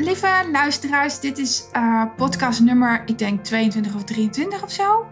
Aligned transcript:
lieve 0.00 0.48
luisteraars, 0.52 1.20
dit 1.20 1.38
is 1.38 1.64
uh, 1.76 2.02
podcast 2.16 2.60
nummer, 2.60 3.02
ik 3.06 3.18
denk 3.18 3.44
22 3.44 3.94
of 3.94 4.04
23 4.04 4.62
of 4.62 4.70
zo. 4.70 5.06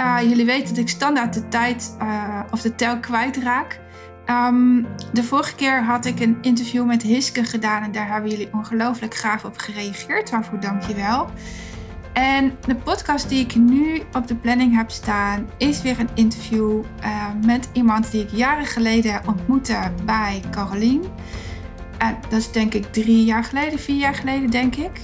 Uh, 0.00 0.18
jullie 0.20 0.44
weten 0.44 0.68
dat 0.68 0.82
ik 0.82 0.88
standaard 0.88 1.34
de 1.34 1.48
tijd 1.48 1.96
uh, 2.02 2.40
of 2.50 2.60
de 2.60 2.74
tel 2.74 3.00
kwijtraak. 3.00 3.80
Um, 4.26 4.86
de 5.12 5.22
vorige 5.22 5.54
keer 5.54 5.84
had 5.84 6.04
ik 6.04 6.20
een 6.20 6.38
interview 6.40 6.86
met 6.86 7.02
Hiske 7.02 7.44
gedaan 7.44 7.82
en 7.82 7.92
daar 7.92 8.08
hebben 8.08 8.30
jullie 8.30 8.48
ongelooflijk 8.52 9.14
gaaf 9.14 9.44
op 9.44 9.58
gereageerd. 9.58 10.30
Waarvoor 10.30 10.60
dank 10.60 10.82
je 10.82 10.94
wel. 10.94 11.30
En 12.12 12.58
de 12.66 12.74
podcast 12.74 13.28
die 13.28 13.40
ik 13.44 13.54
nu 13.54 14.02
op 14.12 14.26
de 14.26 14.34
planning 14.34 14.76
heb 14.76 14.90
staan 14.90 15.48
is 15.58 15.82
weer 15.82 16.00
een 16.00 16.08
interview 16.14 16.82
met 17.46 17.68
iemand 17.72 18.10
die 18.10 18.22
ik 18.22 18.30
jaren 18.30 18.66
geleden 18.66 19.20
ontmoette 19.26 19.92
bij 20.04 20.42
Caroline. 20.50 21.04
En 22.04 22.16
dat 22.28 22.38
is 22.38 22.52
denk 22.52 22.74
ik 22.74 22.92
drie 22.92 23.24
jaar 23.24 23.44
geleden, 23.44 23.78
vier 23.78 23.96
jaar 23.96 24.14
geleden, 24.14 24.50
denk 24.50 24.76
ik. 24.76 25.00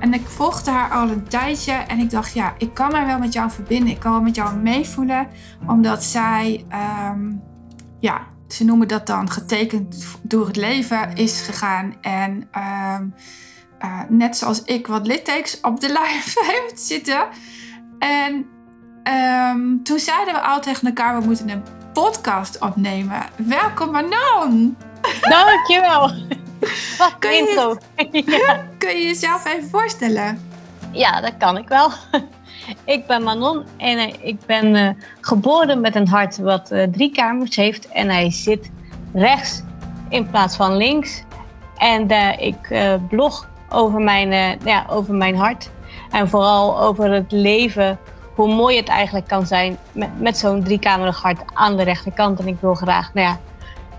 En 0.00 0.14
ik 0.14 0.26
volgde 0.26 0.70
haar 0.70 0.90
al 0.90 1.08
een 1.08 1.28
tijdje 1.28 1.72
en 1.72 1.98
ik 1.98 2.10
dacht, 2.10 2.32
ja, 2.32 2.54
ik 2.58 2.74
kan 2.74 2.90
mij 2.90 3.06
wel 3.06 3.18
met 3.18 3.32
jou 3.32 3.50
verbinden. 3.50 3.90
Ik 3.90 3.98
kan 3.98 4.12
wel 4.12 4.20
met 4.20 4.34
jou 4.34 4.56
meevoelen, 4.56 5.28
omdat 5.66 6.04
zij, 6.04 6.64
um, 7.10 7.42
ja, 8.00 8.26
ze 8.48 8.64
noemen 8.64 8.88
dat 8.88 9.06
dan 9.06 9.30
getekend 9.30 10.06
door 10.22 10.46
het 10.46 10.56
leven 10.56 11.14
is 11.14 11.40
gegaan. 11.40 11.94
En 12.00 12.30
um, 12.32 13.14
uh, 13.84 14.00
net 14.08 14.36
zoals 14.36 14.62
ik 14.64 14.86
wat 14.86 15.06
littekens 15.06 15.60
op 15.60 15.80
de 15.80 15.92
lijf 15.92 16.34
heeft 16.50 16.80
zitten. 16.80 17.26
En 17.98 18.46
um, 19.52 19.82
toen 19.82 19.98
zeiden 19.98 20.34
we 20.34 20.40
al 20.40 20.60
tegen 20.60 20.86
elkaar, 20.86 21.20
we 21.20 21.26
moeten 21.26 21.48
een 21.48 21.62
podcast 21.92 22.60
opnemen. 22.60 23.22
Welkom 23.36 23.90
Manon! 23.90 24.76
Dankjewel. 25.20 26.10
Wat 26.98 27.16
kun 27.18 27.38
intro. 27.38 27.76
ja. 28.46 28.64
Kun 28.78 28.96
je 28.96 29.06
jezelf 29.06 29.46
even 29.46 29.68
voorstellen? 29.68 30.50
Ja, 30.92 31.20
dat 31.20 31.36
kan 31.38 31.56
ik 31.56 31.68
wel. 31.68 31.90
Ik 32.84 33.06
ben 33.06 33.22
Manon 33.22 33.64
en 33.76 33.98
eh, 33.98 34.14
ik 34.20 34.36
ben 34.46 34.74
uh, 34.74 34.88
geboren 35.20 35.80
met 35.80 35.94
een 35.94 36.08
hart 36.08 36.38
wat 36.38 36.72
uh, 36.72 36.82
drie 36.82 37.10
kamers 37.10 37.56
heeft. 37.56 37.88
En 37.88 38.08
hij 38.08 38.30
zit 38.30 38.70
rechts 39.14 39.62
in 40.08 40.30
plaats 40.30 40.56
van 40.56 40.76
links. 40.76 41.22
En 41.76 42.10
ik 42.38 42.56
blog 43.08 43.48
over 43.68 44.00
mijn, 44.00 44.58
ja, 44.64 44.86
over 44.88 45.14
mijn 45.14 45.36
hart. 45.36 45.70
En 46.10 46.28
vooral 46.28 46.80
over 46.80 47.12
het 47.12 47.32
leven, 47.32 47.98
hoe 48.34 48.54
mooi 48.54 48.76
het 48.76 48.88
eigenlijk 48.88 49.28
kan 49.28 49.46
zijn 49.46 49.78
met, 49.92 50.20
met 50.20 50.38
zo'n 50.38 50.62
driekamerig 50.62 51.22
hart 51.22 51.40
aan 51.54 51.76
de 51.76 51.82
rechterkant. 51.82 52.40
En 52.40 52.46
ik 52.46 52.56
wil 52.60 52.74
graag 52.74 53.14
nou 53.14 53.26
ja, 53.26 53.38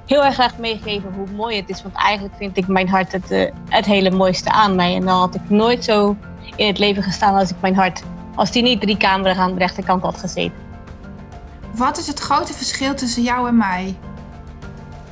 heel 0.06 0.26
erg 0.26 0.34
graag 0.34 0.58
meegeven 0.58 1.14
hoe 1.14 1.28
mooi 1.36 1.56
het 1.56 1.70
is. 1.70 1.84
Want 1.84 1.96
eigenlijk 1.96 2.36
vind 2.38 2.58
ik 2.58 2.68
mijn 2.68 2.90
hart 2.90 3.12
het, 3.12 3.32
uh, 3.32 3.52
het 3.70 3.86
hele 3.86 4.12
mooiste 4.12 4.52
aan 4.52 4.76
mij. 4.76 4.96
En 4.96 5.06
dan 5.06 5.20
had 5.20 5.36
ik 5.36 5.50
nooit 5.50 5.84
zo 5.84 6.16
in 6.56 6.68
het 6.68 6.80
leven 6.80 7.04
gestaan 7.04 7.36
als 7.36 7.50
ik 7.50 7.56
mijn 7.62 7.76
hart, 7.76 8.04
als 8.36 8.52
die 8.52 8.64
niet 8.64 8.81
drie 8.81 8.98
kameren 8.98 9.38
aan 9.38 9.54
de 9.54 9.59
rechterkant 9.59 10.04
had 10.04 10.18
gezeten. 10.18 10.62
Wat 11.76 11.98
is 11.98 12.08
het 12.08 12.20
grote 12.20 12.54
verschil 12.54 12.96
tussen 12.96 13.24
jou 13.24 13.48
en 13.48 13.58
mij? 13.58 13.96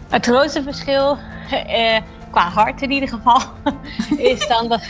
Het 0.10 0.26
grootste 0.26 0.64
verschil, 0.64 1.18
uh, 1.52 1.98
qua 2.32 2.50
hart 2.50 2.82
in 2.82 2.92
ieder 2.92 3.10
geval, 3.10 3.42
is 4.32 4.48
dan 4.48 4.68
dat, 4.68 4.84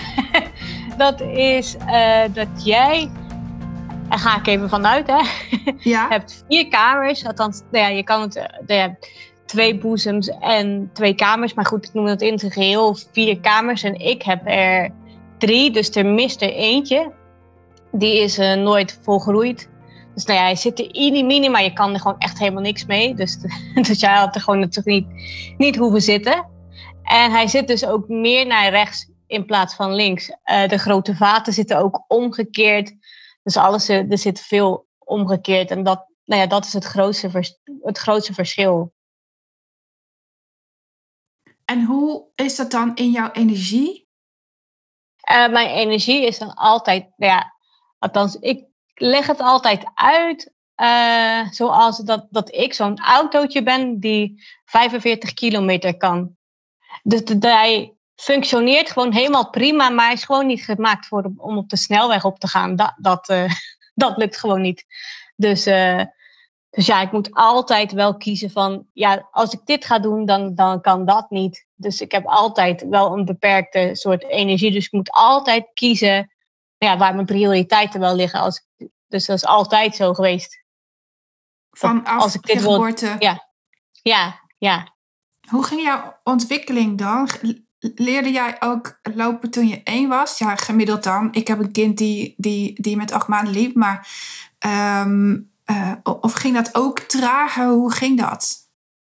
dat, 0.97 1.21
is, 1.21 1.75
uh, 1.75 2.23
dat 2.33 2.65
jij 2.65 3.11
daar 4.11 4.19
ga 4.19 4.37
ik 4.37 4.47
even 4.47 4.69
vanuit, 4.69 5.07
hè? 5.07 5.21
Ja. 5.91 6.07
hebt 6.09 6.43
vier 6.47 6.67
kamers. 6.67 7.25
Althans, 7.25 7.61
nou 7.71 7.83
ja, 7.85 7.89
je 7.89 8.03
kan 8.03 8.21
het. 8.21 8.33
De, 8.65 8.95
twee 9.51 9.77
boezems 9.77 10.27
en 10.39 10.89
twee 10.93 11.13
kamers. 11.13 11.53
Maar 11.53 11.65
goed, 11.65 11.85
ik 11.85 11.93
noem 11.93 12.05
dat 12.05 12.21
in 12.21 12.39
zijn 12.39 12.51
geheel 12.51 12.97
vier 13.11 13.39
kamers. 13.39 13.83
En 13.83 13.99
ik 13.99 14.21
heb 14.21 14.41
er 14.45 14.89
drie, 15.37 15.71
dus 15.71 15.89
er 15.89 16.05
mist 16.05 16.41
er 16.41 16.53
eentje. 16.53 17.11
Die 17.91 18.19
is 18.19 18.39
uh, 18.39 18.53
nooit 18.53 18.99
volgroeid. 19.01 19.69
Dus 20.13 20.25
nou 20.25 20.39
ja, 20.39 20.45
hij 20.45 20.55
zit 20.55 20.79
er 20.79 20.95
in 20.95 21.25
mini, 21.25 21.49
maar 21.49 21.63
je 21.63 21.73
kan 21.73 21.93
er 21.93 21.99
gewoon 21.99 22.17
echt 22.17 22.39
helemaal 22.39 22.61
niks 22.61 22.85
mee. 22.85 23.15
Dus, 23.15 23.37
dus 23.87 23.99
jij 23.99 24.13
had 24.13 24.35
er 24.35 24.41
gewoon 24.41 24.59
natuurlijk 24.59 25.05
niet, 25.57 25.75
hoeven 25.75 26.01
zitten. 26.01 26.45
En 27.03 27.31
hij 27.31 27.47
zit 27.47 27.67
dus 27.67 27.85
ook 27.85 28.07
meer 28.07 28.47
naar 28.47 28.69
rechts 28.69 29.09
in 29.27 29.45
plaats 29.45 29.75
van 29.75 29.93
links. 29.93 30.29
Uh, 30.29 30.67
de 30.67 30.77
grote 30.77 31.15
vaten 31.15 31.53
zitten 31.53 31.77
ook 31.77 32.03
omgekeerd. 32.07 32.93
Dus 33.43 33.57
alles, 33.57 33.89
er 33.89 34.17
zit 34.17 34.41
veel 34.41 34.85
omgekeerd. 34.99 35.71
En 35.71 35.83
dat, 35.83 36.05
nou 36.25 36.41
ja, 36.41 36.47
dat 36.47 36.65
is 36.65 36.73
het 36.73 36.85
grootste, 36.85 37.29
het 37.81 37.97
grootste 37.97 38.33
verschil. 38.33 38.93
En 41.71 41.83
hoe 41.83 42.25
is 42.35 42.55
dat 42.55 42.71
dan 42.71 42.95
in 42.95 43.11
jouw 43.11 43.31
energie? 43.31 44.09
Uh, 45.31 45.47
mijn 45.47 45.69
energie 45.69 46.25
is 46.25 46.37
dan 46.37 46.53
altijd, 46.53 47.07
nou 47.15 47.31
ja, 47.31 47.53
althans, 47.99 48.35
ik 48.35 48.65
leg 48.93 49.27
het 49.27 49.39
altijd 49.39 49.91
uit 49.93 50.53
uh, 50.75 51.51
zoals 51.51 51.97
dat, 51.97 52.27
dat 52.29 52.53
ik 52.53 52.73
zo'n 52.73 52.99
autootje 52.99 53.63
ben 53.63 53.99
die 53.99 54.43
45 54.65 55.33
kilometer 55.33 55.97
kan. 55.97 56.35
Dus 57.03 57.21
hij 57.39 57.93
functioneert 58.15 58.91
gewoon 58.91 59.13
helemaal 59.13 59.49
prima, 59.49 59.89
maar 59.89 60.11
is 60.11 60.23
gewoon 60.23 60.47
niet 60.47 60.63
gemaakt 60.63 61.05
voor, 61.07 61.31
om 61.37 61.57
op 61.57 61.69
de 61.69 61.77
snelweg 61.77 62.25
op 62.25 62.39
te 62.39 62.47
gaan. 62.47 62.75
Dat, 62.75 62.93
dat, 62.97 63.29
uh, 63.29 63.51
dat 64.03 64.17
lukt 64.17 64.37
gewoon 64.37 64.61
niet. 64.61 64.85
Dus 65.35 65.65
dus 66.71 66.85
ja, 66.85 67.01
ik 67.01 67.11
moet 67.11 67.29
altijd 67.31 67.91
wel 67.91 68.17
kiezen 68.17 68.51
van, 68.51 68.85
ja, 68.93 69.27
als 69.31 69.53
ik 69.53 69.59
dit 69.65 69.85
ga 69.85 69.99
doen, 69.99 70.25
dan, 70.25 70.55
dan 70.55 70.81
kan 70.81 71.05
dat 71.05 71.29
niet. 71.29 71.65
Dus 71.75 72.01
ik 72.01 72.11
heb 72.11 72.25
altijd 72.25 72.85
wel 72.89 73.17
een 73.17 73.25
beperkte 73.25 73.89
soort 73.93 74.23
energie. 74.23 74.71
Dus 74.71 74.85
ik 74.85 74.91
moet 74.91 75.11
altijd 75.11 75.69
kiezen 75.73 76.31
ja, 76.77 76.97
waar 76.97 77.13
mijn 77.13 77.25
prioriteiten 77.25 77.99
wel 77.99 78.15
liggen. 78.15 78.39
Als, 78.39 78.67
dus 79.07 79.25
dat 79.25 79.35
is 79.35 79.45
altijd 79.45 79.95
zo 79.95 80.13
geweest. 80.13 80.63
Vanaf 81.71 82.21
als 82.21 82.35
ik 82.35 82.41
dit 82.41 82.61
geboorte? 82.61 83.05
Wil, 83.05 83.15
ja. 83.19 83.47
ja, 84.01 84.39
ja. 84.57 84.95
Hoe 85.49 85.63
ging 85.63 85.81
jouw 85.81 86.19
ontwikkeling 86.23 86.97
dan? 86.97 87.29
Leerde 87.79 88.31
jij 88.31 88.55
ook 88.59 88.99
lopen 89.01 89.49
toen 89.49 89.67
je 89.67 89.83
één 89.83 90.09
was? 90.09 90.37
Ja, 90.37 90.55
gemiddeld 90.55 91.03
dan. 91.03 91.27
Ik 91.31 91.47
heb 91.47 91.59
een 91.59 91.71
kind 91.71 91.97
die, 91.97 92.33
die, 92.37 92.81
die 92.81 92.97
met 92.97 93.11
acht 93.11 93.27
maanden 93.27 93.53
liep, 93.53 93.75
maar... 93.75 94.07
Um, 95.05 95.50
uh, 95.71 95.91
of 96.03 96.33
ging 96.33 96.55
dat 96.55 96.75
ook 96.75 96.99
traag? 96.99 97.55
Hoe 97.55 97.91
ging 97.91 98.19
dat? 98.19 98.59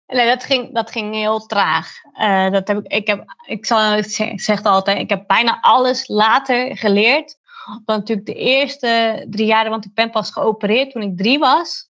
Nee, 0.07 0.27
dat 0.27 0.43
ging, 0.43 0.73
dat 0.73 0.91
ging 0.91 1.13
heel 1.13 1.45
traag. 1.45 1.91
Uh, 2.21 2.49
dat 2.49 2.67
heb 2.67 2.77
ik, 2.77 2.91
ik, 2.91 3.07
heb, 3.07 3.35
ik, 3.45 3.65
zal, 3.65 3.93
ik 3.93 4.41
zeg 4.41 4.63
altijd, 4.63 4.97
ik 4.97 5.09
heb 5.09 5.27
bijna 5.27 5.57
alles 5.61 6.07
later 6.07 6.77
geleerd. 6.77 7.39
Want 7.65 7.99
natuurlijk 7.99 8.27
de 8.27 8.33
eerste 8.33 9.25
drie 9.29 9.45
jaren, 9.45 9.71
want 9.71 9.85
ik 9.85 9.93
ben 9.93 10.09
pas 10.09 10.31
geopereerd 10.31 10.91
toen 10.91 11.01
ik 11.01 11.17
drie 11.17 11.39
was. 11.39 11.89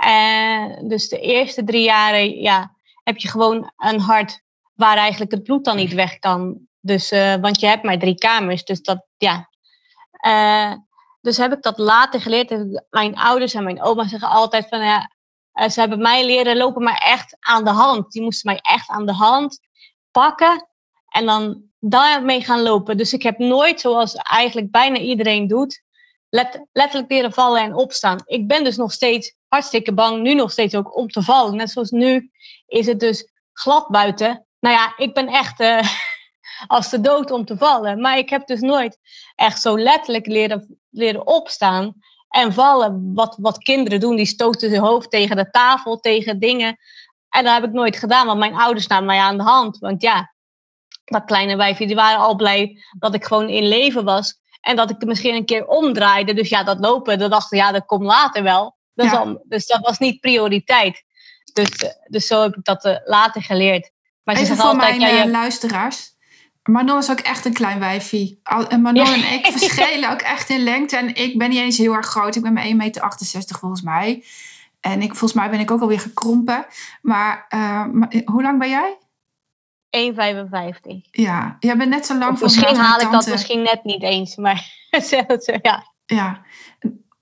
En 0.00 0.88
dus 0.88 1.08
de 1.08 1.20
eerste 1.20 1.64
drie 1.64 1.82
jaren 1.82 2.40
ja, 2.40 2.74
heb 3.04 3.16
je 3.16 3.28
gewoon 3.28 3.72
een 3.76 4.00
hart 4.00 4.42
waar 4.74 4.96
eigenlijk 4.96 5.30
het 5.30 5.42
bloed 5.42 5.64
dan 5.64 5.76
niet 5.76 5.92
weg 5.92 6.18
kan. 6.18 6.58
Dus, 6.80 7.10
want 7.40 7.60
je 7.60 7.66
hebt 7.66 7.82
maar 7.82 7.98
drie 7.98 8.14
kamers. 8.14 8.64
Dus 8.64 8.82
dat, 8.82 9.06
ja. 9.16 9.48
Dus 11.22 11.36
heb 11.36 11.52
ik 11.52 11.62
dat 11.62 11.78
later 11.78 12.20
geleerd. 12.20 12.80
Mijn 12.90 13.16
ouders 13.16 13.54
en 13.54 13.64
mijn 13.64 13.82
oma 13.82 14.08
zeggen 14.08 14.28
altijd 14.28 14.68
van 14.68 14.84
ja, 14.84 15.10
eh, 15.52 15.68
ze 15.68 15.80
hebben 15.80 15.98
mij 15.98 16.24
leren 16.24 16.56
lopen, 16.56 16.82
maar 16.82 17.02
echt 17.04 17.36
aan 17.40 17.64
de 17.64 17.70
hand. 17.70 18.12
Die 18.12 18.22
moesten 18.22 18.52
mij 18.52 18.60
echt 18.62 18.88
aan 18.88 19.06
de 19.06 19.12
hand 19.12 19.60
pakken 20.10 20.68
en 21.08 21.26
dan 21.26 21.62
daarmee 21.78 22.44
gaan 22.44 22.62
lopen. 22.62 22.96
Dus 22.96 23.12
ik 23.12 23.22
heb 23.22 23.38
nooit, 23.38 23.80
zoals 23.80 24.14
eigenlijk 24.14 24.70
bijna 24.70 24.98
iedereen 24.98 25.46
doet, 25.46 25.82
let, 26.28 26.66
letterlijk 26.72 27.10
leren 27.10 27.32
vallen 27.32 27.62
en 27.62 27.74
opstaan. 27.74 28.22
Ik 28.24 28.48
ben 28.48 28.64
dus 28.64 28.76
nog 28.76 28.92
steeds 28.92 29.34
hartstikke 29.48 29.94
bang, 29.94 30.22
nu 30.22 30.34
nog 30.34 30.50
steeds 30.50 30.74
ook 30.74 30.96
om 30.96 31.08
te 31.08 31.22
vallen. 31.22 31.56
Net 31.56 31.70
zoals 31.70 31.90
nu 31.90 32.30
is 32.66 32.86
het 32.86 33.00
dus 33.00 33.32
glad 33.52 33.88
buiten. 33.88 34.46
Nou 34.60 34.74
ja, 34.76 34.94
ik 34.96 35.14
ben 35.14 35.28
echt. 35.28 35.60
Uh, 35.60 35.80
als 36.66 36.90
de 36.90 37.00
dood 37.00 37.30
om 37.30 37.44
te 37.44 37.56
vallen. 37.56 38.00
Maar 38.00 38.18
ik 38.18 38.30
heb 38.30 38.46
dus 38.46 38.60
nooit 38.60 38.98
echt 39.34 39.60
zo 39.60 39.78
letterlijk 39.78 40.26
leren, 40.26 40.80
leren 40.92 41.26
opstaan 41.26 41.94
en 42.28 42.52
vallen. 42.52 43.14
Wat, 43.14 43.36
wat 43.40 43.58
kinderen 43.58 44.00
doen, 44.00 44.16
die 44.16 44.26
stoten 44.26 44.70
hun 44.70 44.80
hoofd 44.80 45.10
tegen 45.10 45.36
de 45.36 45.50
tafel, 45.50 46.00
tegen 46.00 46.38
dingen. 46.38 46.76
En 47.28 47.44
dat 47.44 47.54
heb 47.54 47.64
ik 47.64 47.72
nooit 47.72 47.96
gedaan, 47.96 48.26
want 48.26 48.38
mijn 48.38 48.54
ouders 48.54 48.86
namen 48.86 49.06
mij 49.06 49.18
aan 49.18 49.36
de 49.36 49.42
hand. 49.42 49.78
Want 49.78 50.02
ja, 50.02 50.32
dat 51.04 51.24
kleine 51.24 51.56
wijfje, 51.56 51.86
die 51.86 51.96
waren 51.96 52.20
al 52.20 52.34
blij 52.34 52.78
dat 52.98 53.14
ik 53.14 53.24
gewoon 53.24 53.48
in 53.48 53.68
leven 53.68 54.04
was. 54.04 54.40
En 54.60 54.76
dat 54.76 54.90
ik 54.90 55.00
er 55.00 55.08
misschien 55.08 55.34
een 55.34 55.44
keer 55.44 55.66
omdraaide. 55.66 56.34
Dus 56.34 56.48
ja, 56.48 56.64
dat 56.64 56.78
lopen, 56.80 57.18
dat 57.18 57.30
dachten 57.30 57.58
ja, 57.58 57.72
dat 57.72 57.86
komt 57.86 58.04
later 58.04 58.42
wel. 58.42 58.76
Dus, 58.94 59.10
ja. 59.10 59.36
dus 59.44 59.66
dat 59.66 59.80
was 59.80 59.98
niet 59.98 60.20
prioriteit. 60.20 61.04
Dus, 61.52 61.68
dus 62.08 62.26
zo 62.26 62.42
heb 62.42 62.56
ik 62.56 62.64
dat 62.64 62.84
uh, 62.84 62.96
later 63.04 63.42
geleerd. 63.42 63.90
Maar 64.22 64.36
Even 64.36 64.56
voor 64.56 64.64
altijd, 64.64 64.98
mijn 64.98 65.14
ja, 65.14 65.22
je... 65.22 65.30
luisteraars. 65.30 66.11
Manon 66.62 66.98
is 66.98 67.10
ook 67.10 67.20
echt 67.20 67.44
een 67.44 67.52
klein 67.52 67.78
wijfie. 67.78 68.40
En 68.68 68.80
Manon 68.80 69.06
en 69.06 69.32
ik 69.32 69.46
verschillen 69.46 70.10
ook 70.10 70.20
echt 70.20 70.48
in 70.48 70.62
lengte. 70.62 70.96
En 70.96 71.14
ik 71.14 71.38
ben 71.38 71.50
niet 71.50 71.58
eens 71.58 71.78
heel 71.78 71.94
erg 71.94 72.06
groot. 72.06 72.36
Ik 72.36 72.42
ben 72.42 72.52
maar 72.52 72.64
1,68 72.64 72.72
meter 72.76 73.58
volgens 73.58 73.82
mij. 73.82 74.24
En 74.80 75.02
ik, 75.02 75.08
volgens 75.08 75.32
mij 75.32 75.50
ben 75.50 75.60
ik 75.60 75.70
ook 75.70 75.80
alweer 75.80 76.00
gekrompen. 76.00 76.66
Maar, 77.02 77.46
uh, 77.54 77.84
maar 77.86 78.22
hoe 78.24 78.42
lang 78.42 78.58
ben 78.58 78.68
jij? 78.68 78.96
1,55. 79.96 81.10
Ja, 81.10 81.56
jij 81.60 81.76
bent 81.76 81.90
net 81.90 82.06
zo 82.06 82.18
lang 82.18 82.38
van 82.38 82.46
Misschien 82.46 82.76
haal 82.76 83.00
ik 83.00 83.10
dat 83.10 83.26
misschien 83.26 83.62
net 83.62 83.84
niet 83.84 84.02
eens, 84.02 84.36
maar 84.36 84.70
ja. 85.62 85.86
Ja. 86.06 86.42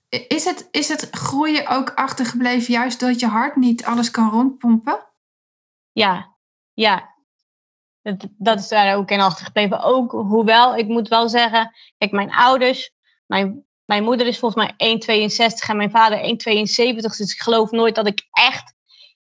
Is 0.09 0.45
het, 0.45 0.67
is 0.71 0.89
het 0.89 1.07
groeien 1.11 1.67
ook 1.67 1.89
achtergebleven 1.89 2.73
juist 2.73 2.99
doordat 2.99 3.19
je 3.19 3.27
hart 3.27 3.55
niet 3.55 3.85
alles 3.85 4.11
kan 4.11 4.29
rondpompen? 4.29 4.99
Ja, 5.91 6.35
ja. 6.73 7.10
Dat, 8.01 8.27
dat 8.37 8.59
is 8.59 8.67
daar 8.67 8.95
ook 8.95 9.11
in 9.11 9.21
achtergebleven. 9.21 9.81
Ook, 9.81 10.11
hoewel, 10.11 10.75
ik 10.75 10.87
moet 10.87 11.07
wel 11.07 11.29
zeggen, 11.29 11.75
kijk, 11.97 12.11
mijn 12.11 12.31
ouders, 12.31 12.91
mijn, 13.25 13.65
mijn 13.85 14.03
moeder 14.03 14.27
is 14.27 14.39
volgens 14.39 14.75
mij 14.77 14.97
1,62 15.61 15.69
en 15.69 15.77
mijn 15.77 15.91
vader 15.91 16.17
1,72. 16.17 16.35
Dus 16.95 17.33
ik 17.33 17.41
geloof 17.41 17.71
nooit 17.71 17.95
dat 17.95 18.07
ik 18.07 18.27
echt 18.31 18.73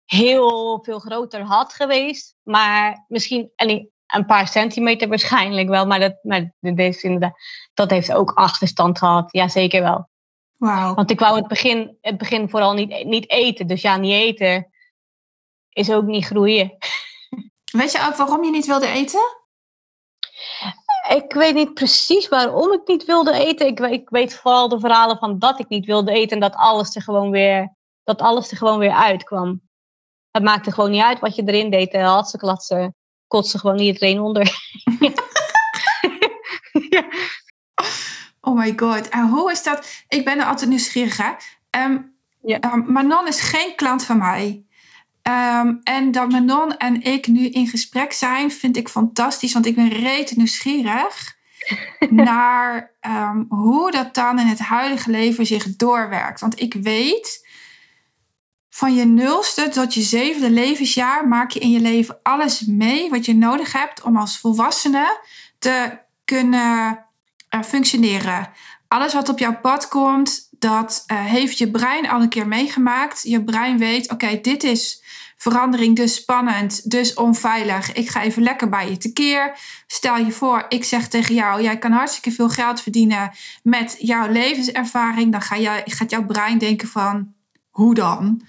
heel 0.04 0.80
veel 0.82 0.98
groter 0.98 1.42
had 1.42 1.72
geweest. 1.72 2.34
Maar 2.42 3.04
misschien 3.08 3.50
een 3.56 4.26
paar 4.26 4.48
centimeter 4.48 5.08
waarschijnlijk 5.08 5.68
wel. 5.68 5.86
Maar 5.86 6.00
dat, 6.00 6.18
maar 6.22 6.52
dat, 6.60 7.32
dat 7.74 7.90
heeft 7.90 8.12
ook 8.12 8.30
achterstand 8.30 8.98
gehad. 8.98 9.32
Ja, 9.32 9.48
zeker 9.48 9.82
wel. 9.82 10.10
Wow. 10.56 10.96
Want 10.96 11.10
ik 11.10 11.20
wou 11.20 11.36
het 11.36 11.48
begin, 11.48 11.96
het 12.00 12.18
begin 12.18 12.48
vooral 12.48 12.74
niet, 12.74 13.04
niet 13.04 13.30
eten. 13.30 13.66
Dus 13.66 13.82
ja, 13.82 13.96
niet 13.96 14.12
eten 14.12 14.72
is 15.68 15.92
ook 15.92 16.04
niet 16.04 16.24
groeien. 16.24 16.76
Weet 17.72 17.92
je 17.92 18.06
ook 18.06 18.16
waarom 18.16 18.44
je 18.44 18.50
niet 18.50 18.66
wilde 18.66 18.86
eten? 18.86 19.20
Ik 21.08 21.32
weet 21.32 21.54
niet 21.54 21.74
precies 21.74 22.28
waarom 22.28 22.72
ik 22.72 22.86
niet 22.86 23.04
wilde 23.04 23.32
eten. 23.32 23.66
Ik, 23.66 23.80
ik 23.80 24.08
weet 24.08 24.34
vooral 24.34 24.68
de 24.68 24.80
verhalen 24.80 25.18
van 25.18 25.38
dat 25.38 25.60
ik 25.60 25.68
niet 25.68 25.86
wilde 25.86 26.12
eten 26.12 26.30
en 26.30 26.40
dat 26.40 26.54
alles 26.54 26.94
er 26.94 27.02
gewoon 27.02 27.30
weer, 27.30 27.76
dat 28.04 28.20
alles 28.20 28.50
er 28.50 28.56
gewoon 28.56 28.78
weer 28.78 28.92
uitkwam. 28.92 29.60
Het 30.30 30.42
maakte 30.42 30.72
gewoon 30.72 30.90
niet 30.90 31.02
uit 31.02 31.20
wat 31.20 31.36
je 31.36 31.42
erin 31.44 31.70
deed. 31.70 31.96
Had 31.96 32.30
ze 32.30 32.38
klatsen, 32.38 32.94
kotste 33.26 33.58
gewoon 33.58 33.78
iedereen 33.78 34.20
onder. 34.20 34.50
ja. 36.96 37.04
Oh 38.40 38.56
my 38.56 38.72
god. 38.76 39.08
En 39.08 39.28
hoe 39.28 39.50
is 39.50 39.62
dat? 39.62 40.04
Ik 40.08 40.24
ben 40.24 40.38
er 40.38 40.46
altijd 40.46 40.68
nieuwsgierig, 40.70 41.16
hè? 41.16 41.32
Um, 41.84 42.16
ja. 42.42 42.72
Um, 42.72 42.92
Manon 42.92 43.26
is 43.26 43.40
geen 43.40 43.76
klant 43.76 44.04
van 44.04 44.18
mij. 44.18 44.64
Um, 45.22 45.80
en 45.82 46.10
dat 46.10 46.30
Manon 46.30 46.76
en 46.76 47.02
ik 47.02 47.26
nu 47.26 47.48
in 47.48 47.66
gesprek 47.66 48.12
zijn, 48.12 48.50
vind 48.50 48.76
ik 48.76 48.88
fantastisch. 48.88 49.52
Want 49.52 49.66
ik 49.66 49.74
ben 49.74 49.88
reet 49.88 50.36
nieuwsgierig 50.36 51.36
naar 52.10 52.90
hoe 53.48 53.90
dat 53.90 54.14
dan 54.14 54.38
in 54.38 54.46
het 54.46 54.58
huidige 54.58 55.10
leven 55.10 55.46
zich 55.46 55.76
doorwerkt. 55.76 56.40
Want 56.40 56.60
ik 56.60 56.74
weet, 56.74 57.46
van 58.70 58.94
je 58.94 59.04
nulste 59.04 59.68
tot 59.68 59.94
je 59.94 60.00
zevende 60.00 60.50
levensjaar 60.50 61.28
maak 61.28 61.50
je 61.50 61.60
in 61.60 61.70
je 61.70 61.80
leven 61.80 62.18
alles 62.22 62.60
mee 62.60 63.10
wat 63.10 63.24
je 63.24 63.34
nodig 63.34 63.72
hebt 63.72 64.02
om 64.02 64.16
als 64.16 64.38
volwassene 64.38 65.20
te 65.58 65.98
kunnen 66.24 67.06
uh, 67.54 67.62
functioneren. 67.62 68.50
Alles 68.88 69.14
wat 69.14 69.28
op 69.28 69.38
jouw 69.38 69.60
pad 69.60 69.88
komt, 69.88 70.48
dat 70.50 71.04
uh, 71.06 71.24
heeft 71.24 71.58
je 71.58 71.70
brein 71.70 72.08
al 72.08 72.20
een 72.20 72.28
keer 72.28 72.48
meegemaakt. 72.48 73.22
Je 73.22 73.44
brein 73.44 73.78
weet, 73.78 74.10
oké, 74.10 74.40
dit 74.40 74.62
is 74.62 75.01
verandering, 75.42 75.96
dus 75.96 76.14
spannend, 76.14 76.90
dus 76.90 77.14
onveilig. 77.14 77.92
Ik 77.92 78.08
ga 78.08 78.22
even 78.22 78.42
lekker 78.42 78.68
bij 78.68 78.90
je 78.90 78.96
tekeer. 78.96 79.58
Stel 79.86 80.16
je 80.16 80.32
voor, 80.32 80.64
ik 80.68 80.84
zeg 80.84 81.08
tegen 81.08 81.34
jou, 81.34 81.62
jij 81.62 81.78
kan 81.78 81.92
hartstikke 81.92 82.30
veel 82.30 82.48
geld 82.48 82.80
verdienen 82.80 83.30
met 83.62 83.96
jouw 83.98 84.28
levenservaring. 84.28 85.32
Dan 85.32 85.42
ga 85.42 85.58
jij, 85.58 85.82
gaat 85.84 86.10
jouw 86.10 86.26
brein 86.26 86.58
denken 86.58 86.88
van, 86.88 87.32
hoe 87.70 87.94
dan? 87.94 88.42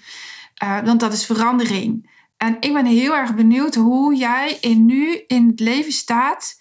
Uh, 0.64 0.80
want 0.84 1.00
dat 1.00 1.12
is 1.12 1.26
verandering. 1.26 2.10
En 2.36 2.56
ik 2.60 2.72
ben 2.72 2.86
heel 2.86 3.14
erg 3.14 3.34
benieuwd 3.34 3.74
hoe 3.74 4.14
jij 4.14 4.58
in 4.60 4.86
nu 4.86 5.24
in 5.26 5.48
het 5.48 5.60
leven 5.60 5.92
staat 5.92 6.60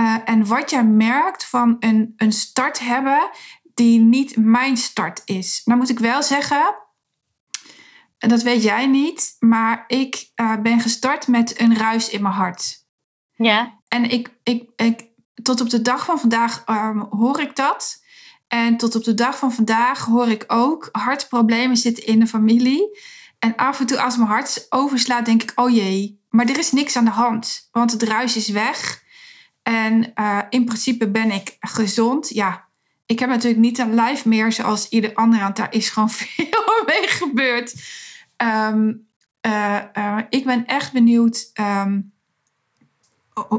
uh, 0.00 0.16
en 0.24 0.46
wat 0.46 0.70
jij 0.70 0.84
merkt 0.84 1.44
van 1.44 1.76
een, 1.80 2.14
een 2.16 2.32
start 2.32 2.78
hebben 2.78 3.30
die 3.74 4.00
niet 4.00 4.36
mijn 4.36 4.76
start 4.76 5.22
is. 5.24 5.62
Nou 5.64 5.78
moet 5.78 5.90
ik 5.90 5.98
wel 5.98 6.22
zeggen, 6.22 6.74
en 8.22 8.28
dat 8.28 8.42
weet 8.42 8.62
jij 8.62 8.86
niet, 8.86 9.36
maar 9.38 9.84
ik 9.86 10.30
uh, 10.36 10.56
ben 10.56 10.80
gestart 10.80 11.26
met 11.26 11.60
een 11.60 11.76
ruis 11.76 12.08
in 12.08 12.22
mijn 12.22 12.34
hart. 12.34 12.84
Ja. 13.34 13.78
En 13.88 14.10
ik, 14.10 14.30
ik, 14.42 14.68
ik, 14.76 15.04
tot 15.42 15.60
op 15.60 15.70
de 15.70 15.82
dag 15.82 16.04
van 16.04 16.18
vandaag 16.18 16.64
um, 16.66 17.06
hoor 17.10 17.40
ik 17.40 17.56
dat. 17.56 18.02
En 18.48 18.76
tot 18.76 18.94
op 18.94 19.04
de 19.04 19.14
dag 19.14 19.38
van 19.38 19.52
vandaag 19.52 20.04
hoor 20.04 20.28
ik 20.28 20.44
ook 20.46 20.88
hartproblemen 20.92 21.76
zitten 21.76 22.06
in 22.06 22.20
de 22.20 22.26
familie. 22.26 22.98
En 23.38 23.56
af 23.56 23.80
en 23.80 23.86
toe 23.86 24.00
als 24.00 24.16
mijn 24.16 24.28
hart 24.28 24.66
overslaat, 24.68 25.24
denk 25.24 25.42
ik, 25.42 25.52
oh 25.54 25.74
jee, 25.74 26.20
maar 26.30 26.48
er 26.48 26.58
is 26.58 26.72
niks 26.72 26.96
aan 26.96 27.04
de 27.04 27.10
hand. 27.10 27.68
Want 27.72 27.92
het 27.92 28.02
ruis 28.02 28.36
is 28.36 28.48
weg. 28.48 29.02
En 29.62 30.12
uh, 30.14 30.38
in 30.50 30.64
principe 30.64 31.10
ben 31.10 31.30
ik 31.30 31.56
gezond. 31.60 32.28
Ja, 32.28 32.68
ik 33.06 33.18
heb 33.18 33.28
natuurlijk 33.28 33.60
niet 33.60 33.78
een 33.78 33.94
lijf 33.94 34.24
meer 34.24 34.52
zoals 34.52 34.88
ieder 34.88 35.14
ander. 35.14 35.40
Want 35.40 35.56
daar 35.56 35.74
is 35.74 35.88
gewoon 35.88 36.10
veel 36.20 36.82
mee 36.86 37.06
gebeurd. 37.06 37.74
Um, 38.36 39.08
uh, 39.46 39.82
uh, 39.94 40.18
ik 40.28 40.44
ben 40.44 40.66
echt 40.66 40.92
benieuwd 40.92 41.50
um, 41.60 42.12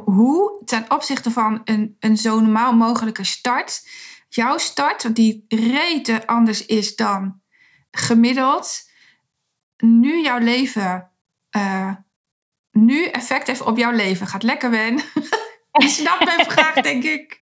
hoe 0.05 0.61
ten 0.65 0.85
opzichte 0.91 1.31
van 1.31 1.61
een, 1.63 1.97
een 1.99 2.17
zo 2.17 2.39
normaal 2.39 2.73
mogelijke 2.73 3.23
start... 3.23 3.87
jouw 4.29 4.57
start, 4.57 5.15
die 5.15 5.45
rete 5.47 6.27
anders 6.27 6.65
is 6.65 6.95
dan 6.95 7.41
gemiddeld 7.91 8.91
nu 9.83 10.21
jouw 10.21 10.39
leven, 10.39 11.11
uh, 11.55 11.91
nu 12.71 13.05
effect 13.05 13.47
heeft 13.47 13.61
op 13.61 13.77
jouw 13.77 13.91
leven. 13.91 14.27
Gaat 14.27 14.43
lekker, 14.43 14.69
Ben. 14.69 14.95
Je 15.71 15.87
snapt 15.87 16.25
mijn 16.25 16.45
vraag, 16.51 16.73
denk 16.73 17.03
ik. 17.03 17.43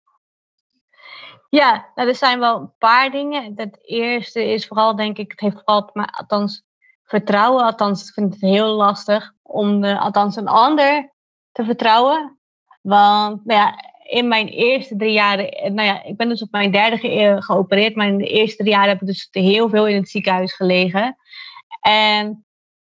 Ja, 1.50 1.92
nou, 1.96 2.08
er 2.08 2.16
zijn 2.16 2.40
wel 2.40 2.60
een 2.60 2.78
paar 2.78 3.12
dingen. 3.12 3.54
Het 3.56 3.78
eerste 3.82 4.52
is 4.52 4.68
vooral, 4.68 4.96
denk 4.96 5.18
ik, 5.18 5.32
het 5.32 5.40
heeft 5.40 5.56
vooral, 5.56 5.90
maar 5.94 6.08
althans, 6.12 6.64
vertrouwen. 7.06 7.64
Althans, 7.64 8.08
ik 8.08 8.14
vind 8.14 8.34
het 8.34 8.42
heel 8.42 8.68
lastig 8.68 9.34
om 9.42 9.82
de, 9.82 10.00
althans 10.00 10.36
een 10.36 10.48
ander 10.48 11.14
te 11.52 11.64
vertrouwen. 11.64 12.40
Want, 12.82 13.46
nou 13.46 13.60
ja, 13.60 13.94
in 14.04 14.28
mijn 14.28 14.48
eerste 14.48 14.96
drie 14.96 15.12
jaar, 15.12 15.38
nou 15.72 15.82
ja, 15.82 16.04
ik 16.04 16.18
ben 16.18 16.30
dus 16.30 16.42
op 16.42 16.52
mijn 16.52 16.72
derde 16.72 16.98
ge 16.98 17.36
geopereerd, 17.40 17.96
maar 17.96 18.08
in 18.08 18.18
de 18.18 18.28
eerste 18.28 18.58
drie 18.58 18.76
jaar 18.76 18.88
heb 18.88 19.02
ik 19.02 19.08
dus 19.08 19.28
heel 19.32 19.70
veel 19.70 19.88
in 19.88 19.96
het 19.96 20.10
ziekenhuis 20.10 20.54
gelegen. 20.54 21.18
En 21.82 22.46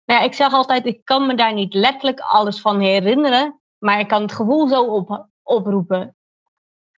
nou 0.04 0.20
ja, 0.20 0.26
ik 0.26 0.34
zeg 0.34 0.52
altijd, 0.52 0.86
ik 0.86 1.04
kan 1.04 1.26
me 1.26 1.34
daar 1.34 1.54
niet 1.54 1.74
letterlijk 1.74 2.20
alles 2.20 2.60
van 2.60 2.80
herinneren, 2.80 3.60
maar 3.78 4.00
ik 4.00 4.08
kan 4.08 4.22
het 4.22 4.32
gevoel 4.32 4.68
zo 4.68 4.84
op, 4.84 5.26
oproepen. 5.42 6.16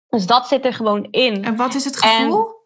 Dus 0.10 0.26
dat 0.26 0.48
zit 0.48 0.66
er 0.66 0.74
gewoon 0.74 1.08
in. 1.12 1.44
En 1.44 1.56
wat 1.56 1.74
is 1.74 1.86
het 1.86 1.98
gevoel? 1.98 2.62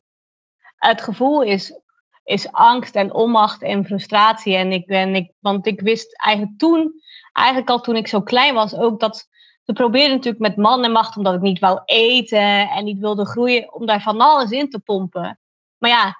het 0.77 1.01
gevoel 1.01 1.41
is, 1.41 1.79
is 2.27 2.51
angst 2.51 2.95
en 2.95 3.13
onmacht 3.13 3.61
en 3.61 3.85
frustratie. 3.85 4.55
En 4.55 4.71
ik 4.71 4.85
ben, 4.85 5.15
ik, 5.15 5.31
want 5.39 5.67
ik 5.67 5.81
wist 5.81 6.21
eigenlijk 6.21 6.59
toen, 6.59 7.01
eigenlijk 7.33 7.69
al 7.69 7.79
toen 7.79 7.95
ik 7.95 8.07
zo 8.07 8.21
klein 8.21 8.53
was, 8.53 8.75
ook 8.75 8.99
dat 8.99 9.27
ze 9.63 9.73
probeerden 9.73 10.15
natuurlijk 10.15 10.43
met 10.43 10.55
man 10.55 10.83
en 10.83 10.91
macht, 10.91 11.17
omdat 11.17 11.33
ik 11.33 11.41
niet 11.41 11.59
wou 11.59 11.81
eten 11.85 12.69
en 12.69 12.83
niet 12.83 12.99
wilde 12.99 13.25
groeien, 13.25 13.73
om 13.73 13.85
daar 13.85 14.01
van 14.01 14.21
alles 14.21 14.51
in 14.51 14.69
te 14.69 14.79
pompen. 14.79 15.39
Maar 15.77 15.89
ja, 15.89 16.15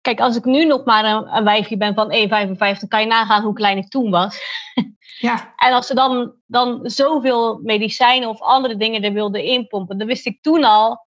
Kijk, 0.00 0.20
als 0.20 0.36
ik 0.36 0.44
nu 0.44 0.64
nog 0.64 0.84
maar 0.84 1.04
een, 1.04 1.36
een 1.36 1.44
wijfje 1.44 1.76
ben 1.76 1.94
van 1.94 2.12
1,55, 2.12 2.88
kan 2.88 3.00
je 3.00 3.06
nagaan 3.06 3.42
hoe 3.42 3.52
klein 3.52 3.78
ik 3.78 3.88
toen 3.88 4.10
was. 4.10 4.40
Ja. 5.20 5.52
en 5.56 5.72
als 5.72 5.86
ze 5.86 5.94
dan, 5.94 6.34
dan 6.46 6.80
zoveel 6.82 7.60
medicijnen 7.62 8.28
of 8.28 8.40
andere 8.40 8.76
dingen 8.76 9.02
er 9.02 9.12
wilden 9.12 9.44
inpompen, 9.44 9.98
dan 9.98 10.06
wist 10.06 10.26
ik 10.26 10.42
toen 10.42 10.64
al, 10.64 11.06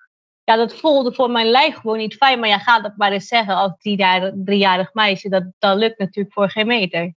ja, 0.48 0.56
dat 0.56 0.74
voelde 0.74 1.14
voor 1.14 1.30
mijn 1.30 1.46
lijf 1.46 1.74
gewoon 1.74 1.96
niet 1.96 2.14
fijn. 2.14 2.40
Maar 2.40 2.48
ja, 2.48 2.58
ga 2.58 2.80
dat 2.80 2.96
maar 2.96 3.12
eens 3.12 3.26
zeggen 3.26 3.54
als 3.54 3.72
driejarig, 3.78 4.32
driejarig 4.36 4.94
meisje. 4.94 5.28
Dat, 5.28 5.44
dat 5.58 5.76
lukt 5.76 5.98
natuurlijk 5.98 6.34
voor 6.34 6.50
geen 6.50 6.66
meter. 6.66 7.14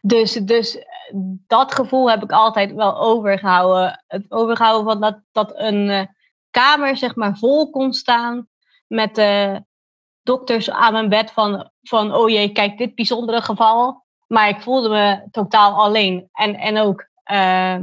Dus, 0.00 0.32
dus 0.32 0.84
dat 1.46 1.74
gevoel 1.74 2.10
heb 2.10 2.22
ik 2.22 2.32
altijd 2.32 2.72
wel 2.72 3.00
overgehouden. 3.00 4.04
Het 4.06 4.24
overgehouden 4.28 4.92
van 4.92 5.00
dat, 5.00 5.20
dat 5.32 5.58
een 5.58 5.88
uh, 5.88 6.02
kamer 6.50 6.96
zeg 6.96 7.14
maar 7.14 7.36
vol 7.36 7.70
kon 7.70 7.92
staan 7.92 8.48
met, 8.86 9.18
uh, 9.18 9.56
dokters 10.22 10.70
aan 10.70 10.92
mijn 10.92 11.08
bed 11.08 11.30
van, 11.30 11.70
van 11.82 12.14
oh 12.14 12.28
jee, 12.28 12.52
kijk, 12.52 12.78
dit 12.78 12.94
bijzondere 12.94 13.42
geval. 13.42 14.04
Maar 14.26 14.48
ik 14.48 14.60
voelde 14.60 14.88
me 14.88 15.28
totaal 15.30 15.74
alleen. 15.74 16.28
En, 16.32 16.54
en 16.54 16.78
ook, 16.78 17.08
uh, 17.32 17.76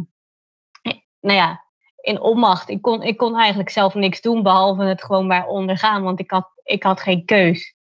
nou 1.20 1.38
ja, 1.38 1.64
in 2.02 2.22
onmacht. 2.22 2.70
Ik 2.70 2.82
kon, 2.82 3.04
ik 3.04 3.18
kon 3.18 3.36
eigenlijk 3.36 3.70
zelf 3.70 3.94
niks 3.94 4.22
doen, 4.22 4.44
behalve 4.44 4.84
het 4.84 5.04
gewoon 5.04 5.28
maar 5.28 5.48
ondergaan. 5.48 6.04
Want 6.04 6.20
ik 6.20 6.32
had, 6.32 6.50
ik 6.64 6.84
had 6.84 7.02
geen 7.02 7.26
keus. 7.26 7.76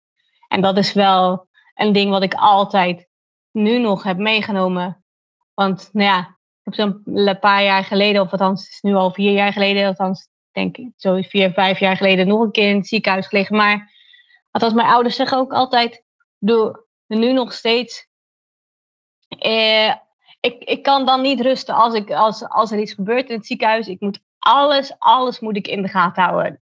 En 0.47 0.61
dat 0.61 0.77
is 0.77 0.93
wel 0.93 1.47
een 1.73 1.93
ding 1.93 2.09
wat 2.09 2.23
ik 2.23 2.33
altijd 2.33 3.07
nu 3.51 3.77
nog 3.79 4.03
heb 4.03 4.17
meegenomen. 4.17 5.03
Want, 5.53 5.89
nou 5.93 6.07
ja, 6.07 6.19
ik 6.63 6.73
heb 6.73 6.73
zo'n 6.73 7.37
paar 7.39 7.63
jaar 7.63 7.83
geleden, 7.83 8.21
of 8.21 8.31
althans, 8.31 8.63
het 8.63 8.71
is 8.71 8.81
nu 8.81 8.93
al 8.93 9.11
vier 9.11 9.31
jaar 9.31 9.53
geleden, 9.53 9.87
althans, 9.87 10.27
denk 10.51 10.77
ik, 10.77 10.91
zo 10.95 11.21
vier, 11.21 11.51
vijf 11.51 11.79
jaar 11.79 11.97
geleden, 11.97 12.27
nog 12.27 12.41
een 12.41 12.51
keer 12.51 12.69
in 12.69 12.77
het 12.77 12.87
ziekenhuis 12.87 13.27
gelegen. 13.27 13.55
Maar 13.55 13.93
Althans, 14.55 14.73
mijn 14.73 14.87
ouders 14.87 15.15
zeggen 15.15 15.37
ook 15.37 15.53
altijd, 15.53 16.03
doe 16.37 16.85
nu 17.07 17.33
nog 17.33 17.53
steeds. 17.53 18.07
Eh, 19.27 19.95
ik, 20.45 20.63
ik 20.63 20.83
kan 20.83 21.05
dan 21.05 21.21
niet 21.21 21.41
rusten 21.41 21.75
als, 21.75 21.93
ik, 21.93 22.11
als, 22.11 22.49
als 22.49 22.71
er 22.71 22.79
iets 22.79 22.93
gebeurt 22.93 23.29
in 23.29 23.35
het 23.35 23.45
ziekenhuis. 23.45 23.87
Ik 23.87 23.99
moet 23.99 24.19
alles, 24.39 24.95
alles 24.97 25.39
moet 25.39 25.55
ik 25.55 25.67
in 25.67 25.81
de 25.81 25.87
gaten 25.87 26.23
houden. 26.23 26.61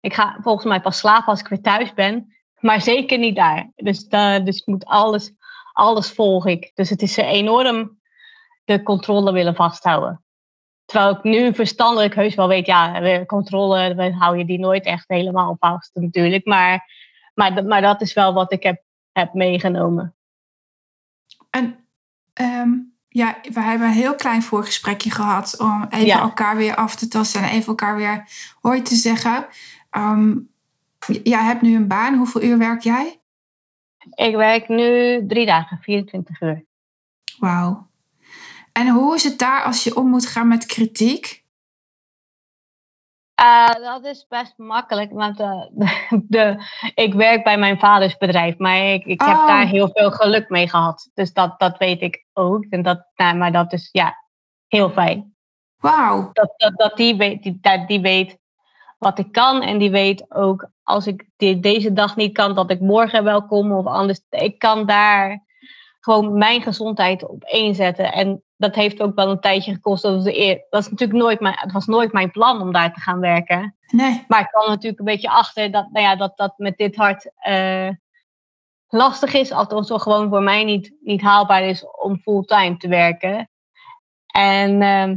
Ik 0.00 0.14
ga 0.14 0.38
volgens 0.42 0.66
mij 0.66 0.80
pas 0.80 0.98
slapen 0.98 1.26
als 1.26 1.40
ik 1.40 1.48
weer 1.48 1.60
thuis 1.60 1.94
ben. 1.94 2.36
Maar 2.60 2.80
zeker 2.80 3.18
niet 3.18 3.36
daar. 3.36 3.70
Dus, 3.76 4.06
uh, 4.10 4.44
dus 4.44 4.60
ik 4.60 4.66
moet 4.66 4.84
alles, 4.84 5.32
alles 5.72 6.12
volg 6.12 6.46
ik. 6.46 6.70
Dus 6.74 6.90
het 6.90 7.02
is 7.02 7.16
enorm 7.16 8.00
de 8.64 8.82
controle 8.82 9.32
willen 9.32 9.54
vasthouden. 9.54 10.22
Terwijl 10.84 11.16
ik 11.16 11.22
nu 11.22 11.54
verstandelijk 11.54 12.14
heus 12.14 12.34
wel 12.34 12.48
weet, 12.48 12.66
ja, 12.66 13.24
controle 13.24 14.12
hou 14.18 14.38
je 14.38 14.44
die 14.44 14.58
nooit 14.58 14.84
echt 14.84 15.08
helemaal 15.08 15.56
vast 15.60 15.90
natuurlijk. 15.94 16.44
Maar, 16.46 16.90
maar, 17.34 17.64
maar 17.64 17.80
dat 17.80 18.00
is 18.00 18.12
wel 18.12 18.32
wat 18.32 18.52
ik 18.52 18.62
heb, 18.62 18.82
heb 19.12 19.34
meegenomen. 19.34 20.16
En 21.50 21.88
um, 22.34 22.97
ja, 23.08 23.36
we 23.52 23.60
hebben 23.60 23.88
een 23.88 23.94
heel 23.94 24.14
klein 24.14 24.42
voorgesprekje 24.42 25.10
gehad 25.10 25.58
om 25.58 25.86
even 25.90 26.20
elkaar 26.20 26.56
weer 26.56 26.74
af 26.74 26.96
te 26.96 27.08
tasten 27.08 27.42
en 27.42 27.48
even 27.48 27.66
elkaar 27.66 27.96
weer 27.96 28.28
hoi 28.60 28.82
te 28.82 28.94
zeggen. 28.94 29.46
Um, 29.90 30.50
jij 31.22 31.42
hebt 31.42 31.62
nu 31.62 31.76
een 31.76 31.88
baan. 31.88 32.14
Hoeveel 32.14 32.42
uur 32.42 32.58
werk 32.58 32.82
jij? 32.82 33.20
Ik 34.14 34.36
werk 34.36 34.68
nu 34.68 35.24
drie 35.26 35.46
dagen, 35.46 35.78
24 35.80 36.40
uur. 36.40 36.64
Wauw. 37.38 37.86
En 38.72 38.88
hoe 38.88 39.14
is 39.14 39.24
het 39.24 39.38
daar 39.38 39.62
als 39.62 39.84
je 39.84 39.96
om 39.96 40.08
moet 40.08 40.26
gaan 40.26 40.48
met 40.48 40.66
kritiek? 40.66 41.44
Uh, 43.40 43.68
dat 43.74 44.04
is 44.04 44.26
best 44.28 44.54
makkelijk, 44.56 45.12
want 45.12 45.36
de, 45.36 45.70
de, 46.28 46.56
ik 46.94 47.14
werk 47.14 47.44
bij 47.44 47.58
mijn 47.58 47.78
vaders 47.78 48.16
bedrijf, 48.16 48.58
maar 48.58 48.76
ik, 48.76 49.04
ik 49.04 49.20
heb 49.20 49.36
daar 49.36 49.64
oh. 49.64 49.70
heel 49.70 49.90
veel 49.92 50.10
geluk 50.10 50.48
mee 50.48 50.68
gehad. 50.68 51.10
Dus 51.14 51.32
dat, 51.32 51.58
dat 51.58 51.78
weet 51.78 52.02
ik 52.02 52.26
ook. 52.32 52.64
En 52.70 52.82
dat, 52.82 53.06
nou, 53.14 53.36
maar 53.36 53.52
dat 53.52 53.72
is 53.72 53.88
ja, 53.92 54.14
heel 54.66 54.90
fijn. 54.90 55.36
Wauw. 55.76 56.30
Dat, 56.32 56.54
dat, 56.56 56.72
dat 56.76 56.96
die, 56.96 57.16
weet, 57.16 57.42
die, 57.42 57.60
die 57.86 58.00
weet 58.00 58.38
wat 58.98 59.18
ik 59.18 59.32
kan 59.32 59.62
en 59.62 59.78
die 59.78 59.90
weet 59.90 60.34
ook 60.34 60.70
als 60.82 61.06
ik 61.06 61.28
deze 61.60 61.92
dag 61.92 62.16
niet 62.16 62.32
kan, 62.32 62.54
dat 62.54 62.70
ik 62.70 62.80
morgen 62.80 63.24
wel 63.24 63.46
kom 63.46 63.72
of 63.72 63.86
anders. 63.86 64.20
Ik 64.30 64.58
kan 64.58 64.86
daar 64.86 65.44
gewoon 66.00 66.38
mijn 66.38 66.62
gezondheid 66.62 67.28
op 67.28 67.44
inzetten. 67.44 68.12
En 68.12 68.42
dat 68.58 68.74
heeft 68.74 69.00
ook 69.00 69.14
wel 69.14 69.30
een 69.30 69.40
tijdje 69.40 69.72
gekost. 69.72 70.02
Dat, 70.02 70.24
dat 70.24 70.82
is 70.82 70.90
natuurlijk 70.90 71.12
nooit 71.12 71.40
mijn, 71.40 71.54
het 71.58 71.72
was 71.72 71.86
nooit 71.86 72.12
mijn 72.12 72.30
plan 72.30 72.60
om 72.60 72.72
daar 72.72 72.92
te 72.92 73.00
gaan 73.00 73.20
werken. 73.20 73.76
Nee. 73.90 74.24
Maar 74.28 74.40
ik 74.40 74.46
kwam 74.46 74.68
natuurlijk 74.68 74.98
een 74.98 75.04
beetje 75.04 75.30
achter 75.30 75.70
dat, 75.70 75.90
nou 75.90 76.04
ja, 76.04 76.16
dat, 76.16 76.36
dat 76.36 76.54
met 76.56 76.76
dit 76.76 76.96
hart 76.96 77.30
uh, 77.48 77.88
lastig 78.88 79.34
is. 79.34 79.52
Althans, 79.52 79.90
gewoon 79.94 80.28
voor 80.28 80.42
mij 80.42 80.64
niet, 80.64 80.94
niet 81.00 81.20
haalbaar 81.20 81.62
is 81.62 81.84
om 82.00 82.18
fulltime 82.18 82.76
te 82.76 82.88
werken. 82.88 83.50
En 84.26 84.80
uh, 84.80 85.16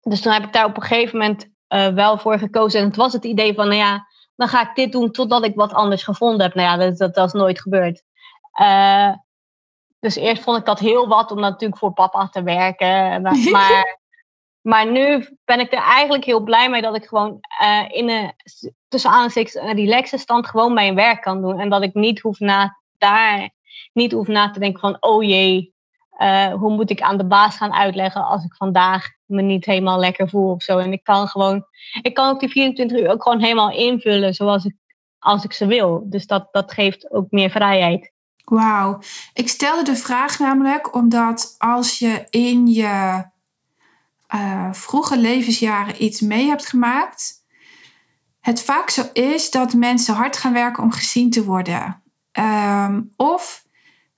dus 0.00 0.20
toen 0.20 0.32
heb 0.32 0.44
ik 0.44 0.52
daar 0.52 0.64
op 0.64 0.76
een 0.76 0.82
gegeven 0.82 1.18
moment 1.18 1.48
uh, 1.68 1.88
wel 1.88 2.18
voor 2.18 2.38
gekozen. 2.38 2.80
En 2.80 2.86
het 2.86 2.96
was 2.96 3.12
het 3.12 3.24
idee 3.24 3.54
van, 3.54 3.68
nou 3.68 3.78
ja, 3.78 4.06
dan 4.36 4.48
ga 4.48 4.68
ik 4.68 4.74
dit 4.74 4.92
doen 4.92 5.10
totdat 5.10 5.44
ik 5.44 5.54
wat 5.54 5.72
anders 5.72 6.02
gevonden 6.02 6.46
heb. 6.46 6.54
Nou 6.54 6.68
ja, 6.68 6.76
dat, 6.76 6.98
dat, 6.98 7.14
dat 7.14 7.26
is 7.26 7.32
nooit 7.32 7.60
gebeurd. 7.60 8.02
Dus 10.06 10.16
eerst 10.16 10.42
vond 10.42 10.58
ik 10.58 10.64
dat 10.64 10.78
heel 10.78 11.08
wat 11.08 11.30
om 11.30 11.40
natuurlijk 11.40 11.80
voor 11.80 11.92
papa 11.92 12.28
te 12.28 12.42
werken. 12.42 13.22
Maar, 13.50 13.98
maar, 14.60 14.90
nu 14.90 15.28
ben 15.44 15.60
ik 15.60 15.72
er 15.72 15.82
eigenlijk 15.82 16.24
heel 16.24 16.40
blij 16.40 16.70
mee 16.70 16.82
dat 16.82 16.96
ik 16.96 17.04
gewoon 17.04 17.38
uh, 17.62 17.84
in 17.88 18.08
een 18.08 18.32
tussen 18.88 19.10
aanstekens 19.10 19.54
een 19.54 19.74
relaxe 19.74 20.18
stand 20.18 20.46
gewoon 20.46 20.74
mijn 20.74 20.94
werk 20.94 21.22
kan 21.22 21.40
doen. 21.42 21.60
En 21.60 21.68
dat 21.68 21.82
ik 21.82 21.94
niet 21.94 22.20
hoef 22.20 22.38
na, 22.38 22.78
daar 22.98 23.50
niet 23.92 24.12
hoef 24.12 24.26
na 24.26 24.50
te 24.50 24.60
denken 24.60 24.80
van 24.80 24.96
oh 25.00 25.22
jee, 25.22 25.74
uh, 26.18 26.52
hoe 26.52 26.70
moet 26.70 26.90
ik 26.90 27.00
aan 27.00 27.16
de 27.16 27.26
baas 27.26 27.56
gaan 27.56 27.72
uitleggen 27.72 28.24
als 28.24 28.44
ik 28.44 28.54
vandaag 28.54 29.08
me 29.24 29.42
niet 29.42 29.64
helemaal 29.64 29.98
lekker 29.98 30.28
voel 30.28 30.50
of 30.50 30.62
zo. 30.62 30.78
En 30.78 30.92
ik 30.92 31.04
kan 31.04 31.28
gewoon, 31.28 31.64
ik 32.02 32.14
kan 32.14 32.30
ook 32.30 32.40
die 32.40 32.48
24 32.48 32.98
uur 32.98 33.10
ook 33.10 33.22
gewoon 33.22 33.40
helemaal 33.40 33.70
invullen 33.70 34.34
zoals 34.34 34.64
ik, 34.64 34.76
als 35.18 35.44
ik 35.44 35.52
ze 35.52 35.66
wil. 35.66 36.02
Dus 36.04 36.26
dat, 36.26 36.48
dat 36.50 36.72
geeft 36.72 37.10
ook 37.10 37.30
meer 37.30 37.50
vrijheid. 37.50 38.14
Wauw. 38.50 38.98
Ik 39.34 39.48
stelde 39.48 39.82
de 39.82 39.96
vraag 39.96 40.38
namelijk 40.38 40.94
omdat 40.94 41.54
als 41.58 41.98
je 41.98 42.26
in 42.30 42.66
je 42.66 43.24
uh, 44.34 44.68
vroege 44.72 45.18
levensjaren 45.18 46.04
iets 46.04 46.20
mee 46.20 46.48
hebt 46.48 46.66
gemaakt, 46.66 47.44
het 48.40 48.62
vaak 48.62 48.90
zo 48.90 49.02
is 49.12 49.50
dat 49.50 49.74
mensen 49.74 50.14
hard 50.14 50.36
gaan 50.36 50.52
werken 50.52 50.82
om 50.82 50.92
gezien 50.92 51.30
te 51.30 51.44
worden. 51.44 52.02
Um, 52.32 53.10
of 53.16 53.64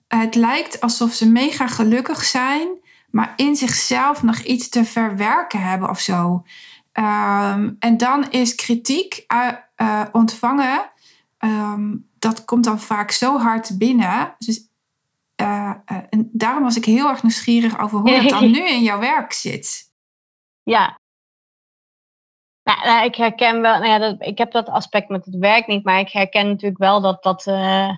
het 0.09 0.35
lijkt 0.35 0.81
alsof 0.81 1.13
ze 1.13 1.29
mega 1.29 1.67
gelukkig 1.67 2.25
zijn, 2.25 2.69
maar 3.11 3.33
in 3.37 3.57
zichzelf 3.57 4.23
nog 4.23 4.39
iets 4.39 4.69
te 4.69 4.85
verwerken 4.85 5.63
hebben 5.63 5.89
of 5.89 6.01
zo. 6.01 6.45
Um, 6.93 7.77
en 7.79 7.97
dan 7.97 8.31
is 8.31 8.55
kritiek 8.55 9.25
uh, 9.33 9.49
uh, 9.77 10.03
ontvangen 10.13 10.91
um, 11.45 12.11
dat 12.19 12.45
komt 12.45 12.65
dan 12.65 12.81
vaak 12.81 13.11
zo 13.11 13.39
hard 13.39 13.79
binnen. 13.79 14.35
Dus, 14.39 14.69
uh, 15.41 15.75
uh, 15.93 15.99
en 16.11 16.31
daarom 16.33 16.63
was 16.63 16.77
ik 16.77 16.85
heel 16.85 17.09
erg 17.09 17.23
nieuwsgierig 17.23 17.81
over 17.81 17.99
hoe 17.99 18.11
het 18.11 18.29
dan 18.29 18.51
nu 18.51 18.69
in 18.69 18.83
jouw 18.83 18.99
werk 18.99 19.33
zit. 19.33 19.93
Ja. 20.63 20.99
Nou, 22.63 22.85
nou, 22.85 23.05
ik 23.05 23.15
herken 23.15 23.61
wel, 23.61 23.79
nou 23.79 23.87
ja, 23.87 23.99
dat, 23.99 24.17
ik 24.19 24.39
heb 24.39 24.53
dat 24.53 24.69
aspect 24.69 25.09
met 25.09 25.25
het 25.25 25.37
werk 25.37 25.67
niet, 25.67 25.85
maar 25.85 25.99
ik 25.99 26.11
herken 26.11 26.47
natuurlijk 26.47 26.79
wel 26.79 27.01
dat 27.01 27.23
dat 27.23 27.47
uh, 27.47 27.91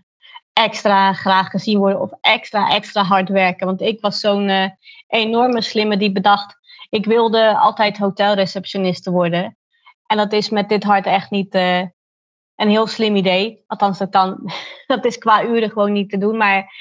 extra 0.52 1.12
graag 1.12 1.48
gezien 1.48 1.78
worden 1.78 2.00
of 2.00 2.10
extra, 2.20 2.70
extra 2.70 3.02
hard 3.02 3.28
werken. 3.28 3.66
Want 3.66 3.80
ik 3.80 4.00
was 4.00 4.20
zo'n 4.20 4.76
enorme 5.06 5.62
slimme 5.62 5.96
die 5.96 6.12
bedacht, 6.12 6.58
ik 6.88 7.04
wilde 7.04 7.58
altijd 7.58 7.98
hotelreceptioniste 7.98 9.10
worden. 9.10 9.56
En 10.06 10.16
dat 10.16 10.32
is 10.32 10.48
met 10.48 10.68
dit 10.68 10.84
hart 10.84 11.06
echt 11.06 11.30
niet, 11.30 11.54
een 12.60 12.68
heel 12.68 12.86
slim 12.86 13.16
idee. 13.16 13.64
Althans, 13.66 13.98
dat, 13.98 14.10
dat 14.86 15.04
is 15.04 15.18
qua 15.18 15.44
uren 15.44 15.70
gewoon 15.70 15.92
niet 15.92 16.10
te 16.10 16.18
doen. 16.18 16.36
Maar 16.36 16.72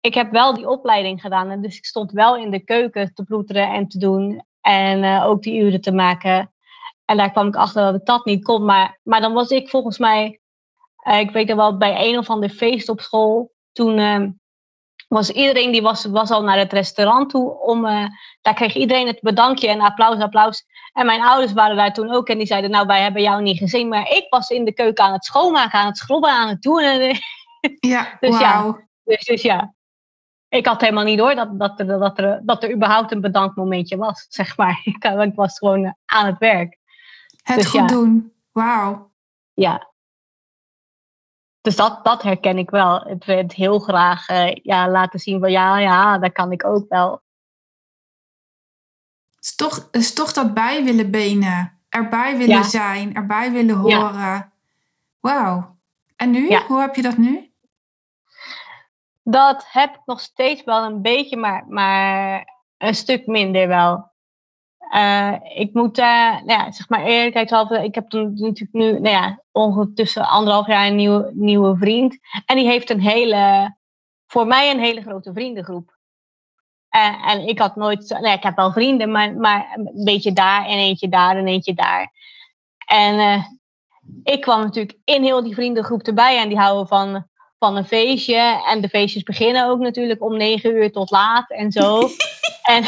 ik 0.00 0.14
heb 0.14 0.30
wel 0.30 0.54
die 0.54 0.68
opleiding 0.68 1.20
gedaan. 1.20 1.50
En 1.50 1.62
dus 1.62 1.76
ik 1.76 1.84
stond 1.84 2.12
wel 2.12 2.36
in 2.36 2.50
de 2.50 2.64
keuken 2.64 3.14
te 3.14 3.24
ploeteren 3.24 3.72
en 3.72 3.88
te 3.88 3.98
doen. 3.98 4.44
En 4.60 5.02
uh, 5.02 5.26
ook 5.26 5.42
die 5.42 5.60
uren 5.60 5.80
te 5.80 5.92
maken. 5.92 6.52
En 7.04 7.16
daar 7.16 7.30
kwam 7.30 7.46
ik 7.46 7.56
achter 7.56 7.82
dat 7.82 7.94
ik 7.94 8.06
dat 8.06 8.24
niet 8.24 8.44
kon. 8.44 8.64
Maar, 8.64 8.98
maar 9.02 9.20
dan 9.20 9.32
was 9.32 9.48
ik 9.48 9.68
volgens 9.68 9.98
mij, 9.98 10.40
uh, 11.08 11.18
ik 11.18 11.30
weet 11.30 11.48
nog 11.48 11.56
wel, 11.56 11.76
bij 11.76 12.08
een 12.08 12.18
of 12.18 12.30
ander 12.30 12.48
feest 12.48 12.88
op 12.88 13.00
school. 13.00 13.52
Toen 13.72 13.98
uh, 13.98 14.28
was 15.12 15.30
iedereen 15.30 15.72
die 15.72 15.82
was, 15.82 16.04
was 16.04 16.30
al 16.30 16.42
naar 16.42 16.58
het 16.58 16.72
restaurant 16.72 17.30
toe. 17.30 17.60
Om, 17.60 17.86
uh, 17.86 18.06
daar 18.40 18.54
kreeg 18.54 18.74
iedereen 18.74 19.06
het 19.06 19.20
bedankje 19.20 19.68
en 19.68 19.80
applaus, 19.80 20.18
applaus. 20.18 20.64
En 20.92 21.06
mijn 21.06 21.22
ouders 21.22 21.52
waren 21.52 21.76
daar 21.76 21.92
toen 21.92 22.10
ook 22.10 22.28
en 22.28 22.38
die 22.38 22.46
zeiden, 22.46 22.70
nou 22.70 22.86
wij 22.86 23.02
hebben 23.02 23.22
jou 23.22 23.42
niet 23.42 23.58
gezien. 23.58 23.88
Maar 23.88 24.10
ik 24.10 24.26
was 24.30 24.48
in 24.48 24.64
de 24.64 24.72
keuken 24.72 25.04
aan 25.04 25.12
het 25.12 25.24
schoonmaken, 25.24 25.78
aan 25.78 25.86
het 25.86 25.96
schrobben, 25.96 26.30
aan 26.30 26.48
het 26.48 26.62
doen. 26.62 26.82
Ja, 27.80 28.16
dus, 28.20 28.30
wow. 28.30 28.40
ja 28.40 28.76
dus, 29.04 29.24
dus 29.24 29.42
ja, 29.42 29.74
ik 30.48 30.66
had 30.66 30.80
helemaal 30.80 31.04
niet 31.04 31.18
door 31.18 31.34
dat, 31.34 31.58
dat, 31.58 31.80
er, 31.80 31.86
dat, 31.86 32.18
er, 32.18 32.40
dat 32.44 32.62
er 32.62 32.72
überhaupt 32.72 33.12
een 33.12 33.20
bedankmomentje 33.20 33.96
was, 33.96 34.26
zeg 34.28 34.56
maar. 34.56 34.80
Ik, 34.84 35.04
ik 35.04 35.34
was 35.34 35.58
gewoon 35.58 35.96
aan 36.04 36.26
het 36.26 36.38
werk. 36.38 36.78
Het 37.42 37.56
dus, 37.56 37.66
goed 37.66 37.80
ja. 37.80 37.86
doen, 37.86 38.32
wauw. 38.52 39.10
Ja, 39.54 39.91
dus 41.62 41.76
dat, 41.76 42.04
dat 42.04 42.22
herken 42.22 42.58
ik 42.58 42.70
wel. 42.70 43.00
Het 43.00 43.24
werd 43.24 43.52
heel 43.52 43.78
graag 43.78 44.28
uh, 44.28 44.54
ja, 44.54 44.88
laten 44.88 45.18
zien 45.18 45.40
van 45.40 45.50
ja, 45.50 45.78
ja, 45.78 46.18
dat 46.18 46.32
kan 46.32 46.52
ik 46.52 46.64
ook 46.64 46.88
wel. 46.88 47.10
Het 49.34 49.44
is 49.44 49.54
toch, 49.54 49.76
het 49.76 50.02
is 50.02 50.12
toch 50.14 50.32
dat 50.32 50.54
bij 50.54 50.84
willen 50.84 51.10
benen. 51.10 51.80
Erbij 51.88 52.36
willen 52.36 52.56
ja. 52.56 52.62
zijn, 52.62 53.14
erbij 53.14 53.52
willen 53.52 53.76
horen. 53.76 53.98
Ja. 53.98 54.52
Wauw. 55.20 55.76
En 56.16 56.30
nu? 56.30 56.48
Ja. 56.48 56.66
Hoe 56.66 56.80
heb 56.80 56.94
je 56.94 57.02
dat 57.02 57.16
nu? 57.16 57.52
Dat 59.22 59.66
heb 59.68 59.94
ik 59.94 60.00
nog 60.04 60.20
steeds 60.20 60.64
wel 60.64 60.84
een 60.84 61.02
beetje, 61.02 61.36
maar, 61.36 61.64
maar 61.68 62.44
een 62.78 62.94
stuk 62.94 63.26
minder 63.26 63.68
wel. 63.68 64.10
Uh, 64.94 65.34
ik 65.54 65.72
moet 65.72 65.98
uh, 65.98 66.40
ja, 66.44 66.72
zeg 66.72 66.88
maar 66.88 67.04
eerlijkheidshalve, 67.04 67.84
ik 67.84 67.94
heb 67.94 68.12
natuurlijk 68.12 68.72
nu, 68.72 68.92
nou 68.92 69.08
ja, 69.08 69.41
ondertussen 69.52 70.28
anderhalf 70.28 70.66
jaar 70.66 70.86
een 70.86 70.96
nieuwe, 70.96 71.30
nieuwe 71.34 71.76
vriend. 71.76 72.18
En 72.46 72.56
die 72.56 72.66
heeft 72.66 72.90
een 72.90 73.00
hele, 73.00 73.74
voor 74.26 74.46
mij 74.46 74.70
een 74.70 74.80
hele 74.80 75.00
grote 75.00 75.32
vriendengroep. 75.32 75.96
Uh, 76.96 77.30
en 77.30 77.48
ik 77.48 77.58
had 77.58 77.76
nooit, 77.76 78.08
nou 78.08 78.26
ja, 78.26 78.32
ik 78.32 78.42
heb 78.42 78.56
wel 78.56 78.72
vrienden, 78.72 79.10
maar, 79.10 79.34
maar 79.34 79.72
een 79.74 80.04
beetje 80.04 80.32
daar 80.32 80.66
en 80.66 80.78
eentje 80.78 81.08
daar 81.08 81.36
en 81.36 81.46
eentje 81.46 81.74
daar. 81.74 82.12
En 82.86 83.44
ik 84.22 84.40
kwam 84.40 84.60
natuurlijk 84.60 84.98
in 85.04 85.22
heel 85.22 85.42
die 85.42 85.54
vriendengroep 85.54 86.02
erbij 86.02 86.38
en 86.38 86.48
die 86.48 86.58
houden 86.58 86.86
van, 86.86 87.26
van 87.58 87.76
een 87.76 87.84
feestje. 87.84 88.62
En 88.66 88.80
de 88.80 88.88
feestjes 88.88 89.22
beginnen 89.22 89.68
ook 89.68 89.80
natuurlijk 89.80 90.22
om 90.22 90.36
negen 90.36 90.70
uur 90.70 90.92
tot 90.92 91.10
laat 91.10 91.50
en 91.50 91.72
zo. 91.72 92.08
en 92.74 92.84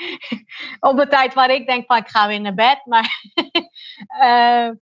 op 0.90 0.96
de 0.96 1.06
tijd 1.08 1.34
waar 1.34 1.50
ik 1.50 1.66
denk 1.66 1.86
van 1.86 1.96
ik 1.96 2.08
ga 2.08 2.26
weer 2.26 2.40
naar 2.40 2.54
bed. 2.54 2.80
Maar 2.84 3.22
uh, 4.22 4.70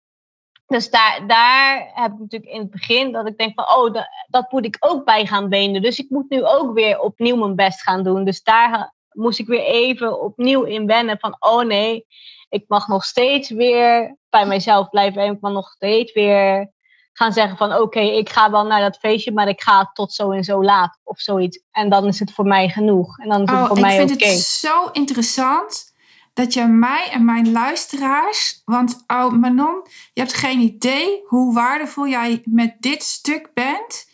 dus 0.75 0.91
daar, 0.91 1.27
daar 1.27 1.91
heb 1.95 2.13
ik 2.13 2.19
natuurlijk 2.19 2.53
in 2.53 2.61
het 2.61 2.71
begin 2.71 3.13
dat 3.13 3.27
ik 3.27 3.39
denk 3.39 3.53
van 3.55 3.65
oh, 3.77 3.93
dat, 3.93 4.09
dat 4.29 4.53
moet 4.53 4.65
ik 4.65 4.77
ook 4.81 5.05
bij 5.05 5.27
gaan 5.27 5.49
benen. 5.49 5.83
Dus 5.83 5.99
ik 5.99 6.11
moet 6.11 6.31
nu 6.31 6.45
ook 6.45 6.75
weer 6.75 7.01
opnieuw 7.01 7.37
mijn 7.37 7.55
best 7.55 7.83
gaan 7.83 8.03
doen. 8.03 8.25
Dus 8.25 8.43
daar 8.43 8.95
moest 9.13 9.39
ik 9.39 9.47
weer 9.47 9.65
even 9.65 10.21
opnieuw 10.21 10.63
inwennen 10.63 11.19
van, 11.19 11.37
oh 11.39 11.63
nee, 11.63 12.07
ik 12.49 12.65
mag 12.69 12.89
nog 12.89 13.05
steeds 13.05 13.51
weer 13.51 14.17
bij 14.31 14.47
mijzelf 14.47 14.89
blijven 14.89 15.23
en 15.23 15.33
ik 15.33 15.41
mag 15.41 15.53
nog 15.53 15.71
steeds 15.71 16.13
weer 16.13 16.73
gaan 17.13 17.33
zeggen 17.33 17.57
van 17.57 17.75
oké, 17.77 18.01
ik 18.01 18.29
ga 18.29 18.51
wel 18.51 18.65
naar 18.65 18.81
dat 18.81 18.97
feestje, 18.97 19.33
maar 19.33 19.49
ik 19.49 19.63
ga 19.63 19.91
tot 19.93 20.13
zo 20.13 20.31
en 20.31 20.45
zo 20.45 20.65
laat 20.65 20.99
of 21.03 21.21
zoiets. 21.21 21.63
En 21.71 21.89
dan 21.89 22.07
is 22.07 22.19
het 22.19 22.33
voor 22.33 22.47
mij 22.47 22.69
genoeg. 22.69 23.19
En 23.19 23.29
dan 23.29 23.43
is 23.43 23.51
het 23.51 23.61
oh, 23.61 23.67
voor 23.67 23.81
mij 23.81 24.03
oké. 24.03 24.13
Ik 24.13 24.19
vind 24.19 24.33
het 24.33 24.41
zo 24.41 24.89
interessant 24.93 25.94
dat 26.35 26.53
je 26.53 26.65
mij 26.67 27.11
en 27.11 27.25
mijn 27.25 27.53
luisteraars, 27.53 28.63
want 28.65 29.05
oh 29.07 29.33
Manon, 29.33 29.87
je 30.13 30.21
hebt 30.21 30.35
geen 30.35 30.61
idee 30.61 31.23
hoe 31.27 31.55
waardevol 31.55 32.09
jij 32.09 32.43
met 32.45 32.77
dit 32.81 33.03
stuk 33.03 33.51
bent 33.55 34.11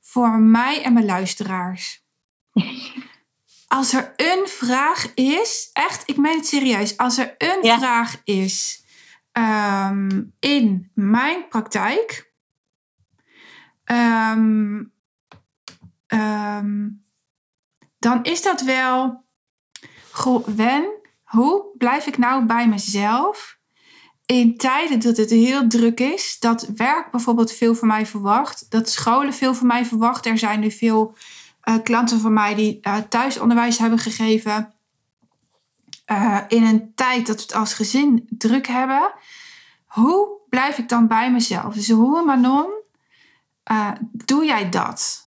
voor 0.00 0.38
mij 0.38 0.82
en 0.82 0.92
mijn 0.92 1.04
luisteraars. 1.06 2.04
Als 3.68 3.92
er 3.92 4.12
een 4.16 4.48
vraag 4.48 5.14
is, 5.14 5.70
echt, 5.72 6.08
ik 6.08 6.16
meen 6.16 6.36
het 6.36 6.46
serieus, 6.46 6.96
als 6.96 7.18
er 7.18 7.34
een 7.38 7.78
vraag 7.78 8.20
is 8.24 8.84
ehm, 9.32 10.22
in 10.38 10.90
mijn 10.94 11.48
praktijk, 11.48 12.32
ehm, 13.84 14.84
ehm, 16.06 16.88
dan 17.98 18.22
is 18.22 18.42
dat 18.42 18.60
wel, 18.60 19.24
goh, 20.10 20.46
Wen, 20.46 20.99
hoe 21.30 21.64
blijf 21.78 22.06
ik 22.06 22.18
nou 22.18 22.44
bij 22.44 22.68
mezelf 22.68 23.58
in 24.26 24.56
tijden 24.56 25.00
dat 25.00 25.16
het 25.16 25.30
heel 25.30 25.68
druk 25.68 26.00
is, 26.00 26.36
dat 26.38 26.66
werk 26.76 27.10
bijvoorbeeld 27.10 27.52
veel 27.52 27.74
van 27.74 27.88
mij 27.88 28.06
verwacht, 28.06 28.70
dat 28.70 28.90
scholen 28.90 29.34
veel 29.34 29.54
van 29.54 29.66
mij 29.66 29.84
verwacht. 29.84 30.26
Er 30.26 30.38
zijn 30.38 30.60
nu 30.60 30.70
veel 30.70 31.16
uh, 31.64 31.74
klanten 31.82 32.20
van 32.20 32.32
mij 32.32 32.54
die 32.54 32.78
uh, 32.82 32.96
thuisonderwijs 32.96 33.78
hebben 33.78 33.98
gegeven. 33.98 34.74
Uh, 36.06 36.40
in 36.48 36.62
een 36.62 36.94
tijd 36.94 37.26
dat 37.26 37.36
we 37.36 37.42
het 37.42 37.54
als 37.54 37.74
gezin 37.74 38.26
druk 38.28 38.66
hebben. 38.66 39.12
Hoe 39.84 40.28
blijf 40.48 40.78
ik 40.78 40.88
dan 40.88 41.06
bij 41.06 41.32
mezelf? 41.32 41.74
Dus 41.74 41.90
hoe, 41.90 42.24
Manon, 42.24 42.72
doe 44.12 44.44
jij 44.44 44.68
dat? 44.68 45.29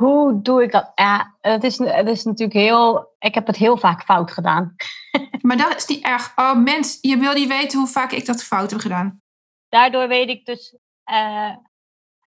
Hoe 0.00 0.42
doe 0.42 0.62
ik 0.62 0.72
dat? 0.72 0.92
Ja, 0.94 1.34
het 1.40 1.64
is, 1.64 1.78
het 1.78 2.08
is 2.08 2.24
natuurlijk 2.24 2.58
heel. 2.58 3.14
Ik 3.18 3.34
heb 3.34 3.46
het 3.46 3.56
heel 3.56 3.76
vaak 3.76 4.02
fout 4.02 4.30
gedaan. 4.30 4.74
maar 5.46 5.56
dat 5.56 5.76
is 5.76 5.86
niet 5.86 6.04
erg. 6.04 6.32
Oh, 6.36 6.56
mens, 6.56 6.98
je 7.00 7.16
wil 7.16 7.32
niet 7.32 7.48
weten 7.48 7.78
hoe 7.78 7.88
vaak 7.88 8.12
ik 8.12 8.26
dat 8.26 8.44
fout 8.44 8.70
heb 8.70 8.80
gedaan. 8.80 9.20
Daardoor 9.68 10.08
weet 10.08 10.28
ik 10.28 10.44
dus. 10.44 10.76
Uh, 11.12 11.50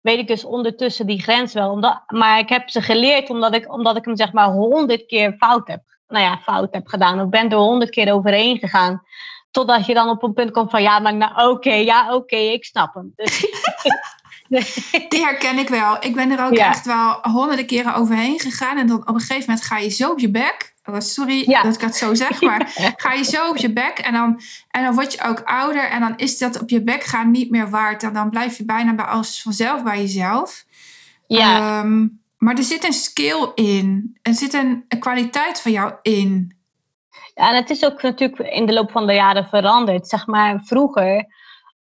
weet 0.00 0.18
ik 0.18 0.26
dus 0.26 0.44
ondertussen 0.44 1.06
die 1.06 1.22
grens 1.22 1.52
wel. 1.52 1.70
Omdat, 1.70 2.02
maar 2.06 2.38
ik 2.38 2.48
heb 2.48 2.70
ze 2.70 2.82
geleerd 2.82 3.30
omdat 3.30 3.54
ik, 3.54 3.72
omdat 3.72 3.96
ik 3.96 4.04
hem 4.04 4.16
zeg 4.16 4.32
maar 4.32 4.48
honderd 4.48 5.06
keer 5.06 5.34
fout 5.38 5.68
heb. 5.68 5.82
Nou 6.08 6.24
ja, 6.24 6.38
fout 6.38 6.74
heb 6.74 6.86
gedaan. 6.86 7.20
Ik 7.20 7.30
ben 7.30 7.50
er 7.50 7.56
honderd 7.56 7.90
keer 7.90 8.12
overheen 8.12 8.58
gegaan. 8.58 9.02
Totdat 9.50 9.86
je 9.86 9.94
dan 9.94 10.08
op 10.08 10.22
een 10.22 10.32
punt 10.32 10.50
komt 10.50 10.70
van 10.70 10.82
ja, 10.82 10.98
maar 10.98 11.14
nou 11.14 11.32
oké, 11.32 11.42
okay, 11.42 11.84
ja 11.84 12.04
oké, 12.04 12.14
okay, 12.14 12.46
ik 12.46 12.64
snap 12.64 12.94
hem. 12.94 13.12
Dus, 13.14 13.40
Die 15.08 15.24
herken 15.24 15.58
ik 15.58 15.68
wel. 15.68 15.96
Ik 16.00 16.14
ben 16.14 16.30
er 16.30 16.44
ook 16.44 16.54
ja. 16.54 16.68
echt 16.68 16.86
wel 16.86 17.18
honderden 17.22 17.66
keren 17.66 17.94
overheen 17.94 18.40
gegaan. 18.40 18.78
En 18.78 18.86
dan 18.86 19.00
op 19.00 19.14
een 19.14 19.20
gegeven 19.20 19.44
moment 19.46 19.64
ga 19.64 19.78
je 19.78 19.88
zo 19.88 20.10
op 20.10 20.18
je 20.18 20.30
bek. 20.30 20.74
Oh, 20.84 21.00
sorry 21.00 21.50
ja. 21.50 21.62
dat 21.62 21.74
ik 21.74 21.80
dat 21.80 21.96
zo 21.96 22.14
zeg, 22.14 22.40
maar 22.40 22.72
ga 22.96 23.12
je 23.12 23.24
zo 23.24 23.48
op 23.48 23.56
je 23.56 23.72
bek. 23.72 23.98
En 23.98 24.12
dan, 24.12 24.40
en 24.70 24.84
dan 24.84 24.94
word 24.94 25.12
je 25.12 25.22
ook 25.24 25.42
ouder. 25.44 25.88
En 25.88 26.00
dan 26.00 26.16
is 26.16 26.38
dat 26.38 26.60
op 26.60 26.68
je 26.68 26.82
bek 26.82 27.04
gaan 27.04 27.30
niet 27.30 27.50
meer 27.50 27.70
waard. 27.70 28.02
En 28.02 28.12
dan 28.12 28.30
blijf 28.30 28.56
je 28.56 28.64
bijna 28.64 28.94
bij 28.94 29.04
als 29.04 29.42
vanzelf 29.42 29.82
bij 29.82 30.00
jezelf. 30.00 30.64
Ja. 31.26 31.80
Um, 31.80 32.20
maar 32.38 32.56
er 32.56 32.62
zit 32.62 32.84
een 32.84 32.92
skill 32.92 33.50
in. 33.54 34.18
Er 34.22 34.34
zit 34.34 34.54
een, 34.54 34.84
een 34.88 34.98
kwaliteit 34.98 35.60
van 35.60 35.72
jou 35.72 35.94
in. 36.02 36.56
Ja, 37.34 37.48
en 37.50 37.56
het 37.56 37.70
is 37.70 37.84
ook 37.84 38.02
natuurlijk 38.02 38.52
in 38.52 38.66
de 38.66 38.72
loop 38.72 38.90
van 38.90 39.06
de 39.06 39.14
jaren 39.14 39.44
veranderd. 39.44 40.08
Zeg 40.08 40.26
maar, 40.26 40.60
vroeger 40.64 41.26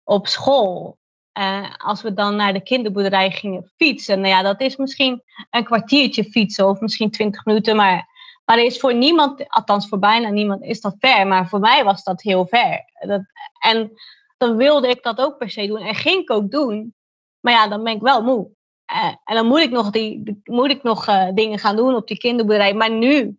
op 0.04 0.26
school 0.26 0.98
uh, 1.38 1.74
als 1.76 2.02
we 2.02 2.14
dan 2.14 2.36
naar 2.36 2.52
de 2.52 2.62
kinderboerderij 2.62 3.30
gingen 3.30 3.72
fietsen, 3.76 4.20
nou 4.20 4.34
ja, 4.34 4.42
dat 4.42 4.60
is 4.60 4.76
misschien 4.76 5.22
een 5.50 5.64
kwartiertje 5.64 6.24
fietsen 6.24 6.68
of 6.68 6.80
misschien 6.80 7.10
twintig 7.10 7.44
minuten, 7.44 7.76
maar, 7.76 8.08
maar 8.44 8.58
is 8.58 8.78
voor 8.78 8.94
niemand, 8.94 9.48
althans 9.48 9.88
voor 9.88 9.98
bijna 9.98 10.28
niemand, 10.28 10.62
is 10.62 10.80
dat 10.80 10.96
ver. 10.98 11.26
Maar 11.26 11.48
voor 11.48 11.60
mij 11.60 11.84
was 11.84 12.02
dat 12.02 12.22
heel 12.22 12.46
ver. 12.46 12.84
Dat, 13.06 13.22
en 13.58 13.92
dan 14.36 14.56
wilde 14.56 14.88
ik 14.88 15.02
dat 15.02 15.18
ook 15.18 15.38
per 15.38 15.50
se 15.50 15.66
doen 15.66 15.78
en 15.78 15.94
ging 15.94 16.22
ik 16.22 16.30
ook 16.30 16.50
doen. 16.50 16.94
Maar 17.40 17.52
ja, 17.52 17.68
dan 17.68 17.84
ben 17.84 17.94
ik 17.94 18.02
wel 18.02 18.22
moe. 18.22 18.50
Uh, 18.92 19.14
en 19.24 19.34
dan 19.34 19.46
moet 19.46 19.60
ik 19.60 19.70
nog, 19.70 19.90
die, 19.90 20.40
moet 20.44 20.70
ik 20.70 20.82
nog 20.82 21.08
uh, 21.08 21.28
dingen 21.34 21.58
gaan 21.58 21.76
doen 21.76 21.94
op 21.94 22.08
die 22.08 22.18
kinderboerderij. 22.18 22.74
Maar 22.74 22.90
nu, 22.90 23.38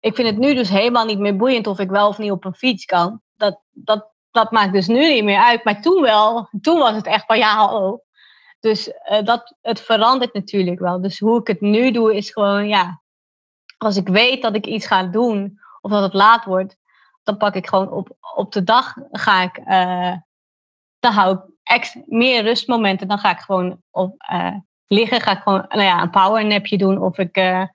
ik 0.00 0.14
vind 0.14 0.28
het 0.28 0.38
nu 0.38 0.54
dus 0.54 0.68
helemaal 0.68 1.04
niet 1.04 1.18
meer 1.18 1.36
boeiend 1.36 1.66
of 1.66 1.78
ik 1.78 1.90
wel 1.90 2.08
of 2.08 2.18
niet 2.18 2.30
op 2.30 2.44
een 2.44 2.54
fiets 2.54 2.84
kan. 2.84 3.20
Dat, 3.36 3.60
dat, 3.70 4.11
dat 4.32 4.50
maakt 4.50 4.72
dus 4.72 4.86
nu 4.86 5.08
niet 5.08 5.24
meer 5.24 5.40
uit. 5.40 5.64
Maar 5.64 5.82
toen 5.82 6.02
wel, 6.02 6.48
toen 6.60 6.78
was 6.78 6.94
het 6.94 7.06
echt 7.06 7.24
van 7.26 7.38
ja, 7.38 7.54
hallo. 7.54 8.02
Dus 8.60 8.88
uh, 8.88 9.22
dat, 9.22 9.56
het 9.60 9.80
verandert 9.80 10.34
natuurlijk 10.34 10.78
wel. 10.78 11.00
Dus 11.00 11.18
hoe 11.18 11.40
ik 11.40 11.46
het 11.46 11.60
nu 11.60 11.90
doe 11.90 12.16
is 12.16 12.30
gewoon, 12.30 12.68
ja, 12.68 13.00
als 13.78 13.96
ik 13.96 14.08
weet 14.08 14.42
dat 14.42 14.54
ik 14.54 14.66
iets 14.66 14.86
ga 14.86 15.02
doen 15.02 15.60
of 15.80 15.90
dat 15.90 16.02
het 16.02 16.14
laat 16.14 16.44
wordt, 16.44 16.76
dan 17.22 17.36
pak 17.36 17.54
ik 17.54 17.66
gewoon 17.66 17.90
op, 17.90 18.16
op 18.34 18.52
de 18.52 18.64
dag, 18.64 18.94
ga 19.10 19.42
ik, 19.42 19.58
uh, 19.58 20.16
dan 20.98 21.12
hou 21.12 21.36
ik 21.36 21.40
ex, 21.62 21.96
meer 22.06 22.42
rustmomenten. 22.42 23.08
Dan 23.08 23.18
ga 23.18 23.30
ik 23.30 23.40
gewoon 23.40 23.82
op, 23.90 24.24
uh, 24.32 24.56
liggen, 24.86 25.20
ga 25.20 25.32
ik 25.32 25.42
gewoon 25.42 25.64
nou 25.68 25.82
ja, 25.82 26.02
een 26.02 26.10
powernapje 26.10 26.78
doen 26.78 27.02
of 27.02 27.18
ik 27.18 27.66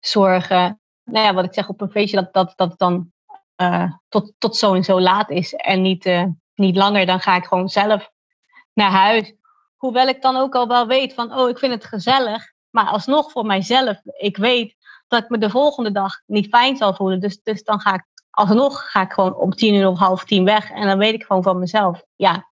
zorg, 0.00 0.48
nou 0.48 1.26
ja, 1.26 1.34
wat 1.34 1.44
ik 1.44 1.54
zeg 1.54 1.68
op 1.68 1.80
een 1.80 1.90
feestje, 1.90 2.16
dat, 2.16 2.32
dat, 2.32 2.52
dat 2.56 2.78
dan 2.78 3.12
tot, 4.08 4.32
tot 4.38 4.56
zo 4.56 4.74
en 4.74 4.84
zo 4.84 5.00
laat 5.00 5.30
is 5.30 5.54
en 5.54 5.82
niet, 5.82 6.06
uh, 6.06 6.24
niet 6.54 6.76
langer, 6.76 7.06
dan 7.06 7.20
ga 7.20 7.36
ik 7.36 7.44
gewoon 7.44 7.68
zelf 7.68 8.10
naar 8.72 8.90
huis. 8.90 9.34
Hoewel 9.76 10.08
ik 10.08 10.22
dan 10.22 10.36
ook 10.36 10.54
al 10.54 10.68
wel 10.68 10.86
weet 10.86 11.14
van, 11.14 11.38
oh, 11.38 11.48
ik 11.48 11.58
vind 11.58 11.72
het 11.72 11.84
gezellig, 11.84 12.52
maar 12.70 12.86
alsnog 12.86 13.30
voor 13.30 13.46
mijzelf, 13.46 14.00
ik 14.04 14.36
weet 14.36 14.76
dat 15.08 15.22
ik 15.22 15.28
me 15.28 15.38
de 15.38 15.50
volgende 15.50 15.92
dag 15.92 16.20
niet 16.26 16.48
fijn 16.48 16.76
zal 16.76 16.94
voelen. 16.94 17.20
Dus, 17.20 17.42
dus 17.42 17.62
dan 17.62 17.80
ga 17.80 17.94
ik 17.94 18.04
alsnog 18.30 18.90
ga 18.90 19.00
ik 19.00 19.12
gewoon 19.12 19.34
om 19.34 19.50
tien 19.50 19.74
uur 19.74 19.88
of 19.88 19.98
half 19.98 20.24
tien 20.24 20.44
weg 20.44 20.70
en 20.70 20.86
dan 20.86 20.98
weet 20.98 21.14
ik 21.14 21.22
gewoon 21.22 21.42
van 21.42 21.58
mezelf, 21.58 22.02
ja. 22.16 22.50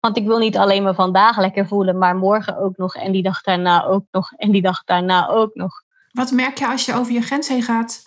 Want 0.00 0.16
ik 0.16 0.26
wil 0.26 0.38
niet 0.38 0.56
alleen 0.56 0.82
maar 0.82 0.94
vandaag 0.94 1.38
lekker 1.38 1.66
voelen, 1.66 1.98
maar 1.98 2.16
morgen 2.16 2.58
ook 2.58 2.76
nog 2.76 2.94
en 2.94 3.12
die 3.12 3.22
dag 3.22 3.40
daarna 3.40 3.84
ook 3.84 4.04
nog 4.10 4.32
en 4.32 4.50
die 4.50 4.62
dag 4.62 4.84
daarna 4.84 5.28
ook 5.28 5.54
nog. 5.54 5.82
Wat 6.10 6.30
merk 6.30 6.58
je 6.58 6.68
als 6.68 6.84
je 6.84 6.94
over 6.94 7.12
je 7.12 7.20
grens 7.20 7.48
heen 7.48 7.62
gaat? 7.62 8.05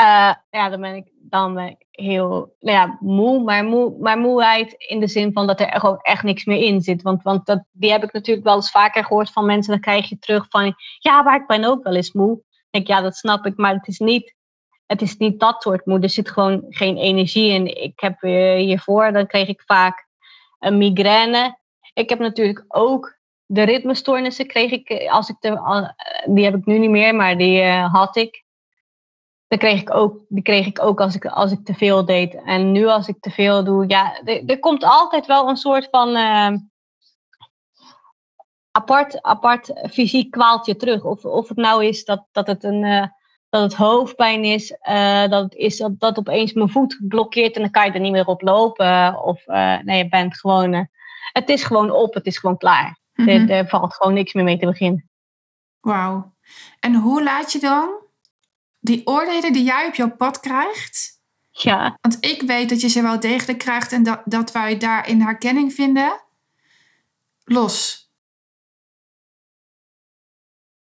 Uh, 0.00 0.34
ja, 0.50 0.68
dan 0.68 0.80
ben 0.80 0.94
ik, 0.94 1.12
dan 1.20 1.76
heel 1.90 2.54
nou 2.60 2.76
ja, 2.76 2.96
moe, 3.00 3.42
maar, 3.42 3.64
moe, 3.64 3.96
maar 4.00 4.18
moeheid 4.18 4.72
in 4.72 5.00
de 5.00 5.06
zin 5.06 5.32
van 5.32 5.46
dat 5.46 5.60
er 5.60 5.80
gewoon 5.80 5.98
echt 6.02 6.22
niks 6.22 6.44
meer 6.44 6.62
in 6.62 6.80
zit. 6.80 7.02
Want, 7.02 7.22
want 7.22 7.46
dat, 7.46 7.64
die 7.72 7.90
heb 7.90 8.02
ik 8.02 8.12
natuurlijk 8.12 8.46
wel 8.46 8.56
eens 8.56 8.70
vaker 8.70 9.04
gehoord 9.04 9.30
van 9.30 9.46
mensen. 9.46 9.72
Dan 9.72 9.80
krijg 9.80 10.08
je 10.08 10.18
terug 10.18 10.46
van, 10.48 10.74
ja, 10.98 11.22
maar 11.22 11.40
ik 11.40 11.46
ben 11.46 11.64
ook 11.64 11.84
wel 11.84 11.94
eens 11.94 12.12
moe. 12.12 12.42
Denk 12.70 12.86
ja, 12.86 13.00
dat 13.00 13.16
snap 13.16 13.46
ik, 13.46 13.56
maar 13.56 13.74
het 13.74 13.88
is 13.88 13.98
niet, 13.98 14.34
het 14.86 15.02
is 15.02 15.16
niet 15.16 15.40
dat 15.40 15.62
soort 15.62 15.86
moe. 15.86 16.00
Er 16.00 16.10
zit 16.10 16.30
gewoon 16.30 16.64
geen 16.68 16.96
energie 16.96 17.52
in. 17.52 17.82
Ik 17.82 18.00
heb 18.00 18.20
hiervoor, 18.20 19.12
dan 19.12 19.26
kreeg 19.26 19.48
ik 19.48 19.62
vaak 19.66 20.06
een 20.58 20.78
migraine. 20.78 21.58
Ik 21.94 22.08
heb 22.08 22.18
natuurlijk 22.18 22.64
ook 22.68 23.18
de 23.46 23.62
ritmestoornissen, 23.62 24.46
kreeg 24.46 24.70
ik, 24.70 25.08
als 25.10 25.28
ik 25.28 25.36
de, 25.40 25.92
die 26.26 26.44
heb 26.44 26.54
ik 26.54 26.66
nu 26.66 26.78
niet 26.78 26.90
meer, 26.90 27.14
maar 27.14 27.36
die 27.36 27.64
had 27.64 28.16
ik 28.16 28.46
dat 29.48 29.58
kreeg 29.58 29.80
ik 29.80 29.94
ook, 29.94 30.20
die 30.28 30.42
kreeg 30.42 30.66
ik 30.66 30.82
ook 30.82 31.00
als 31.00 31.14
ik, 31.14 31.26
als 31.26 31.52
ik 31.52 31.64
te 31.64 31.74
veel 31.74 32.04
deed. 32.04 32.34
En 32.44 32.72
nu 32.72 32.86
als 32.86 33.08
ik 33.08 33.16
te 33.20 33.30
veel 33.30 33.64
doe, 33.64 33.84
ja, 33.88 34.20
er, 34.24 34.42
er 34.46 34.58
komt 34.58 34.84
altijd 34.84 35.26
wel 35.26 35.48
een 35.48 35.56
soort 35.56 35.88
van 35.90 36.08
uh, 36.08 36.52
apart, 38.70 39.22
apart 39.22 39.72
fysiek 39.90 40.30
kwaaltje 40.30 40.76
terug. 40.76 41.04
Of, 41.04 41.24
of 41.24 41.48
het 41.48 41.56
nou 41.56 41.84
is 41.84 42.04
dat, 42.04 42.26
dat, 42.32 42.46
het, 42.46 42.64
een, 42.64 42.82
uh, 42.82 43.06
dat 43.48 43.62
het 43.62 43.74
hoofdpijn 43.74 44.44
is, 44.44 44.70
uh, 44.70 45.28
dat 45.28 45.42
het 45.42 45.54
is 45.54 45.76
dat, 45.76 46.00
dat 46.00 46.18
opeens 46.18 46.52
mijn 46.52 46.70
voet 46.70 47.00
blokkeert 47.08 47.54
en 47.54 47.62
dan 47.62 47.70
kan 47.70 47.84
je 47.84 47.92
er 47.92 48.00
niet 48.00 48.12
meer 48.12 48.26
op 48.26 48.42
lopen. 48.42 49.22
Of 49.22 49.46
nee, 49.82 49.98
je 49.98 50.08
bent 50.08 50.38
gewoon, 50.38 50.88
het 51.32 51.48
is 51.48 51.64
gewoon 51.64 51.90
op, 51.90 52.14
het 52.14 52.26
is 52.26 52.38
gewoon 52.38 52.56
klaar. 52.56 52.98
Mm 53.14 53.28
-hmm. 53.28 53.48
er, 53.48 53.50
er 53.50 53.68
valt 53.68 53.94
gewoon 53.94 54.14
niks 54.14 54.32
meer 54.32 54.44
mee 54.44 54.58
te 54.58 54.66
beginnen. 54.66 55.10
Wauw. 55.80 56.32
En 56.80 56.94
hoe 56.94 57.22
laat 57.22 57.52
je 57.52 57.58
dan 57.58 58.06
die 58.80 59.06
oordelen 59.06 59.52
die 59.52 59.64
jij 59.64 59.86
op 59.86 59.94
jouw 59.94 60.16
pad 60.16 60.40
krijgt. 60.40 61.20
Ja. 61.50 61.98
Want 62.00 62.16
ik 62.24 62.42
weet 62.42 62.68
dat 62.68 62.80
je 62.80 62.88
ze 62.88 63.02
wel 63.02 63.20
degelijk 63.20 63.58
krijgt 63.58 63.92
en 63.92 64.02
dat, 64.02 64.20
dat 64.24 64.52
wij 64.52 64.78
daarin 64.78 65.20
herkenning 65.20 65.72
vinden. 65.72 66.20
Los. 67.44 68.06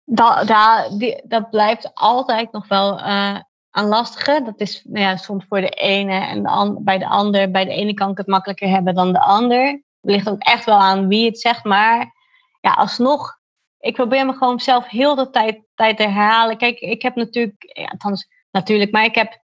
Dat, 0.04 0.46
dat, 0.46 0.98
die, 0.98 1.22
dat 1.24 1.50
blijft 1.50 1.94
altijd 1.94 2.52
nog 2.52 2.68
wel 2.68 2.98
uh, 2.98 3.40
een 3.70 3.86
lastige. 3.86 4.42
Dat 4.44 4.60
is 4.60 4.82
nou 4.84 5.04
ja, 5.04 5.16
soms 5.16 5.44
voor 5.48 5.60
de 5.60 5.68
ene 5.68 6.14
en 6.14 6.42
de 6.42 6.48
an, 6.48 6.84
bij 6.84 6.98
de 6.98 7.08
ander. 7.08 7.50
Bij 7.50 7.64
de 7.64 7.70
ene 7.70 7.94
kan 7.94 8.10
ik 8.10 8.16
het 8.16 8.26
makkelijker 8.26 8.68
hebben 8.68 8.94
dan 8.94 9.12
de 9.12 9.20
ander. 9.20 9.66
Het 9.66 10.10
ligt 10.10 10.28
ook 10.28 10.42
echt 10.42 10.64
wel 10.64 10.78
aan 10.78 11.08
wie 11.08 11.26
het 11.26 11.40
zegt. 11.40 11.64
Maar 11.64 12.14
ja, 12.60 12.72
alsnog 12.72 13.37
ik 13.80 13.94
probeer 13.94 14.26
me 14.26 14.32
gewoon 14.32 14.60
zelf 14.60 14.88
heel 14.88 15.14
de 15.14 15.30
tijd, 15.30 15.62
tijd 15.74 15.96
te 15.96 16.02
herhalen. 16.02 16.56
Kijk, 16.56 16.78
ik 16.78 17.02
heb 17.02 17.14
natuurlijk, 17.14 17.72
ja, 17.78 17.84
althans, 17.84 18.28
natuurlijk, 18.50 18.90
maar 18.90 19.04
ik 19.04 19.14
heb 19.14 19.42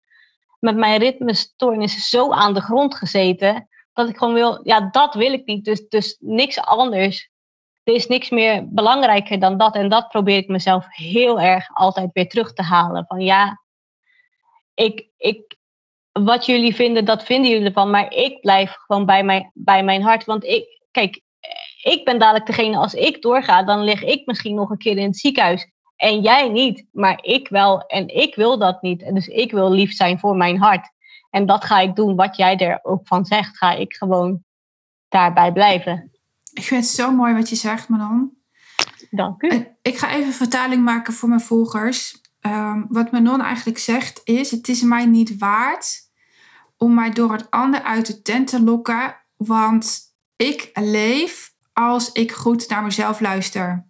met 0.59 0.75
mijn 0.75 0.99
ritmestoornissen 0.99 2.01
zo 2.01 2.31
aan 2.31 2.53
de 2.53 2.61
grond 2.61 2.95
gezeten. 2.95 3.67
Dat 3.93 4.09
ik 4.09 4.17
gewoon 4.17 4.33
wil, 4.33 4.59
ja, 4.63 4.89
dat 4.91 5.13
wil 5.13 5.33
ik 5.33 5.45
niet. 5.45 5.65
Dus, 5.65 5.87
dus 5.87 6.17
niks 6.19 6.59
anders. 6.59 7.29
Er 7.83 7.93
is 7.93 8.07
niks 8.07 8.29
meer 8.29 8.69
belangrijker 8.69 9.39
dan 9.39 9.57
dat. 9.57 9.75
En 9.75 9.89
dat 9.89 10.07
probeer 10.07 10.37
ik 10.37 10.47
mezelf 10.47 10.85
heel 10.89 11.39
erg 11.39 11.69
altijd 11.73 12.09
weer 12.13 12.29
terug 12.29 12.53
te 12.53 12.61
halen. 12.61 13.05
Van 13.07 13.19
ja, 13.21 13.61
ik, 14.73 15.07
ik, 15.17 15.55
wat 16.11 16.45
jullie 16.45 16.75
vinden, 16.75 17.05
dat 17.05 17.23
vinden 17.23 17.51
jullie 17.51 17.65
ervan. 17.65 17.89
Maar 17.89 18.13
ik 18.13 18.41
blijf 18.41 18.71
gewoon 18.71 19.05
bij 19.05 19.23
mijn, 19.23 19.51
bij 19.53 19.83
mijn 19.83 20.01
hart. 20.01 20.25
Want 20.25 20.43
ik, 20.43 20.81
kijk, 20.91 21.21
ik 21.81 22.05
ben 22.05 22.19
dadelijk 22.19 22.45
degene, 22.45 22.77
als 22.77 22.93
ik 22.93 23.21
doorga, 23.21 23.63
dan 23.63 23.83
lig 23.83 24.03
ik 24.03 24.25
misschien 24.25 24.55
nog 24.55 24.69
een 24.69 24.77
keer 24.77 24.97
in 24.97 25.05
het 25.05 25.17
ziekenhuis. 25.17 25.69
En 25.95 26.21
jij 26.21 26.49
niet, 26.49 26.85
maar 26.91 27.19
ik 27.21 27.47
wel. 27.47 27.85
En 27.85 28.07
ik 28.07 28.35
wil 28.35 28.57
dat 28.57 28.81
niet. 28.81 29.01
En 29.01 29.13
dus 29.13 29.27
ik 29.27 29.51
wil 29.51 29.71
lief 29.71 29.91
zijn 29.93 30.19
voor 30.19 30.35
mijn 30.35 30.57
hart. 30.57 30.89
En 31.29 31.45
dat 31.45 31.63
ga 31.63 31.79
ik 31.79 31.95
doen. 31.95 32.15
Wat 32.15 32.35
jij 32.35 32.57
er 32.57 32.79
ook 32.83 33.07
van 33.07 33.25
zegt, 33.25 33.57
ga 33.57 33.71
ik 33.71 33.93
gewoon 33.93 34.43
daarbij 35.09 35.51
blijven. 35.51 36.11
Ik 36.53 36.63
vind 36.63 36.83
het 36.83 36.93
zo 36.93 37.11
mooi 37.11 37.33
wat 37.33 37.49
je 37.49 37.55
zegt, 37.55 37.89
Manon. 37.89 38.37
Dank 39.09 39.41
u. 39.41 39.67
Ik 39.81 39.97
ga 39.97 40.11
even 40.11 40.33
vertaling 40.33 40.83
maken 40.83 41.13
voor 41.13 41.29
mijn 41.29 41.41
volgers. 41.41 42.21
Um, 42.41 42.85
wat 42.89 43.11
Manon 43.11 43.41
eigenlijk 43.41 43.77
zegt 43.79 44.21
is: 44.23 44.51
Het 44.51 44.67
is 44.67 44.81
mij 44.81 45.05
niet 45.05 45.37
waard 45.37 46.09
om 46.77 46.93
mij 46.93 47.09
door 47.09 47.31
het 47.31 47.51
ander 47.51 47.81
uit 47.81 48.05
de 48.05 48.21
tent 48.21 48.47
te 48.47 48.61
lokken, 48.63 49.15
want 49.37 49.99
ik 50.35 50.69
leef 50.73 51.50
als 51.73 52.11
ik 52.11 52.31
goed 52.31 52.69
naar 52.69 52.83
mezelf 52.83 53.19
luister. 53.19 53.85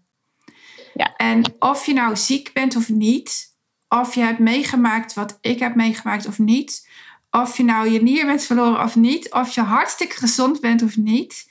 Ja. 0.94 1.15
En 1.15 1.44
of 1.60 1.86
je 1.86 1.94
nou 1.94 2.15
ziek 2.15 2.54
bent 2.54 2.76
of 2.76 2.89
niet, 2.89 3.56
of 3.88 4.15
je 4.15 4.22
hebt 4.22 4.39
meegemaakt 4.39 5.13
wat 5.13 5.38
ik 5.41 5.60
heb 5.60 5.76
meegemaakt 5.76 6.26
of 6.26 6.39
niet, 6.39 6.89
of 7.30 7.58
je 7.58 7.63
nou 7.63 7.89
je 7.89 8.02
nier 8.02 8.26
bent 8.26 8.44
verloren 8.44 8.84
of 8.84 8.96
niet, 8.96 9.32
of 9.32 9.56
je 9.56 9.62
hartstikke 9.62 10.15
gezond 10.15 10.60
bent 10.62 10.82
of 10.82 10.98
niet. 10.98 11.50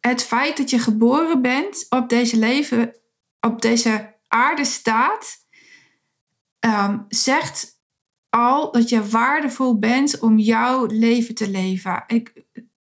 Het 0.00 0.22
feit 0.22 0.56
dat 0.56 0.70
je 0.70 0.78
geboren 0.78 1.42
bent 1.42 1.86
op 1.88 2.08
deze 2.08 2.36
leven, 2.36 2.94
op 3.40 3.62
deze 3.62 4.14
aarde 4.28 4.64
staat, 4.64 5.36
ehm, 6.58 6.98
zegt 7.08 7.78
al 8.28 8.72
dat 8.72 8.88
je 8.88 9.08
waardevol 9.08 9.78
bent 9.78 10.18
om 10.18 10.38
jouw 10.38 10.86
leven 10.86 11.34
te 11.34 11.50
leven. 11.50 12.04
Ik, 12.06 12.32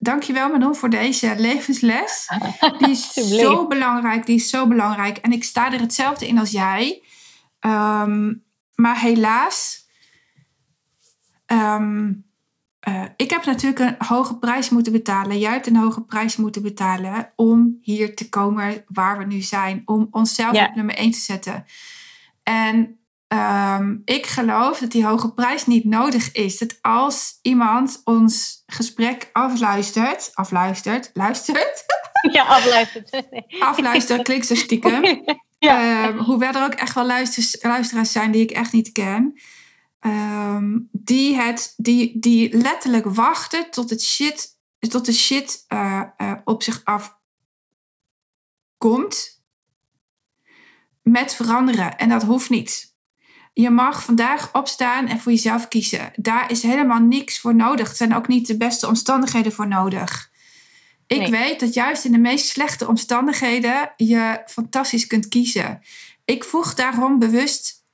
dankjewel 0.07 0.49
Manon 0.49 0.75
voor 0.75 0.89
deze 0.89 1.35
levensles. 1.37 2.29
Die 2.79 2.89
is 2.89 3.13
zo 3.13 3.67
belangrijk, 3.67 4.25
die 4.25 4.35
is 4.35 4.49
zo 4.49 4.67
belangrijk. 4.67 5.17
En 5.17 5.31
ik 5.31 5.43
sta 5.43 5.73
er 5.73 5.79
hetzelfde 5.79 6.27
in 6.27 6.37
als 6.37 6.51
jij. 6.51 7.03
Ehm, 7.59 8.33
maar 8.75 8.99
helaas, 8.99 9.85
um, 11.45 12.25
ik 13.15 13.29
heb 13.29 13.45
natuurlijk 13.45 13.79
een 13.79 14.07
hoge 14.07 14.37
prijs 14.37 14.69
moeten 14.69 14.91
betalen. 14.91 15.39
Jij 15.39 15.51
hebt 15.51 15.67
een 15.67 15.75
hoge 15.75 16.01
prijs 16.01 16.35
moeten 16.35 16.61
betalen 16.61 17.31
om 17.35 17.77
hier 17.81 18.15
te 18.15 18.29
komen 18.29 18.83
waar 18.87 19.17
we 19.17 19.23
nu 19.23 19.41
zijn. 19.41 19.81
Om 19.85 20.07
onszelf 20.11 20.67
op 20.67 20.75
nummer 20.75 20.95
1 20.95 21.11
te 21.11 21.19
zetten. 21.19 21.65
En 22.43 22.99
um, 23.27 24.01
ik 24.05 24.25
geloof 24.25 24.79
dat 24.79 24.91
die 24.91 25.05
hoge 25.05 25.33
prijs 25.33 25.65
niet 25.65 25.85
nodig 25.85 26.31
is. 26.31 26.57
Dat 26.57 26.77
als 26.81 27.39
iemand 27.41 28.01
ons 28.03 28.63
gesprek 28.65 29.29
afluistert, 29.33 30.31
afluistert, 30.33 31.09
luistert. 31.13 31.85
Ja, 32.31 32.43
afluistert. 32.43 33.13
afluistert, 33.59 34.21
klinkt 34.21 34.45
zo 34.45 34.55
stiekem. 34.55 35.23
ja. 35.59 36.07
Um, 36.07 36.17
hoewel 36.17 36.53
er 36.53 36.63
ook 36.63 36.73
echt 36.73 36.93
wel 36.93 37.05
luisteraars 37.61 38.11
zijn 38.11 38.31
die 38.31 38.41
ik 38.41 38.51
echt 38.51 38.71
niet 38.71 38.91
ken. 38.91 39.39
Um, 39.99 40.89
die, 40.91 41.35
het, 41.35 41.73
die, 41.77 42.19
die 42.19 42.57
letterlijk 42.57 43.05
wachten 43.05 43.71
tot 43.71 43.89
het 43.89 44.03
shit, 44.03 44.57
tot 44.79 45.05
de 45.05 45.13
shit 45.13 45.65
uh, 45.73 46.03
uh, 46.17 46.33
op 46.43 46.63
zich 46.63 46.81
af 46.83 47.17
komt. 48.77 49.43
Met 51.03 51.35
veranderen. 51.35 51.97
En 51.97 52.09
dat 52.09 52.23
hoeft 52.23 52.49
niet. 52.49 52.96
Je 53.59 53.69
mag 53.69 54.03
vandaag 54.03 54.49
opstaan 54.53 55.07
en 55.07 55.19
voor 55.19 55.31
jezelf 55.31 55.67
kiezen. 55.67 56.11
Daar 56.15 56.51
is 56.51 56.63
helemaal 56.63 56.99
niks 56.99 57.39
voor 57.39 57.55
nodig. 57.55 57.89
Er 57.89 57.95
zijn 57.95 58.15
ook 58.15 58.27
niet 58.27 58.47
de 58.47 58.57
beste 58.57 58.87
omstandigheden 58.87 59.51
voor 59.51 59.67
nodig. 59.67 60.31
Ik 61.07 61.27
weet 61.27 61.59
dat 61.59 61.73
juist 61.73 62.05
in 62.05 62.11
de 62.11 62.17
meest 62.17 62.47
slechte 62.47 62.87
omstandigheden 62.87 63.93
je 63.95 64.41
fantastisch 64.45 65.07
kunt 65.07 65.27
kiezen. 65.27 65.81
Ik 66.25 66.43
voeg 66.43 66.73
daarom 66.73 67.19
bewust 67.19 67.85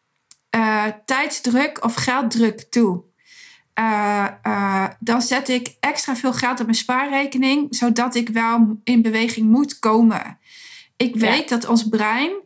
uh, 0.56 0.86
tijdsdruk 1.06 1.84
of 1.84 1.94
gelddruk 1.94 2.62
toe. 2.70 3.04
Uh, 3.80 4.28
uh, 4.48 4.88
dan 5.00 5.22
zet 5.22 5.50
ik 5.50 5.76
extra 5.80 6.16
veel 6.16 6.34
geld 6.34 6.60
op 6.60 6.66
mijn 6.66 6.78
spaarrekening, 6.78 7.76
zodat 7.76 8.16
ik 8.16 8.30
wel 8.30 8.80
in 8.84 9.02
beweging 9.02 9.50
moet 9.50 9.80
komen. 9.80 10.40
Ik 10.98 11.16
weet 11.16 11.50
ja. 11.50 11.56
dat 11.58 11.70
ons 11.70 11.90
brein 11.90 12.43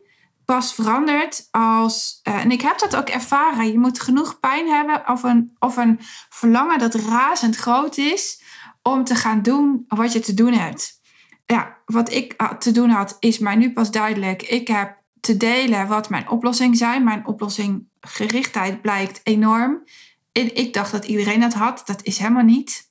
pas 0.54 0.74
verandert 0.74 1.48
als. 1.50 2.20
Uh, 2.28 2.34
en 2.34 2.50
ik 2.50 2.60
heb 2.60 2.78
dat 2.78 2.96
ook 2.96 3.08
ervaren. 3.08 3.72
Je 3.72 3.78
moet 3.78 4.00
genoeg 4.00 4.40
pijn 4.40 4.68
hebben 4.68 5.08
of 5.08 5.22
een, 5.22 5.56
of 5.58 5.76
een 5.76 6.00
verlangen 6.28 6.78
dat 6.78 6.94
razend 6.94 7.56
groot 7.56 7.96
is 7.96 8.42
om 8.82 9.04
te 9.04 9.14
gaan 9.14 9.42
doen 9.42 9.84
wat 9.88 10.12
je 10.12 10.20
te 10.20 10.34
doen 10.34 10.52
hebt. 10.52 11.00
Ja, 11.46 11.76
wat 11.84 12.12
ik 12.12 12.34
te 12.58 12.70
doen 12.70 12.90
had, 12.90 13.16
is 13.18 13.38
mij 13.38 13.56
nu 13.56 13.72
pas 13.72 13.90
duidelijk. 13.90 14.42
Ik 14.42 14.68
heb 14.68 15.02
te 15.20 15.36
delen 15.36 15.86
wat 15.86 16.10
mijn 16.10 16.28
oplossingen 16.28 16.76
zijn. 16.76 17.04
Mijn 17.04 17.26
oplossing-gerichtheid 17.26 18.82
blijkt 18.82 19.20
enorm. 19.22 19.84
En 20.32 20.54
ik 20.54 20.72
dacht 20.72 20.92
dat 20.92 21.04
iedereen 21.04 21.40
dat 21.40 21.54
had. 21.54 21.82
Dat 21.84 22.02
is 22.02 22.18
helemaal 22.18 22.42
niet. 22.42 22.90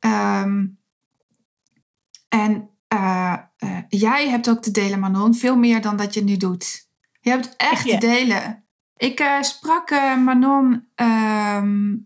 Um, 0.00 0.78
en 2.28 2.70
uh, 2.94 3.36
uh, 3.58 3.78
jij 3.88 4.28
hebt 4.28 4.50
ook 4.50 4.62
te 4.62 4.70
delen, 4.70 4.98
Manon. 4.98 5.34
Veel 5.34 5.56
meer 5.56 5.80
dan 5.80 5.96
dat 5.96 6.14
je 6.14 6.24
nu 6.24 6.36
doet. 6.36 6.88
Je 7.20 7.30
hebt 7.30 7.54
echt 7.56 7.88
te 7.88 7.98
delen. 7.98 8.64
Ik 8.96 9.20
uh, 9.20 9.42
sprak 9.42 9.90
Manon 10.24 10.88
ehm, 10.94 11.96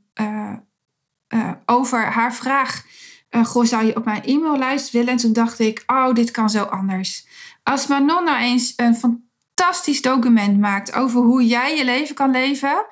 over 1.67 2.05
haar 2.05 2.35
vraag. 2.35 2.85
goh, 3.31 3.65
zou 3.65 3.85
je 3.85 3.97
op 3.97 4.05
mijn 4.05 4.23
e-maillijst 4.25 4.91
willen? 4.91 5.09
En 5.09 5.17
toen 5.17 5.33
dacht 5.33 5.59
ik, 5.59 5.83
oh, 5.87 6.15
dit 6.15 6.31
kan 6.31 6.51
zo 6.51 6.63
anders. 6.63 7.27
Als 7.63 7.87
Manon 7.87 8.25
nou 8.25 8.39
eens 8.39 8.73
een 8.77 8.97
fantastisch 8.97 10.03
document 10.03 10.59
maakt 10.59 10.93
over 10.95 11.21
hoe 11.21 11.47
jij 11.47 11.77
je 11.77 11.85
leven 11.85 12.15
kan 12.15 12.31
leven. 12.31 12.87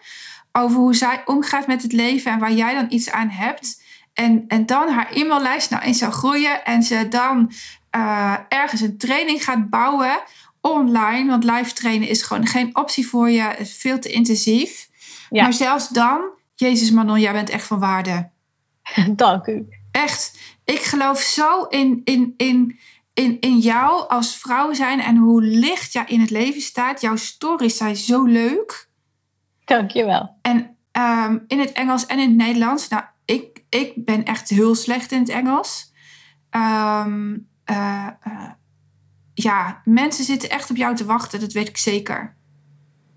Over 0.53 0.77
hoe 0.77 0.95
zij 0.95 1.23
omgaat 1.25 1.67
met 1.67 1.83
het 1.83 1.93
leven 1.93 2.33
en 2.33 2.39
waar 2.39 2.53
jij 2.53 2.75
dan 2.75 2.87
iets 2.89 3.11
aan 3.11 3.29
hebt. 3.29 3.83
En, 4.13 4.45
en 4.49 4.67
dan 4.67 4.89
haar 4.89 5.11
e-maillijst 5.11 5.71
nou 5.71 5.83
eens 5.83 5.99
zou 5.99 6.13
groeien 6.13 6.65
en 6.65 6.83
ze 6.83 7.09
dan 7.09 7.53
uh, 7.97 8.37
ergens 8.49 8.81
een 8.81 8.99
training 8.99 9.45
gaat 9.45 9.71
bouwen 9.71 10.23
online. 10.61 11.31
Want 11.31 11.45
live 11.45 11.73
trainen 11.73 12.09
is 12.09 12.23
gewoon 12.23 12.47
geen 12.47 12.77
optie 12.77 13.07
voor 13.07 13.31
je. 13.31 13.41
Het 13.41 13.61
is 13.61 13.77
veel 13.77 13.99
te 13.99 14.13
intensief. 14.13 14.89
Ja. 15.31 15.43
Maar 15.43 15.53
zelfs 15.53 15.89
dan, 15.89 16.21
Jezus 16.55 16.91
Manon, 16.91 17.21
jij 17.21 17.33
bent 17.33 17.51
echt 17.51 17.67
van 17.67 17.79
waarde. 17.79 18.31
Dank 19.17 19.47
u. 19.47 19.69
Echt. 19.91 20.39
Ik 20.65 20.81
geloof 20.81 21.21
zo 21.21 21.63
in, 21.63 22.01
in, 22.05 22.35
in, 22.37 22.79
in, 23.15 23.41
in 23.41 23.59
jou 23.59 24.09
als 24.09 24.37
vrouw 24.37 24.73
zijn 24.73 25.01
en 25.01 25.17
hoe 25.17 25.43
licht 25.43 25.93
jij 25.93 26.05
in 26.07 26.21
het 26.21 26.31
leven 26.31 26.61
staat. 26.61 27.01
Jouw 27.01 27.17
stories 27.17 27.77
zijn 27.77 27.97
zo 27.97 28.25
leuk. 28.25 28.89
Dank 29.65 29.91
je 29.91 30.05
wel. 30.05 30.37
En 30.43 30.77
um, 30.93 31.45
in 31.47 31.61
het 31.61 31.73
Engels 31.73 32.07
en 32.07 32.19
in 32.19 32.29
het 32.29 32.37
Nederlands. 32.37 32.89
Nou, 32.89 33.03
ik, 33.25 33.65
ik 33.69 33.93
ben 34.05 34.25
echt 34.25 34.49
heel 34.49 34.75
slecht 34.75 35.13
in 35.13 35.19
het 35.19 35.29
Engels. 35.29 35.93
Um, 36.51 37.51
uh, 37.71 38.09
uh, 38.27 38.51
ja, 39.35 39.81
mensen 39.85 40.25
zitten 40.25 40.51
echt 40.51 40.71
op 40.71 40.77
jou 40.77 40.95
te 40.95 41.05
wachten, 41.05 41.41
dat 41.41 41.53
weet 41.53 41.69
ik 41.69 41.77
zeker. 41.77 42.37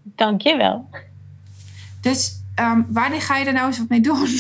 Dank 0.04 0.42
je 0.42 0.58
wel. 0.58 0.90
Dus 2.02 2.44
um, 2.60 2.88
wanneer 2.90 3.22
ga 3.22 3.38
je 3.38 3.46
er 3.46 3.54
nou 3.54 3.68
eens 3.68 3.78
wat 3.78 3.90
mee 3.90 4.02
doen? 4.02 4.28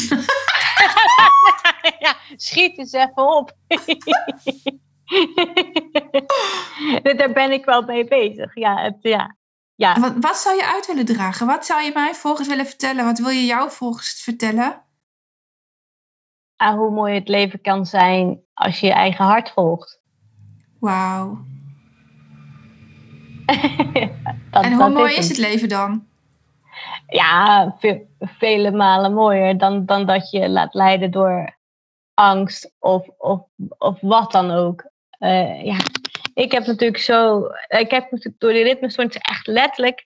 ja, 2.05 2.15
schiet 2.35 2.77
eens 2.77 2.91
even 2.91 3.37
op. 3.37 3.55
Daar 7.17 7.31
ben 7.33 7.51
ik 7.51 7.65
wel 7.65 7.81
mee 7.81 8.07
bezig. 8.07 8.55
Ja, 8.55 8.81
het, 8.81 8.97
ja. 9.01 9.35
ja. 9.75 9.99
Wat, 9.99 10.13
wat 10.19 10.37
zou 10.37 10.55
je 10.55 10.65
uit 10.65 10.87
willen 10.87 11.05
dragen? 11.05 11.47
Wat 11.47 11.65
zou 11.65 11.81
je 11.81 11.91
mij 11.93 12.13
volgens 12.13 12.47
willen 12.47 12.65
vertellen? 12.65 13.05
Wat 13.05 13.19
wil 13.19 13.29
je 13.29 13.45
jou 13.45 13.71
volgens 13.71 14.21
vertellen? 14.23 14.81
Ah, 16.57 16.75
hoe 16.75 16.91
mooi 16.91 17.13
het 17.13 17.27
leven 17.27 17.61
kan 17.61 17.85
zijn 17.85 18.41
als 18.53 18.79
je 18.79 18.87
je 18.87 18.93
eigen 18.93 19.25
hart 19.25 19.51
volgt. 19.51 19.99
Wauw. 20.79 21.37
en 24.51 24.73
hoe 24.73 24.89
mooi 24.89 25.15
is 25.15 25.27
het 25.27 25.37
leven 25.37 25.69
dan? 25.69 26.07
Ja, 27.07 27.75
ve 27.79 28.05
vele 28.19 28.71
malen 28.71 29.13
mooier 29.13 29.57
dan, 29.57 29.85
dan 29.85 30.05
dat 30.05 30.29
je 30.29 30.49
laat 30.49 30.73
leiden 30.73 31.11
door 31.11 31.57
angst 32.13 32.73
of, 32.79 33.07
of, 33.17 33.41
of 33.77 33.97
wat 34.01 34.31
dan 34.31 34.51
ook. 34.51 34.89
Uh, 35.19 35.63
ja, 35.63 35.77
ik 36.33 36.51
heb 36.51 36.65
natuurlijk 36.65 37.01
zo, 37.01 37.47
ik 37.67 37.91
heb 37.91 38.11
natuurlijk 38.11 38.39
door 38.39 38.53
die 38.53 38.63
ritmestoornis 38.63 39.17
echt 39.17 39.47
letterlijk 39.47 40.05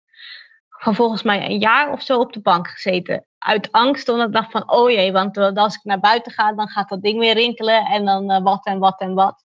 van 0.79 0.95
volgens 0.95 1.23
mij 1.23 1.45
een 1.45 1.59
jaar 1.59 1.93
of 1.93 2.03
zo 2.03 2.19
op 2.19 2.33
de 2.33 2.41
bank 2.41 2.69
gezeten. 2.69 3.27
Uit 3.39 3.73
angst, 3.73 4.09
omdat 4.09 4.27
ik 4.27 4.33
dacht 4.33 4.51
van, 4.51 4.71
oh 4.71 4.91
jee, 4.91 5.13
want 5.13 5.37
als 5.37 5.75
ik 5.75 5.85
naar 5.85 6.01
buiten 6.01 6.33
ga, 6.33 6.53
dan 6.53 6.69
gaat 6.69 6.89
dat 6.89 7.03
ding 7.03 7.19
weer 7.19 7.35
rinkelen 7.35 7.85
en 7.85 8.05
dan 8.05 8.31
uh, 8.31 8.43
wat 8.43 8.67
en 8.67 8.79
wat 8.79 9.01
en 9.01 9.15
wat. 9.15 9.45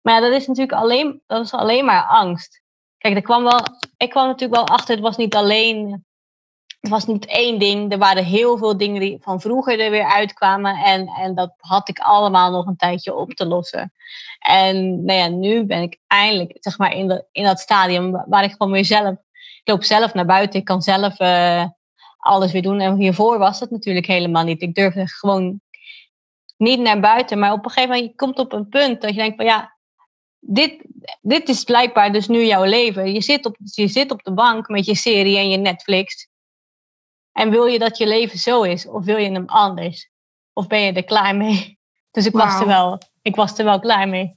Maar 0.00 0.14
ja, 0.14 0.20
dat 0.20 0.32
is 0.32 0.46
natuurlijk 0.46 0.78
alleen, 0.78 1.22
dat 1.26 1.44
is 1.44 1.52
alleen 1.52 1.84
maar 1.84 2.02
angst. 2.02 2.62
Kijk, 2.98 3.14
er 3.14 3.22
kwam 3.22 3.42
wel, 3.42 3.60
ik 3.96 4.10
kwam 4.10 4.26
natuurlijk 4.26 4.60
wel 4.60 4.76
achter, 4.76 4.94
het 4.94 5.04
was 5.04 5.16
niet 5.16 5.34
alleen, 5.34 6.04
het 6.80 6.90
was 6.90 7.06
niet 7.06 7.26
één 7.26 7.58
ding. 7.58 7.92
Er 7.92 7.98
waren 7.98 8.24
heel 8.24 8.58
veel 8.58 8.76
dingen 8.76 9.00
die 9.00 9.18
van 9.20 9.40
vroeger 9.40 9.80
er 9.80 9.90
weer 9.90 10.04
uitkwamen. 10.04 10.76
En, 10.76 11.08
en 11.08 11.34
dat 11.34 11.54
had 11.56 11.88
ik 11.88 11.98
allemaal 11.98 12.50
nog 12.50 12.66
een 12.66 12.76
tijdje 12.76 13.14
op 13.14 13.32
te 13.32 13.46
lossen. 13.46 13.92
En 14.38 15.04
nou 15.04 15.18
ja, 15.18 15.28
nu 15.28 15.64
ben 15.64 15.82
ik 15.82 15.98
eindelijk, 16.06 16.56
zeg 16.60 16.78
maar, 16.78 16.92
in, 16.92 17.08
de, 17.08 17.24
in 17.32 17.44
dat 17.44 17.58
stadium 17.58 18.24
waar 18.26 18.44
ik 18.44 18.50
gewoon 18.50 18.72
weer 18.72 18.84
zelf, 18.84 19.14
ik 19.62 19.68
loop 19.68 19.84
zelf 19.84 20.14
naar 20.14 20.26
buiten, 20.26 20.60
ik 20.60 20.64
kan 20.64 20.82
zelf 20.82 21.20
uh, 21.20 21.64
alles 22.18 22.52
weer 22.52 22.62
doen. 22.62 22.80
En 22.80 22.96
hiervoor 22.96 23.38
was 23.38 23.58
dat 23.58 23.70
natuurlijk 23.70 24.06
helemaal 24.06 24.44
niet. 24.44 24.62
Ik 24.62 24.74
durfde 24.74 25.08
gewoon 25.08 25.60
niet 26.56 26.80
naar 26.80 27.00
buiten. 27.00 27.38
Maar 27.38 27.52
op 27.52 27.64
een 27.64 27.70
gegeven 27.70 27.94
moment, 27.94 28.10
je 28.10 28.16
komt 28.16 28.38
op 28.38 28.52
een 28.52 28.68
punt 28.68 29.00
dat 29.00 29.10
je 29.10 29.16
denkt 29.16 29.36
van 29.36 29.44
ja, 29.44 29.76
dit, 30.40 30.84
dit 31.20 31.48
is 31.48 31.64
blijkbaar 31.64 32.12
dus 32.12 32.28
nu 32.28 32.44
jouw 32.44 32.64
leven. 32.64 33.12
Je 33.12 33.22
zit, 33.22 33.46
op, 33.46 33.56
je 33.64 33.88
zit 33.88 34.10
op 34.10 34.22
de 34.22 34.32
bank 34.32 34.68
met 34.68 34.86
je 34.86 34.94
serie 34.94 35.36
en 35.36 35.48
je 35.48 35.56
Netflix. 35.56 36.28
En 37.32 37.50
wil 37.50 37.64
je 37.64 37.78
dat 37.78 37.98
je 37.98 38.06
leven 38.06 38.38
zo 38.38 38.62
is? 38.62 38.86
Of 38.86 39.04
wil 39.04 39.16
je 39.16 39.30
hem 39.30 39.46
anders? 39.46 40.10
Of 40.52 40.66
ben 40.66 40.80
je 40.80 40.92
er 40.92 41.04
klaar 41.04 41.36
mee? 41.36 41.58
Dus 42.12 42.26
ik, 42.26 42.32
was, 42.32 42.60
er 42.60 42.66
wel, 42.66 42.98
ik 43.22 43.36
was 43.36 43.58
er 43.58 43.64
wel 43.64 43.80
klaar 43.80 44.08
mee. 44.08 44.36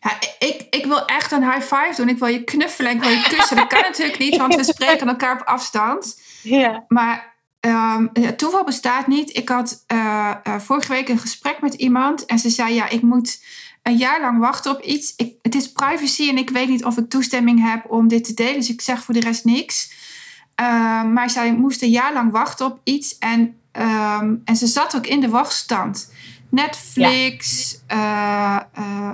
Ja, 0.00 0.18
ik, 0.38 0.66
ik 0.70 0.86
wil 0.86 1.04
echt 1.04 1.32
een 1.32 1.52
high 1.52 1.74
five 1.74 1.92
doen. 1.96 2.08
Ik 2.08 2.18
wil 2.18 2.28
je 2.28 2.44
knuffelen, 2.44 2.92
ik 2.92 3.00
wil 3.00 3.10
je 3.10 3.22
kussen. 3.22 3.56
Dat 3.56 3.66
kan 3.66 3.80
natuurlijk 3.80 4.18
niet, 4.18 4.36
want 4.36 4.54
we 4.54 4.64
spreken 4.64 5.08
elkaar 5.08 5.40
op 5.40 5.46
afstand. 5.46 6.20
Ja. 6.42 6.84
Maar 6.88 7.34
um, 7.60 8.10
toeval 8.36 8.64
bestaat 8.64 9.06
niet. 9.06 9.36
Ik 9.36 9.48
had 9.48 9.84
uh, 9.92 10.34
uh, 10.44 10.58
vorige 10.58 10.92
week 10.92 11.08
een 11.08 11.18
gesprek 11.18 11.60
met 11.60 11.74
iemand 11.74 12.24
en 12.24 12.38
ze 12.38 12.50
zei: 12.50 12.74
Ja, 12.74 12.88
ik 12.88 13.02
moet 13.02 13.44
een 13.82 13.96
jaar 13.96 14.20
lang 14.20 14.38
wachten 14.38 14.70
op 14.70 14.82
iets. 14.82 15.14
Ik, 15.16 15.34
het 15.42 15.54
is 15.54 15.72
privacy 15.72 16.28
en 16.28 16.38
ik 16.38 16.50
weet 16.50 16.68
niet 16.68 16.84
of 16.84 16.96
ik 16.96 17.08
toestemming 17.08 17.70
heb 17.70 17.90
om 17.90 18.08
dit 18.08 18.24
te 18.24 18.34
delen. 18.34 18.54
Dus 18.54 18.70
ik 18.70 18.80
zeg 18.80 19.02
voor 19.02 19.14
de 19.14 19.20
rest 19.20 19.44
niks. 19.44 19.92
Uh, 20.60 21.02
maar 21.04 21.30
zij 21.30 21.52
moest 21.52 21.82
een 21.82 21.90
jaar 21.90 22.12
lang 22.12 22.32
wachten 22.32 22.66
op 22.66 22.80
iets. 22.84 23.18
En, 23.18 23.40
um, 23.72 24.42
en 24.44 24.56
ze 24.56 24.66
zat 24.66 24.96
ook 24.96 25.06
in 25.06 25.20
de 25.20 25.28
wachtstand. 25.28 26.12
Netflix, 26.50 27.76
ja. 27.88 28.70
uh, 28.78 29.12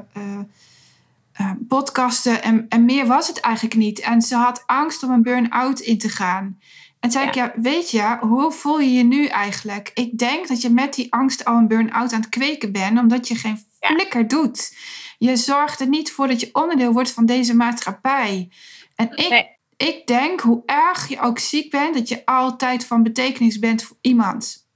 uh, 1.40 1.50
podcasten 1.68 2.42
en, 2.42 2.66
en 2.68 2.84
meer 2.84 3.06
was 3.06 3.28
het 3.28 3.40
eigenlijk 3.40 3.74
niet. 3.74 4.00
En 4.00 4.22
ze 4.22 4.36
had 4.36 4.62
angst 4.66 5.02
om 5.02 5.10
een 5.10 5.22
burn-out 5.22 5.80
in 5.80 5.98
te 5.98 6.08
gaan. 6.08 6.58
En 7.00 7.10
zei 7.10 7.24
ja. 7.24 7.30
ik, 7.30 7.36
ja, 7.36 7.52
weet 7.56 7.90
je, 7.90 8.16
hoe 8.20 8.52
voel 8.52 8.80
je 8.80 8.92
je 8.92 9.04
nu 9.04 9.26
eigenlijk? 9.26 9.90
Ik 9.94 10.18
denk 10.18 10.48
dat 10.48 10.60
je 10.60 10.70
met 10.70 10.94
die 10.94 11.12
angst 11.12 11.44
al 11.44 11.56
een 11.56 11.68
burn-out 11.68 12.12
aan 12.12 12.20
het 12.20 12.28
kweken 12.28 12.72
bent, 12.72 12.98
omdat 12.98 13.28
je 13.28 13.34
geen 13.34 13.64
flikker 13.80 14.20
ja. 14.20 14.26
doet. 14.26 14.76
Je 15.18 15.36
zorgt 15.36 15.80
er 15.80 15.88
niet 15.88 16.12
voor 16.12 16.28
dat 16.28 16.40
je 16.40 16.48
onderdeel 16.52 16.92
wordt 16.92 17.10
van 17.10 17.26
deze 17.26 17.54
maatschappij. 17.54 18.50
En 18.94 19.10
ik, 19.10 19.28
nee. 19.28 19.58
ik 19.76 20.06
denk, 20.06 20.40
hoe 20.40 20.62
erg 20.66 21.08
je 21.08 21.20
ook 21.20 21.38
ziek 21.38 21.70
bent, 21.70 21.94
dat 21.94 22.08
je 22.08 22.24
altijd 22.24 22.86
van 22.86 23.02
betekenis 23.02 23.58
bent 23.58 23.82
voor 23.82 23.96
iemand. 24.00 24.66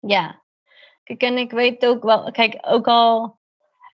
Ja, 0.00 0.37
kijk, 1.16 1.22
en 1.22 1.38
ik 1.38 1.50
weet 1.50 1.86
ook 1.86 2.02
wel, 2.02 2.30
kijk, 2.30 2.58
ook 2.60 2.86
al. 2.86 3.36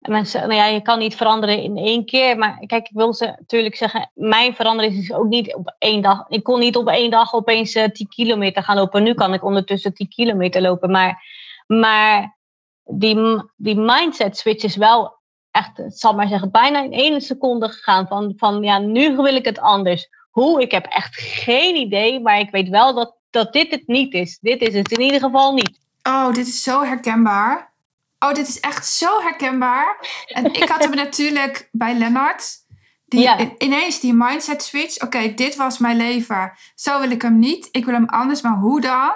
Mensen, 0.01 0.41
nou 0.41 0.53
ja, 0.53 0.65
je 0.65 0.81
kan 0.81 0.99
niet 0.99 1.15
veranderen 1.15 1.61
in 1.61 1.77
één 1.77 2.05
keer. 2.05 2.37
Maar 2.37 2.63
kijk, 2.65 2.87
ik 2.87 2.95
wil 2.95 3.13
ze 3.13 3.25
natuurlijk 3.25 3.75
zeggen, 3.75 4.11
mijn 4.13 4.55
verandering 4.55 4.95
is 4.95 5.13
ook 5.13 5.27
niet 5.27 5.55
op 5.55 5.75
één 5.77 6.01
dag. 6.01 6.25
Ik 6.27 6.43
kon 6.43 6.59
niet 6.59 6.75
op 6.75 6.87
één 6.87 7.11
dag 7.11 7.33
opeens 7.33 7.75
uh, 7.75 7.83
10 7.83 8.07
kilometer 8.07 8.63
gaan 8.63 8.75
lopen. 8.75 9.03
Nu 9.03 9.13
kan 9.13 9.33
ik 9.33 9.43
ondertussen 9.43 9.93
10 9.93 10.09
kilometer 10.09 10.61
lopen. 10.61 10.91
Maar, 10.91 11.23
maar 11.67 12.37
die, 12.83 13.17
die 13.55 13.75
mindset 13.75 14.37
switch 14.37 14.63
is 14.63 14.75
wel 14.75 15.19
echt, 15.51 15.79
ik 15.79 15.85
zal 15.93 16.13
maar 16.13 16.27
zeggen, 16.27 16.51
bijna 16.51 16.83
in 16.83 16.93
één 16.93 17.21
seconde 17.21 17.69
gegaan. 17.69 18.07
Van, 18.07 18.33
van 18.37 18.63
ja, 18.63 18.79
nu 18.79 19.15
wil 19.15 19.35
ik 19.35 19.45
het 19.45 19.59
anders. 19.59 20.09
Hoe? 20.29 20.61
Ik 20.61 20.71
heb 20.71 20.85
echt 20.85 21.15
geen 21.15 21.75
idee, 21.75 22.19
maar 22.19 22.39
ik 22.39 22.49
weet 22.49 22.69
wel 22.69 22.93
dat, 22.93 23.15
dat 23.29 23.53
dit 23.53 23.71
het 23.71 23.87
niet 23.87 24.13
is. 24.13 24.39
Dit 24.39 24.61
is 24.61 24.73
het 24.73 24.91
in 24.91 25.01
ieder 25.01 25.19
geval 25.19 25.53
niet. 25.53 25.79
Oh, 26.03 26.33
dit 26.33 26.47
is 26.47 26.63
zo 26.63 26.83
herkenbaar. 26.83 27.73
Oh, 28.19 28.33
dit 28.33 28.47
is 28.47 28.59
echt 28.59 28.87
zo 28.87 29.21
herkenbaar. 29.21 30.23
En 30.25 30.45
ik 30.45 30.69
had 30.69 30.83
hem 30.83 30.95
natuurlijk 31.05 31.69
bij 31.71 31.93
Lennart. 31.93 32.59
Die, 33.05 33.21
ja. 33.21 33.37
Ineens 33.57 33.99
die 33.99 34.13
mindset 34.13 34.63
switch. 34.63 34.95
Oké, 34.95 35.05
okay, 35.05 35.33
dit 35.33 35.55
was 35.55 35.77
mijn 35.77 35.97
leven. 35.97 36.53
Zo 36.75 36.99
wil 36.99 37.11
ik 37.11 37.21
hem 37.21 37.39
niet. 37.39 37.67
Ik 37.71 37.85
wil 37.85 37.93
hem 37.93 38.09
anders, 38.09 38.41
maar 38.41 38.57
hoe 38.57 38.81
dan? 38.81 39.13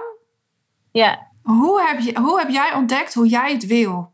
Ja. 0.91 1.31
Hoe 1.43 1.81
heb, 1.81 1.99
je, 1.99 2.19
hoe 2.19 2.39
heb 2.39 2.49
jij 2.49 2.73
ontdekt 2.73 3.13
hoe 3.13 3.27
jij 3.27 3.51
het 3.51 3.65
wil? 3.65 4.13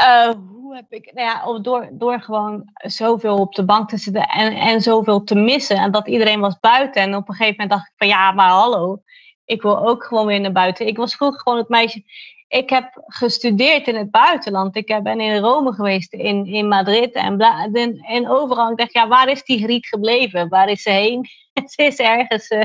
Uh, 0.00 0.32
hoe 0.48 0.74
heb 0.74 0.92
ik, 0.92 1.12
nou 1.14 1.26
ja, 1.26 1.60
door, 1.60 1.88
door 1.92 2.20
gewoon 2.20 2.70
zoveel 2.72 3.36
op 3.36 3.54
de 3.54 3.64
bank 3.64 3.88
te 3.88 3.96
zitten 3.96 4.28
en, 4.28 4.56
en 4.56 4.80
zoveel 4.80 5.24
te 5.24 5.34
missen. 5.34 5.76
En 5.76 5.90
dat 5.90 6.08
iedereen 6.08 6.40
was 6.40 6.58
buiten. 6.60 7.02
En 7.02 7.14
op 7.14 7.28
een 7.28 7.34
gegeven 7.34 7.60
moment 7.60 7.70
dacht 7.70 7.86
ik 7.86 7.94
van 7.96 8.08
ja, 8.08 8.32
maar 8.32 8.50
hallo, 8.50 9.02
ik 9.50 9.62
wil 9.62 9.88
ook 9.88 10.04
gewoon 10.04 10.26
weer 10.26 10.40
naar 10.40 10.52
buiten. 10.52 10.86
Ik 10.86 10.96
was 10.96 11.14
vroeger 11.14 11.40
gewoon 11.40 11.58
het 11.58 11.68
meisje. 11.68 12.02
Ik 12.48 12.70
heb 12.70 13.02
gestudeerd 13.06 13.86
in 13.86 13.96
het 13.96 14.10
buitenland. 14.10 14.76
Ik 14.76 15.00
ben 15.02 15.20
in 15.20 15.36
Rome 15.36 15.72
geweest, 15.72 16.12
in, 16.12 16.46
in 16.46 16.68
Madrid 16.68 17.12
en, 17.12 17.36
bla, 17.36 17.68
en, 17.72 17.98
en 17.98 18.28
overal. 18.28 18.70
Ik 18.70 18.76
dacht, 18.76 18.92
ja, 18.92 19.08
waar 19.08 19.28
is 19.28 19.44
die 19.44 19.62
Griet 19.62 19.86
gebleven? 19.86 20.48
Waar 20.48 20.68
is 20.68 20.82
ze 20.82 20.90
heen? 20.90 21.26
ze 21.72 21.82
is 21.82 21.96
ergens 21.96 22.50
uh, 22.50 22.62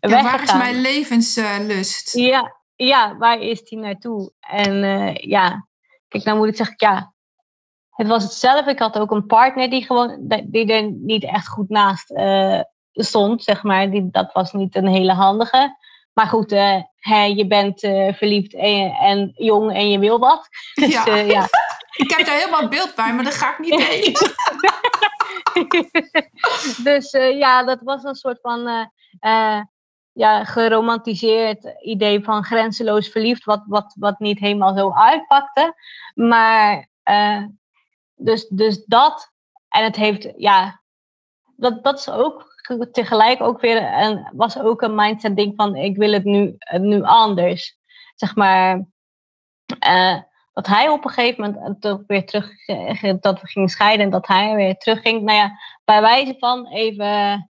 ja, 0.00 0.22
Waar 0.22 0.42
is 0.42 0.52
mijn 0.52 0.80
levenslust? 0.80 2.16
Uh, 2.16 2.26
ja, 2.26 2.56
ja, 2.76 3.16
waar 3.18 3.40
is 3.40 3.64
die 3.64 3.78
naartoe? 3.78 4.32
En 4.40 4.82
uh, 4.84 5.14
ja, 5.14 5.66
kijk, 6.08 6.24
dan 6.24 6.36
moet 6.36 6.48
ik 6.48 6.56
zeggen, 6.56 6.74
ja, 6.78 7.12
het 7.90 8.06
was 8.06 8.22
hetzelfde. 8.22 8.70
Ik 8.70 8.78
had 8.78 8.98
ook 8.98 9.10
een 9.10 9.26
partner 9.26 9.70
die 9.70 9.84
gewoon, 9.84 10.16
die 10.44 10.72
er 10.72 10.92
niet 10.92 11.24
echt 11.24 11.48
goed 11.48 11.68
naast 11.68 12.10
uh, 12.10 12.60
stond, 12.92 13.42
zeg 13.42 13.62
maar. 13.62 13.90
Die, 13.90 14.10
dat 14.10 14.32
was 14.32 14.52
niet 14.52 14.76
een 14.76 14.86
hele 14.86 15.12
handige. 15.12 15.76
Maar 16.12 16.26
goed, 16.26 16.50
hè, 16.96 17.24
je 17.24 17.46
bent 17.46 17.82
uh, 17.82 18.12
verliefd 18.12 18.54
en, 18.54 18.90
en, 18.90 19.32
jong 19.34 19.72
en 19.72 19.90
je 19.90 19.98
wil 19.98 20.18
wat. 20.18 20.48
Dus, 20.74 20.92
ja. 20.92 21.06
Uh, 21.08 21.30
ja. 21.30 21.48
ik 22.04 22.10
heb 22.10 22.26
daar 22.26 22.38
helemaal 22.38 22.68
beeld 22.68 22.94
bij, 22.94 23.14
maar 23.14 23.24
dat 23.24 23.34
ga 23.34 23.52
ik 23.52 23.58
niet 23.58 23.78
delen. 23.88 24.12
dus 26.90 27.10
ja, 27.38 27.64
dat 27.64 27.80
was 27.82 28.04
een 28.04 28.14
soort 28.14 28.38
van 28.40 28.90
ja, 30.12 30.44
geromantiseerd 30.44 31.74
idee 31.82 32.24
van 32.24 32.44
grenzeloos 32.44 33.08
verliefd, 33.08 33.44
wat, 33.44 33.62
wat, 33.66 33.94
wat 33.98 34.18
niet 34.18 34.38
helemaal 34.38 34.76
zo 34.76 34.92
uitpakte. 34.92 35.74
Maar 36.14 36.88
dus, 38.14 38.48
dus 38.48 38.84
dat, 38.84 39.32
en 39.68 39.84
het 39.84 39.96
heeft, 39.96 40.32
ja, 40.36 40.80
dat, 41.56 41.84
dat 41.84 41.98
is 41.98 42.10
ook 42.10 42.49
tegelijk 42.92 43.40
ook 43.42 43.60
weer 43.60 44.00
een, 44.00 44.28
was 44.32 44.58
ook 44.58 44.82
een 44.82 44.94
mindset 44.94 45.36
ding 45.36 45.52
van 45.56 45.76
ik 45.76 45.96
wil 45.96 46.12
het 46.12 46.24
nu, 46.24 46.56
nu 46.80 47.02
anders. 47.02 47.78
Zeg 48.14 48.36
maar, 48.36 48.86
uh, 49.86 50.18
dat 50.52 50.66
hij 50.66 50.88
op 50.88 51.04
een 51.04 51.10
gegeven 51.10 51.44
moment 51.44 51.80
toch 51.80 52.02
weer 52.06 52.26
terug, 52.26 52.50
dat 53.20 53.40
we 53.40 53.46
gingen 53.46 53.68
scheiden 53.68 54.04
en 54.04 54.10
dat 54.10 54.26
hij 54.26 54.54
weer 54.54 54.76
terugging. 54.76 55.22
Nou 55.22 55.38
ja, 55.38 55.58
bij 55.84 56.00
wijze 56.00 56.34
van 56.38 56.66
even 56.66 57.50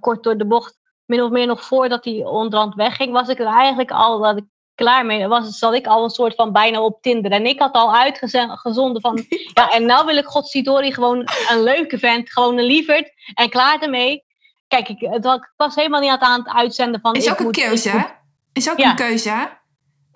kort 0.00 0.22
door 0.22 0.38
de 0.38 0.46
bocht, 0.46 0.78
min 1.04 1.22
of 1.22 1.30
meer 1.30 1.46
nog 1.46 1.64
voordat 1.64 2.04
hij 2.04 2.24
onderhand 2.24 2.74
wegging, 2.74 3.12
was 3.12 3.28
ik 3.28 3.38
er 3.38 3.46
eigenlijk 3.46 3.90
al 3.90 4.20
dat 4.20 4.36
ik 4.36 4.44
klaar 4.80 5.06
mee 5.06 5.26
was, 5.26 5.58
zat 5.58 5.74
ik 5.74 5.86
al 5.86 6.04
een 6.04 6.10
soort 6.10 6.34
van 6.34 6.52
bijna 6.52 6.80
op 6.80 7.02
Tinder. 7.02 7.30
En 7.30 7.46
ik 7.46 7.58
had 7.58 7.72
al 7.74 7.94
uitgezonden 7.94 9.00
van, 9.00 9.24
ja, 9.54 9.68
en 9.68 9.86
nou 9.86 10.06
wil 10.06 10.16
ik 10.16 10.26
Godsidori 10.26 10.92
gewoon 10.92 11.28
een 11.48 11.62
leuke 11.62 11.98
vent, 11.98 12.32
gewoon 12.32 12.58
een 12.58 12.64
lieverd 12.64 13.12
en 13.34 13.50
klaar 13.50 13.82
ermee. 13.82 14.24
Kijk, 14.68 14.88
ik, 14.88 15.00
het 15.00 15.50
was 15.56 15.74
helemaal 15.74 16.00
niet 16.00 16.10
aan 16.18 16.42
het 16.42 16.54
uitzenden 16.54 17.00
van... 17.00 17.14
Is 17.14 17.30
ook 17.30 17.38
een 17.38 17.50
keuze, 17.50 17.90
hè? 17.90 18.04
Is 18.52 18.70
ook 18.70 18.78
ja. 18.78 18.90
een 18.90 18.96
keuze, 18.96 19.30
hè? 19.30 19.44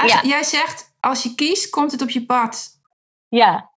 Ja. 0.06 0.20
Jij 0.22 0.42
zegt, 0.42 0.94
als 1.00 1.22
je 1.22 1.34
kiest, 1.34 1.70
komt 1.70 1.92
het 1.92 2.02
op 2.02 2.10
je 2.10 2.24
pad. 2.24 2.68
Ja, 3.28 3.70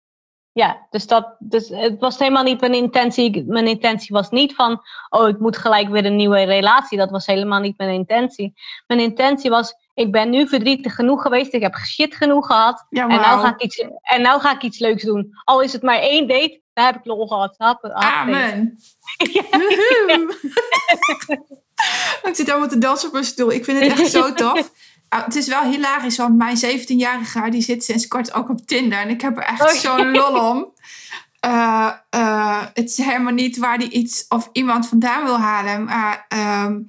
ja, 0.52 0.86
dus, 0.90 1.06
dat, 1.06 1.36
dus 1.38 1.68
het 1.68 2.00
was 2.00 2.18
helemaal 2.18 2.42
niet 2.42 2.60
mijn 2.60 2.74
intentie. 2.74 3.44
Mijn 3.46 3.66
intentie 3.66 4.14
was 4.14 4.30
niet 4.30 4.54
van, 4.54 4.82
oh, 5.08 5.28
ik 5.28 5.38
moet 5.38 5.56
gelijk 5.56 5.88
weer 5.88 6.04
een 6.04 6.16
nieuwe 6.16 6.42
relatie. 6.42 6.98
Dat 6.98 7.10
was 7.10 7.26
helemaal 7.26 7.60
niet 7.60 7.78
mijn 7.78 7.90
intentie. 7.90 8.54
Mijn 8.86 9.00
intentie 9.00 9.50
was, 9.50 9.74
ik 9.94 10.12
ben 10.12 10.30
nu 10.30 10.48
verdrietig 10.48 10.94
genoeg 10.94 11.22
geweest. 11.22 11.52
Ik 11.52 11.62
heb 11.62 11.76
shit 11.76 12.14
genoeg 12.14 12.46
gehad. 12.46 12.86
Ja, 12.90 13.02
en, 13.08 13.20
nou 13.20 13.40
ga 13.40 13.48
ik 13.54 13.62
iets, 13.62 13.84
en 14.02 14.22
nou 14.22 14.40
ga 14.40 14.54
ik 14.54 14.62
iets 14.62 14.78
leuks 14.78 15.02
doen. 15.02 15.28
Al 15.44 15.60
is 15.60 15.72
het 15.72 15.82
maar 15.82 15.98
één 15.98 16.28
date, 16.28 16.60
daar 16.72 16.86
heb 16.86 16.96
ik 16.96 17.04
lol 17.04 17.26
gehad. 17.26 17.54
Amen. 17.92 18.78
ik 22.22 22.34
zit 22.34 22.50
allemaal 22.50 22.68
te 22.68 22.78
dansen 22.78 23.06
op 23.06 23.12
mijn 23.12 23.24
stoel. 23.24 23.52
Ik 23.52 23.64
vind 23.64 23.80
het 23.80 23.98
echt 23.98 24.10
zo 24.10 24.32
tof. 24.32 24.70
ah, 25.08 25.24
het 25.24 25.34
is 25.34 25.48
wel 25.48 25.62
hilarisch, 25.62 26.16
want 26.16 26.36
mijn 26.36 26.56
17-jarige 26.56 27.50
die 27.50 27.62
zit 27.62 27.84
sinds 27.84 28.08
kort 28.08 28.34
ook 28.34 28.48
op 28.48 28.66
Tinder. 28.66 28.98
En 28.98 29.08
ik 29.08 29.20
heb 29.20 29.36
er 29.36 29.42
echt 29.42 29.62
Oh. 29.62 29.68
zo'n 29.68 30.10
lol 30.10 30.50
om. 30.50 30.72
Eh, 31.40 31.90
eh, 32.10 32.62
het 32.74 32.88
is 32.88 32.96
helemaal 32.96 33.32
niet 33.32 33.56
waar 33.56 33.78
die 33.78 33.90
iets 33.90 34.24
of 34.28 34.48
iemand 34.52 34.88
vandaan 34.88 35.24
wil 35.24 35.38
halen. 35.38 35.84
Maar 35.84 36.24
ehm, 36.28 36.80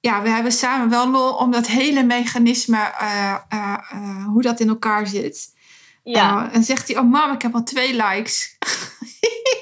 ja, 0.00 0.22
we 0.22 0.28
hebben 0.28 0.52
samen 0.52 0.88
wel 0.90 1.10
lol 1.10 1.32
om 1.34 1.50
dat 1.50 1.66
hele 1.66 2.02
mechanisme, 2.02 2.76
eh, 2.98 3.34
eh, 3.48 3.74
eh, 3.90 4.24
hoe 4.26 4.42
dat 4.42 4.60
in 4.60 4.68
elkaar 4.68 5.06
zit. 5.06 5.58
Ja. 6.02 6.52
En 6.52 6.62
zegt 6.62 6.88
hij, 6.88 6.98
oh 6.98 7.10
mam, 7.10 7.32
ik 7.32 7.42
heb 7.42 7.54
al 7.54 7.62
twee 7.62 7.94
likes. 7.94 8.56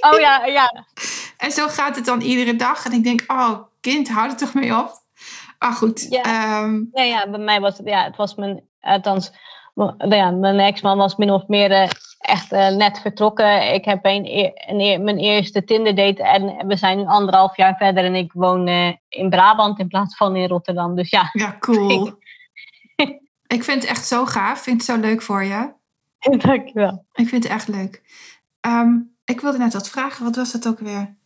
Oh 0.00 0.18
ja, 0.20 0.44
ja. 0.44 0.84
En 1.36 1.50
zo 1.52 1.68
gaat 1.68 1.96
het 1.96 2.04
dan 2.04 2.20
iedere 2.20 2.56
dag. 2.56 2.84
En 2.84 2.92
ik 2.92 3.04
denk, 3.04 3.24
oh 3.26 3.58
kind, 3.80 4.08
hou 4.08 4.28
er 4.28 4.36
toch 4.36 4.54
mee 4.54 4.76
op. 4.76 4.92
Maar 5.58 5.72
goed, 5.72 6.06
Ja. 6.10 6.22
ehm, 6.22 6.82
Ja, 6.92 7.02
ja, 7.02 7.30
bij 7.30 7.38
mij 7.40 7.60
was 7.60 7.78
het, 7.78 7.86
ja, 7.86 8.04
het 8.04 8.16
was 8.16 8.34
mijn, 8.34 8.62
althans, 8.80 9.30
m- 9.74 10.04
ja, 10.14 10.30
mijn 10.30 10.58
ex-man 10.58 10.98
was 10.98 11.16
min 11.16 11.30
of 11.30 11.46
meer 11.46 11.70
echt 12.28 12.52
eh, 12.52 12.68
net 12.68 13.00
vertrokken. 13.00 13.74
Ik 13.74 13.84
heb 13.84 14.04
een, 14.04 14.52
een, 14.66 15.04
mijn 15.04 15.18
eerste 15.18 15.64
Tinder 15.64 15.94
date 15.94 16.22
en 16.22 16.66
we 16.66 16.76
zijn 16.76 16.98
nu 16.98 17.04
anderhalf 17.04 17.56
jaar 17.56 17.76
verder 17.76 18.04
en 18.04 18.14
ik 18.14 18.32
woon 18.32 18.66
eh, 18.66 18.92
in 19.08 19.30
Brabant 19.30 19.78
in 19.78 19.88
plaats 19.88 20.16
van 20.16 20.36
in 20.36 20.48
Rotterdam. 20.48 20.94
Dus 20.96 21.10
ja, 21.10 21.30
ja, 21.32 21.56
cool. 21.58 22.18
ik 23.56 23.64
vind 23.64 23.82
het 23.82 23.90
echt 23.90 24.06
zo 24.06 24.24
gaaf. 24.24 24.56
Ik 24.56 24.62
vind 24.62 24.86
het 24.86 24.96
zo 24.96 25.00
leuk 25.00 25.22
voor 25.22 25.44
je. 25.44 25.72
dankjewel. 26.46 27.04
Ik 27.12 27.28
vind 27.28 27.42
het 27.42 27.52
echt 27.52 27.68
leuk. 27.68 28.02
Ehm, 28.60 28.96
ik 29.24 29.40
wilde 29.40 29.58
net 29.58 29.72
wat 29.72 29.88
vragen. 29.88 30.24
Wat 30.24 30.36
was 30.36 30.52
dat 30.52 30.68
ook 30.68 30.78
weer? 30.78 31.16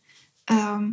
Ehm, 0.43 0.83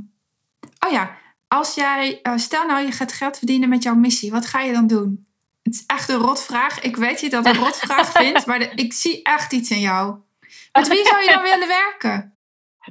oh 0.87 0.91
ja, 0.93 1.11
als 1.49 1.75
jij... 1.75 2.19
eh, 2.23 2.37
stel 2.37 2.67
nou, 2.67 2.85
je 2.85 2.93
gaat 2.93 3.13
geld 3.13 3.39
verdienen 3.39 3.69
met 3.69 3.83
jouw 3.83 3.95
missie. 3.95 4.31
Wat 4.31 4.47
ga 4.47 4.61
je 4.61 4.73
dan 4.73 4.87
doen? 4.87 5.27
Het 5.63 5.75
is 5.75 5.85
echt 5.87 6.09
een 6.09 6.17
rotvraag. 6.21 6.81
Ik 6.81 6.97
weet 6.97 7.21
je 7.21 7.31
dat 7.31 7.47
een 7.47 7.55
rotvraag 7.57 8.13
vindt. 8.23 8.47
Maar 8.47 8.59
de- 8.59 8.73
ik 8.75 8.93
zie 8.93 9.23
echt 9.23 9.53
iets 9.53 9.71
in 9.71 9.81
jou. 9.81 10.17
Met 10.73 10.89
wie 10.89 11.07
zou 11.07 11.23
je 11.23 11.31
dan 11.31 11.43
willen 11.43 11.69
werken? 11.69 12.35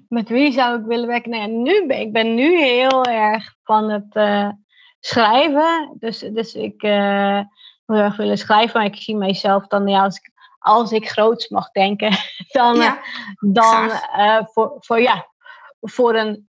Met 0.09 0.29
wie 0.29 0.51
zou 0.51 0.79
ik 0.79 0.85
willen 0.85 1.07
werken? 1.07 1.29
Nou 1.31 1.41
ja, 1.41 1.47
nu 1.47 1.85
ben, 1.87 1.99
ik 1.99 2.13
ben 2.13 2.35
nu 2.35 2.57
heel 2.61 3.03
erg 3.05 3.55
van 3.63 3.89
het 3.89 4.15
eh, 4.15 4.49
schrijven. 4.99 5.95
Dus, 5.99 6.19
dus 6.19 6.53
ik 6.53 6.81
eh 6.83 7.39
wil 7.85 7.97
heel 7.97 8.05
erg 8.05 8.15
willen 8.15 8.37
schrijven. 8.37 8.79
Maar 8.79 8.89
ik 8.89 9.01
zie 9.01 9.15
mijzelf 9.15 9.67
dan, 9.67 9.87
ja, 9.87 10.03
als 10.03 10.17
ik, 10.17 10.31
als 10.59 10.91
ik 10.91 11.09
groots 11.09 11.47
mag 11.47 11.71
denken, 11.71 12.17
dan, 12.51 12.75
eh, 12.75 12.81
Ja, 12.81 13.01
dan 13.39 13.91
voor, 14.53 14.75
voor, 14.79 15.01
ja, 15.01 15.27
voor 15.81 16.15
een, 16.15 16.48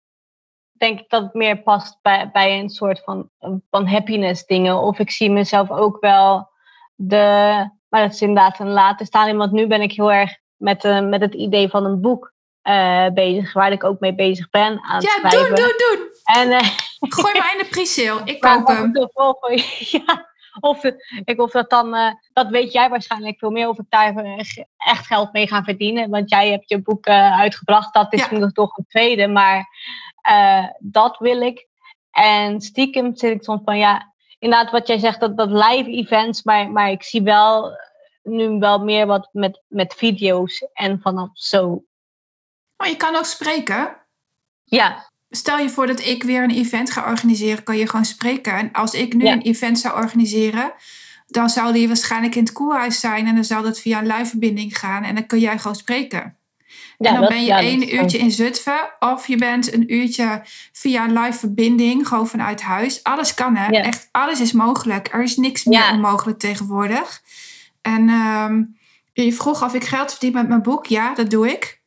denk 0.81 0.99
ik 0.99 1.09
dat 1.09 1.21
het 1.23 1.33
meer 1.33 1.61
past 1.61 1.97
bij, 2.01 2.29
bij 2.31 2.59
een 2.59 2.69
soort 2.69 3.01
van, 3.03 3.29
van 3.69 3.87
happiness 3.87 4.45
dingen. 4.45 4.77
Of 4.77 4.99
ik 4.99 5.11
zie 5.11 5.29
mezelf 5.29 5.71
ook 5.71 5.97
wel 5.99 6.49
de, 6.95 7.25
maar 7.89 8.01
dat 8.01 8.13
is 8.13 8.21
inderdaad 8.21 8.59
een 8.59 8.71
later 8.71 9.05
staan. 9.05 9.37
Want 9.37 9.51
nu 9.51 9.67
ben 9.67 9.81
ik 9.81 9.91
heel 9.91 10.11
erg 10.11 10.37
met, 10.57 10.83
eh, 10.83 11.01
met 11.01 11.21
het 11.21 11.33
idee 11.33 11.69
van 11.69 11.85
een 11.85 12.01
boek 12.01 12.33
eh, 12.61 13.07
bezig, 13.13 13.53
waar 13.53 13.71
ik 13.71 13.83
ook 13.83 13.99
mee 13.99 14.15
bezig 14.15 14.49
ben 14.49 14.81
aan 14.81 15.01
ja 15.01 15.29
doen, 15.29 15.43
doen, 15.43 15.55
doen. 15.55 16.09
En, 16.23 16.51
eh, 16.51 16.67
Gooi 16.99 17.39
maar 17.39 17.51
in 17.51 17.63
de 17.63 17.67
pre-sale. 17.71 18.21
Ik 18.23 18.39
koop 18.39 18.67
hem. 18.67 18.91
ja, 20.05 20.30
of, 20.59 20.83
ik, 21.23 21.41
of 21.41 21.51
dat 21.51 21.69
dan, 21.69 21.95
eh, 21.95 22.11
dat 22.33 22.47
weet 22.49 22.71
jij 22.71 22.89
waarschijnlijk 22.89 23.39
veel 23.39 23.49
meer, 23.49 23.69
of 23.69 23.79
ik 23.79 23.85
daar 23.89 24.15
eh, 24.15 24.39
echt 24.77 25.05
geld 25.05 25.33
mee 25.33 25.47
ga 25.47 25.63
verdienen. 25.63 26.09
Want 26.09 26.29
jij 26.29 26.51
hebt 26.51 26.69
je 26.69 26.81
boek 26.81 27.05
eh, 27.05 27.39
uitgebracht, 27.39 27.93
dat 27.93 28.13
is 28.13 28.29
Ja. 28.29 28.49
toch 28.49 28.77
een 28.77 28.85
tweede, 28.87 29.27
maar 29.27 29.67
eh, 30.21 30.65
dat 30.79 31.17
wil 31.17 31.41
ik. 31.41 31.67
En 32.11 32.61
stiekem 32.61 33.15
zit 33.15 33.31
ik 33.31 33.43
soms 33.43 33.61
van, 33.65 33.77
ja, 33.77 34.13
inderdaad 34.39 34.71
wat 34.71 34.87
jij 34.87 34.97
zegt, 34.97 35.19
dat, 35.19 35.37
dat 35.37 35.49
live 35.49 35.89
events, 35.89 36.43
maar, 36.43 36.71
maar 36.71 36.91
ik 36.91 37.03
zie 37.03 37.21
wel 37.21 37.77
nu 38.23 38.59
wel 38.59 38.79
meer 38.79 39.05
wat 39.05 39.29
met, 39.31 39.61
met 39.67 39.93
video's 39.93 40.67
en 40.73 40.99
vanaf 41.01 41.29
zo. 41.33 41.83
Maar 42.77 42.89
je 42.89 42.95
kan 42.97 43.15
ook 43.15 43.25
spreken. 43.25 43.97
Ja, 44.63 45.10
Stel 45.33 45.57
je 45.57 45.69
voor 45.69 45.87
dat 45.87 46.05
ik 46.05 46.23
weer 46.23 46.43
een 46.43 46.49
event 46.51 46.91
ga 46.91 47.09
organiseren, 47.09 47.63
kan 47.63 47.77
je 47.77 47.87
gewoon 47.89 48.05
spreken. 48.05 48.53
En 48.53 48.71
als 48.71 48.93
ik 48.93 49.13
nu 49.13 49.25
Ja. 49.25 49.31
een 49.31 49.41
event 49.41 49.79
zou 49.79 49.95
organiseren, 49.95 50.73
dan 51.27 51.49
zou 51.49 51.73
die 51.73 51.87
waarschijnlijk 51.87 52.35
in 52.35 52.43
het 52.43 52.51
koelhuis 52.51 52.99
zijn. 52.99 53.27
En 53.27 53.35
dan 53.35 53.43
zou 53.43 53.63
dat 53.63 53.79
via 53.79 53.99
een 53.99 54.07
live 54.07 54.25
verbinding 54.25 54.77
gaan. 54.77 55.03
En 55.03 55.15
dan 55.15 55.25
kun 55.25 55.39
jij 55.39 55.57
gewoon 55.57 55.75
spreken. 55.75 56.35
ja 56.97 57.07
en 57.07 57.11
dan 57.13 57.21
dat- 57.21 57.29
ben 57.29 57.39
je 57.41 57.45
ja, 57.47 57.59
één 57.59 57.95
uurtje 57.95 58.17
in 58.17 58.31
Zutphen. 58.31 58.89
Of 58.99 59.27
je 59.27 59.35
bent 59.37 59.73
een 59.73 59.93
uurtje 59.93 60.41
via 60.71 61.03
een 61.05 61.13
live 61.19 61.39
verbinding, 61.39 62.07
gewoon 62.07 62.27
vanuit 62.27 62.61
huis. 62.61 63.03
Alles 63.03 63.33
kan 63.33 63.55
hè. 63.55 63.67
Ja. 63.67 63.83
Echt, 63.83 64.09
alles 64.11 64.39
is 64.41 64.51
mogelijk. 64.51 65.13
Er 65.13 65.23
is 65.23 65.37
niks 65.37 65.63
meer 65.63 65.89
onmogelijk 65.91 66.39
tegenwoordig. 66.39 67.21
En 67.81 68.09
ehm, 68.09 68.63
je 69.13 69.33
vroeg 69.33 69.63
of 69.63 69.73
ik 69.73 69.83
geld 69.83 70.11
verdien 70.11 70.33
met 70.33 70.47
mijn 70.47 70.61
boek. 70.61 70.85
Ja, 70.85 71.13
dat 71.13 71.29
doe 71.29 71.49
ik. 71.51 71.81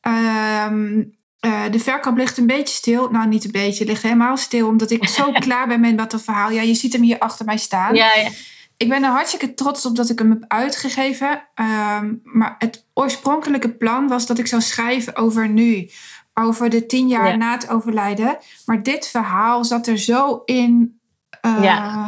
Ehm, 0.00 1.02
eh, 1.40 1.62
de 1.70 1.78
verkoop 1.78 2.16
ligt 2.16 2.38
een 2.38 2.46
beetje 2.46 2.74
stil. 2.74 3.10
Nou, 3.10 3.28
niet 3.28 3.44
een 3.44 3.50
beetje. 3.50 3.78
Het 3.78 3.88
ligt 3.88 4.02
helemaal 4.02 4.36
stil. 4.36 4.66
Omdat 4.68 4.90
ik 4.90 5.08
zo 5.08 5.32
klaar 5.46 5.68
ben 5.68 5.80
met 5.80 5.98
dat 6.10 6.22
verhaal. 6.22 6.50
Ja, 6.50 6.62
je 6.62 6.74
ziet 6.74 6.92
hem 6.92 7.02
hier 7.02 7.18
achter 7.18 7.44
mij 7.44 7.56
staan. 7.58 7.94
Ja, 7.94 8.10
ja. 8.16 8.28
Ik 8.76 8.88
ben 8.88 9.02
er 9.04 9.10
hartstikke 9.10 9.54
trots 9.54 9.86
op 9.86 9.96
dat 9.96 10.10
ik 10.10 10.18
hem 10.18 10.30
heb 10.30 10.44
uitgegeven. 10.48 11.42
Ehm, 11.54 12.14
maar 12.22 12.54
het 12.58 12.86
oorspronkelijke 12.94 13.70
plan 13.70 14.08
was 14.08 14.26
dat 14.26 14.38
ik 14.38 14.46
zou 14.46 14.62
schrijven 14.62 15.16
over 15.16 15.48
nu. 15.48 15.90
Over 16.34 16.70
de 16.70 16.86
tien 16.86 17.08
jaar 17.08 17.28
Ja. 17.28 17.36
na 17.36 17.52
het 17.52 17.68
overlijden. 17.68 18.38
Maar 18.64 18.82
dit 18.82 19.06
verhaal 19.08 19.64
zat 19.64 19.86
er 19.86 19.98
zo 19.98 20.42
in, 20.44 21.00
eh, 21.40 22.06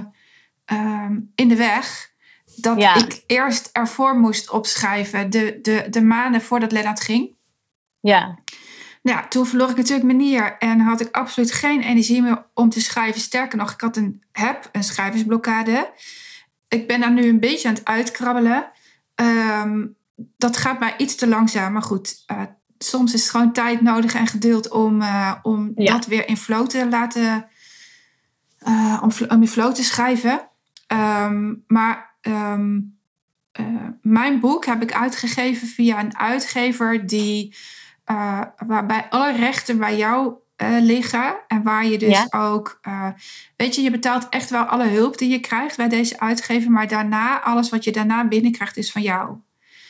ehm, 0.64 1.18
in 1.34 1.48
de 1.48 1.56
weg. 1.56 2.10
Dat 2.56 2.78
ik 2.78 3.22
eerst 3.26 3.68
ervoor 3.72 4.18
moest 4.18 4.50
opschrijven. 4.50 5.30
De, 5.30 5.58
de, 5.62 5.86
de 5.90 6.02
maanden 6.02 6.42
voordat 6.42 6.72
Lennart 6.72 7.00
ging. 7.00 7.34
ja. 8.00 8.38
Nou 9.02 9.28
toen 9.28 9.46
verloor 9.46 9.70
ik 9.70 9.76
natuurlijk 9.76 10.06
mijn 10.06 10.18
nier 10.18 10.56
en 10.58 10.80
had 10.80 11.00
ik 11.00 11.08
absoluut 11.16 11.52
geen 11.52 11.80
energie 11.82 12.22
meer 12.22 12.44
om 12.54 12.68
te 12.68 12.80
schrijven. 12.80 13.20
Sterker 13.20 13.58
nog, 13.58 13.72
ik 13.72 13.80
had 13.80 13.96
een, 13.96 14.22
heb 14.32 14.68
een 14.72 14.84
schrijversblokkade. 14.84 15.90
Ik 16.68 16.86
ben 16.86 17.00
daar 17.00 17.12
nu 17.12 17.28
een 17.28 17.40
beetje 17.40 17.68
aan 17.68 17.74
het 17.74 17.84
uitkrabbelen. 17.84 18.66
Ehm, 19.14 19.86
dat 20.36 20.56
gaat 20.56 20.78
mij 20.80 20.94
iets 20.96 21.14
te 21.14 21.26
langzaam, 21.28 21.72
maar 21.72 21.82
goed. 21.82 22.22
eh, 22.26 22.40
soms 22.78 23.14
is 23.14 23.20
het 23.22 23.30
gewoon 23.30 23.52
tijd 23.52 23.80
nodig 23.80 24.14
en 24.14 24.26
geduld 24.26 24.68
om, 24.68 25.02
eh, 25.02 25.34
om 25.42 25.72
Ja. 25.74 25.92
dat 25.92 26.06
weer 26.06 26.28
in 26.28 26.36
flow 26.36 26.66
te 26.66 26.88
laten... 26.88 27.46
eh, 28.58 28.98
om, 29.02 29.10
om 29.28 29.40
in 29.42 29.48
flow 29.48 29.72
te 29.74 29.84
schrijven. 29.84 30.48
Ehm, 30.86 31.54
maar 31.66 32.14
ehm, 32.20 32.80
eh, 33.52 33.66
mijn 34.02 34.40
boek 34.40 34.66
heb 34.66 34.82
ik 34.82 34.92
uitgegeven 34.92 35.68
via 35.68 36.00
een 36.00 36.16
uitgever 36.18 37.06
die 37.06 37.54
eh, 38.12 38.40
waarbij 38.66 39.06
alle 39.10 39.32
rechten 39.32 39.78
bij 39.78 39.96
jou 39.96 40.34
eh, 40.56 40.76
liggen. 40.80 41.34
En 41.48 41.62
waar 41.62 41.86
je 41.86 41.98
dus 41.98 42.32
ook, 42.32 42.78
eh, 42.82 43.08
weet 43.56 43.74
je, 43.74 43.82
je 43.82 43.90
betaalt 43.90 44.28
echt 44.28 44.50
wel 44.50 44.62
alle 44.62 44.88
hulp 44.88 45.18
die 45.18 45.30
je 45.30 45.40
krijgt 45.40 45.76
bij 45.76 45.88
deze 45.88 46.20
uitgever. 46.20 46.70
Maar 46.70 46.88
daarna, 46.88 47.42
alles 47.42 47.68
wat 47.68 47.84
je 47.84 47.92
daarna 47.92 48.28
binnenkrijgt, 48.28 48.76
is 48.76 48.92
van 48.92 49.02
jou. 49.02 49.36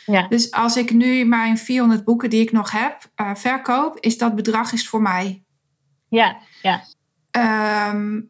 Ja. 0.07 0.29
Dus 0.29 0.51
als 0.51 0.77
ik 0.77 0.93
nu 0.93 1.25
mijn 1.25 1.59
400 1.59 2.05
boeken 2.05 2.31
die 2.31 2.43
ik 2.43 2.53
nog 2.53 2.71
heb 2.71 3.11
verkoop, 3.35 3.99
is 4.01 4.19
dat 4.19 4.35
bedrag 4.35 4.73
is 4.73 4.89
voor 4.89 5.03
mij. 5.03 5.43
Ja, 6.09 6.37
ja. 6.63 6.83
Ehm, 7.31 8.21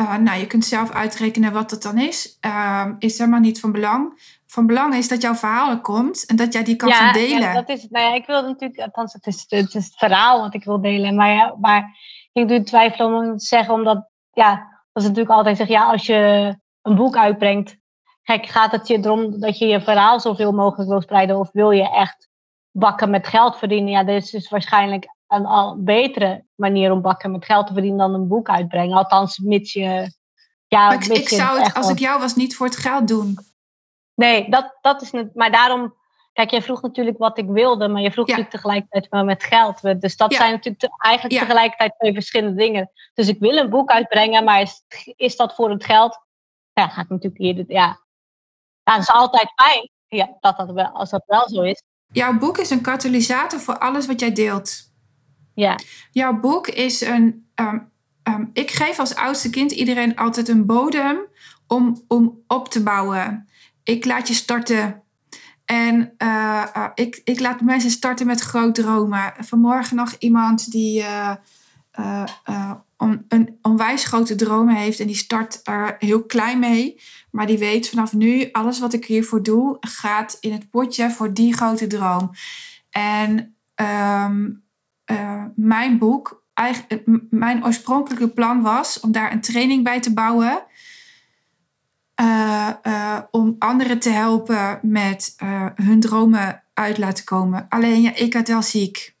eh, 0.00 0.16
nou, 0.16 0.40
je 0.40 0.46
kunt 0.46 0.64
zelf 0.64 0.90
uitrekenen 0.90 1.52
wat 1.52 1.70
dat 1.70 1.82
dan 1.82 1.98
is. 1.98 2.36
Ehm, 2.40 2.94
is 2.98 3.18
helemaal 3.18 3.40
niet 3.40 3.60
van 3.60 3.72
belang. 3.72 4.20
Van 4.50 4.66
belang 4.66 4.94
is 4.94 5.08
dat 5.08 5.22
jouw 5.22 5.34
verhaal 5.34 5.70
er 5.70 5.80
komt 5.80 6.26
en 6.26 6.36
dat 6.36 6.52
jij 6.52 6.64
die 6.64 6.76
kan 6.76 6.92
gaan 6.92 7.12
delen. 7.12 7.40
Ja, 7.40 7.54
dat 7.54 7.68
is 7.68 7.82
het. 7.82 7.90
Nou 7.90 8.06
ja, 8.06 8.14
ik 8.14 8.26
wil 8.26 8.42
natuurlijk, 8.42 8.80
althans, 8.80 9.12
het 9.12 9.26
is, 9.26 9.44
het 9.48 9.74
is 9.74 9.84
het 9.84 9.96
verhaal 9.96 10.40
wat 10.40 10.54
ik 10.54 10.64
wil 10.64 10.80
delen. 10.80 11.14
Maar, 11.14 11.30
ja, 11.30 11.56
maar 11.60 11.96
ik 12.32 12.48
doe 12.48 12.62
twijfelen 12.62 13.14
om 13.14 13.28
het 13.28 13.38
te 13.38 13.46
zeggen, 13.46 13.74
omdat, 13.74 14.08
ja, 14.32 14.54
dat 14.92 15.02
is 15.02 15.08
natuurlijk 15.08 15.36
altijd 15.36 15.56
zeggen, 15.56 15.74
ja, 15.74 15.84
als 15.84 16.06
je 16.06 16.54
een 16.82 16.94
boek 16.94 17.16
uitbrengt, 17.16 17.76
kijk, 18.22 18.46
gaat 18.46 18.72
het 18.72 18.88
je 18.88 18.98
erom 18.98 19.40
dat 19.40 19.58
je 19.58 19.66
je 19.66 19.80
verhaal 19.80 20.20
zoveel 20.20 20.52
mogelijk 20.52 20.90
wil 20.90 21.00
spreiden, 21.00 21.38
of 21.38 21.48
wil 21.52 21.70
je 21.70 21.90
echt 21.90 22.28
bakken 22.70 23.10
met 23.10 23.26
geld 23.26 23.56
verdienen? 23.56 23.90
Ja, 23.90 24.04
dit 24.04 24.22
is 24.22 24.30
dus 24.30 24.48
waarschijnlijk 24.48 25.06
een 25.26 25.46
al 25.46 25.82
betere 25.82 26.44
manier 26.54 26.92
om 26.92 27.02
bakken 27.02 27.30
met 27.30 27.44
geld 27.44 27.66
te 27.66 27.72
verdienen 27.72 27.98
dan 27.98 28.14
een 28.14 28.28
boek 28.28 28.48
uitbrengen. 28.48 28.96
Althans, 28.96 29.38
mits 29.38 29.72
je. 29.72 30.12
Ja, 30.66 30.86
Maar 30.86 30.94
ik, 30.94 31.08
mits 31.08 31.20
ik 31.20 31.28
je 31.28 31.36
zou 31.36 31.60
het, 31.60 31.74
als 31.74 31.90
ik 31.90 31.98
jou 31.98 32.20
was, 32.20 32.34
niet 32.34 32.56
voor 32.56 32.66
het 32.66 32.76
geld 32.76 33.08
doen. 33.08 33.38
Nee, 34.20 34.50
dat, 34.50 34.78
dat 34.80 35.02
is 35.02 35.12
het. 35.12 35.34
Maar 35.34 35.50
daarom, 35.50 35.94
kijk, 36.32 36.50
jij 36.50 36.62
vroeg 36.62 36.82
natuurlijk 36.82 37.18
wat 37.18 37.38
ik 37.38 37.46
wilde, 37.48 37.88
maar 37.88 38.02
je 38.02 38.12
vroeg 38.12 38.26
Ja. 38.26 38.32
natuurlijk 38.32 38.56
tegelijkertijd 38.62 39.08
wel 39.08 39.24
met 39.24 39.44
geld. 39.44 40.00
Dus 40.00 40.16
dat 40.16 40.30
Ja. 40.32 40.36
zijn 40.38 40.50
natuurlijk 40.50 40.78
te- 40.82 40.96
eigenlijk 40.98 41.34
Ja. 41.40 41.46
tegelijkertijd 41.46 41.94
twee 41.98 42.12
verschillende 42.12 42.56
dingen. 42.56 42.90
Dus 43.14 43.28
ik 43.28 43.38
wil 43.40 43.56
een 43.56 43.70
boek 43.70 43.90
uitbrengen, 43.90 44.44
maar 44.44 44.60
is, 44.60 44.82
is 45.16 45.36
dat 45.36 45.54
voor 45.54 45.70
het 45.70 45.84
geld? 45.84 46.18
Ja, 46.72 46.88
ga 46.88 47.00
ik 47.00 47.08
natuurlijk 47.08 47.42
hier. 47.42 47.64
Ja, 47.68 47.98
ja 48.84 48.92
dat 48.94 48.98
is 49.02 49.10
altijd 49.10 49.52
fijn. 49.54 49.90
Ja, 50.08 50.36
dat 50.40 50.56
dat 50.56 50.70
wel, 50.72 50.86
als 50.88 51.10
dat 51.10 51.22
wel 51.26 51.48
zo 51.48 51.62
is. 51.62 51.82
Jouw 52.12 52.38
boek 52.38 52.58
is 52.58 52.70
een 52.70 52.80
katalysator 52.82 53.60
voor 53.60 53.78
alles 53.78 54.06
wat 54.06 54.20
jij 54.20 54.32
deelt. 54.32 54.76
Ja, 55.54 55.78
Jouw 56.10 56.40
boek 56.40 56.66
is 56.66 57.00
een. 57.00 57.50
ehm, 57.54 57.78
ehm, 58.22 58.44
ik 58.52 58.70
geef 58.70 58.98
als 58.98 59.14
oudste 59.14 59.50
kind 59.50 59.72
iedereen 59.72 60.16
altijd 60.16 60.48
een 60.48 60.66
bodem 60.66 61.18
om, 61.66 62.04
om 62.08 62.44
op 62.46 62.68
te 62.68 62.82
bouwen. 62.82 63.48
Ik 63.90 64.04
laat 64.04 64.28
je 64.28 64.34
starten. 64.34 65.02
En 65.64 66.14
uh, 66.18 66.66
uh, 66.76 66.86
ik, 66.94 67.20
ik 67.24 67.40
laat 67.40 67.60
mensen 67.60 67.90
starten 67.90 68.26
met 68.26 68.40
grote 68.40 68.82
dromen. 68.82 69.32
Vanmorgen 69.38 69.96
nog 69.96 70.14
iemand 70.18 70.70
die 70.70 71.04
on, 72.96 73.24
een 73.28 73.58
onwijs 73.62 74.04
grote 74.04 74.34
dromen 74.34 74.74
heeft. 74.74 75.00
En 75.00 75.06
die 75.06 75.16
start 75.16 75.60
er 75.62 75.96
heel 75.98 76.22
klein 76.24 76.58
mee. 76.58 77.00
Maar 77.30 77.46
die 77.46 77.58
weet 77.58 77.88
vanaf 77.88 78.12
nu, 78.12 78.48
alles 78.52 78.78
wat 78.78 78.92
ik 78.92 79.04
hiervoor 79.04 79.42
doe, 79.42 79.76
gaat 79.80 80.36
in 80.40 80.52
het 80.52 80.70
potje 80.70 81.10
voor 81.10 81.34
die 81.34 81.54
grote 81.54 81.86
droom. 81.86 82.30
En 82.90 83.56
um, 83.74 84.62
mijn 85.54 85.98
boek, 85.98 86.44
mijn 87.30 87.64
oorspronkelijke 87.64 88.28
plan 88.28 88.62
was 88.62 89.00
om 89.00 89.12
daar 89.12 89.32
een 89.32 89.40
training 89.40 89.84
bij 89.84 90.00
te 90.00 90.12
bouwen. 90.12 90.62
Uh, 92.20 92.68
uh, 92.82 93.18
om 93.30 93.56
anderen 93.58 93.98
te 93.98 94.10
helpen 94.10 94.78
met 94.82 95.34
uh, 95.42 95.66
hun 95.74 96.00
dromen 96.00 96.62
uit 96.74 96.98
laten 96.98 97.24
komen. 97.24 97.66
Alleen 97.68 98.02
ja, 98.02 98.14
ik 98.14 98.34
had 98.34 98.48
wel 98.48 98.62
ziek. 98.62 99.14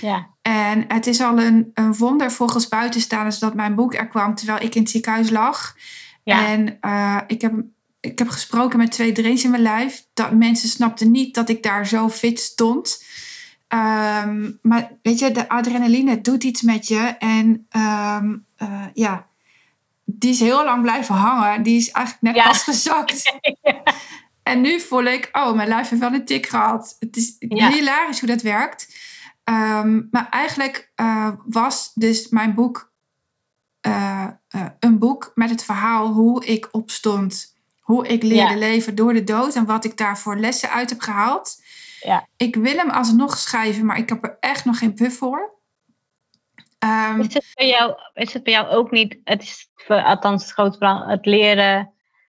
Ja. 0.00 0.28
En 0.42 0.84
het 0.88 1.06
is 1.06 1.20
al 1.20 1.40
een, 1.40 1.70
een 1.74 1.94
wonder 1.94 2.32
volgens 2.32 2.68
buitenstaanders 2.68 3.38
dat 3.38 3.54
mijn 3.54 3.74
boek 3.74 3.94
er 3.94 4.08
kwam 4.08 4.34
terwijl 4.34 4.62
ik 4.62 4.74
in 4.74 4.82
het 4.82 4.90
ziekenhuis 4.90 5.30
lag. 5.30 5.76
Ja. 6.22 6.46
En 6.46 6.78
ik, 7.26 7.40
heb, 7.40 7.52
ik 8.00 8.18
heb 8.18 8.28
gesproken 8.28 8.78
met 8.78 8.90
twee 8.90 9.12
drains 9.12 9.44
in 9.44 9.50
mijn 9.50 9.62
lijf. 9.62 10.06
Dat 10.14 10.32
mensen 10.32 10.68
snapten 10.68 11.10
niet 11.10 11.34
dat 11.34 11.48
ik 11.48 11.62
daar 11.62 11.86
zo 11.86 12.08
fit 12.08 12.40
stond. 12.40 13.04
Um, 13.68 14.58
maar 14.62 14.92
weet 15.02 15.18
je, 15.18 15.30
de 15.30 15.48
adrenaline 15.48 16.20
doet 16.20 16.44
iets 16.44 16.62
met 16.62 16.88
je. 16.88 17.14
En 17.18 17.66
um, 17.76 18.44
ja, 18.94 19.26
die 20.18 20.30
is 20.30 20.40
heel 20.40 20.64
lang 20.64 20.82
blijven 20.82 21.14
hangen. 21.14 21.62
Die 21.62 21.76
is 21.76 21.90
eigenlijk 21.90 22.24
net 22.24 22.34
Ja. 22.44 22.50
pas 22.50 22.62
gezakt. 22.62 23.22
En 24.42 24.60
nu 24.60 24.80
voel 24.80 25.02
ik, 25.04 25.28
oh, 25.32 25.52
mijn 25.54 25.68
lijf 25.68 25.88
heeft 25.88 26.00
wel 26.00 26.12
een 26.12 26.24
tik 26.24 26.46
gehad. 26.46 26.96
Het 26.98 27.16
is 27.16 27.36
Ja. 27.38 27.68
hilarisch 27.70 28.20
hoe 28.20 28.28
dat 28.28 28.42
werkt. 28.42 28.96
Ehm, 29.44 30.00
maar 30.10 30.26
eigenlijk 30.30 30.92
eh, 30.94 31.28
was 31.46 31.90
dus 31.94 32.28
mijn 32.28 32.54
boek 32.54 32.92
eh, 33.80 34.26
eh, 34.48 34.66
een 34.78 34.98
boek 34.98 35.32
met 35.34 35.50
het 35.50 35.64
verhaal 35.64 36.06
hoe 36.06 36.44
ik 36.46 36.68
opstond. 36.72 37.54
Hoe 37.80 38.06
ik 38.06 38.22
leerde 38.22 38.56
leven 38.56 38.94
door 38.94 39.12
de 39.12 39.24
dood 39.24 39.54
en 39.54 39.64
wat 39.64 39.84
ik 39.84 39.96
daarvoor 39.96 40.36
lessen 40.36 40.70
uit 40.70 40.90
heb 40.90 41.00
gehaald. 41.00 41.56
Ja. 42.00 42.26
Ik 42.36 42.56
wil 42.56 42.76
hem 42.76 42.90
alsnog 42.90 43.38
schrijven, 43.38 43.84
maar 43.86 43.98
ik 43.98 44.08
heb 44.08 44.24
er 44.24 44.36
echt 44.40 44.64
nog 44.64 44.78
geen 44.78 44.94
puff 44.94 45.16
voor. 45.18 45.54
Ehm, 46.82 47.20
Is 47.20 47.34
het, 47.34 47.52
bij 47.54 47.68
jou, 47.68 47.94
is 48.14 48.32
het 48.32 48.42
bij 48.42 48.52
jou 48.52 48.68
ook 48.68 48.90
niet, 48.90 49.18
het 49.24 49.42
is 49.42 49.70
althans 49.86 50.42
het 50.42 50.52
grote 50.52 50.78
belang, 50.78 51.10
het 51.10 51.26
leren, 51.26 51.92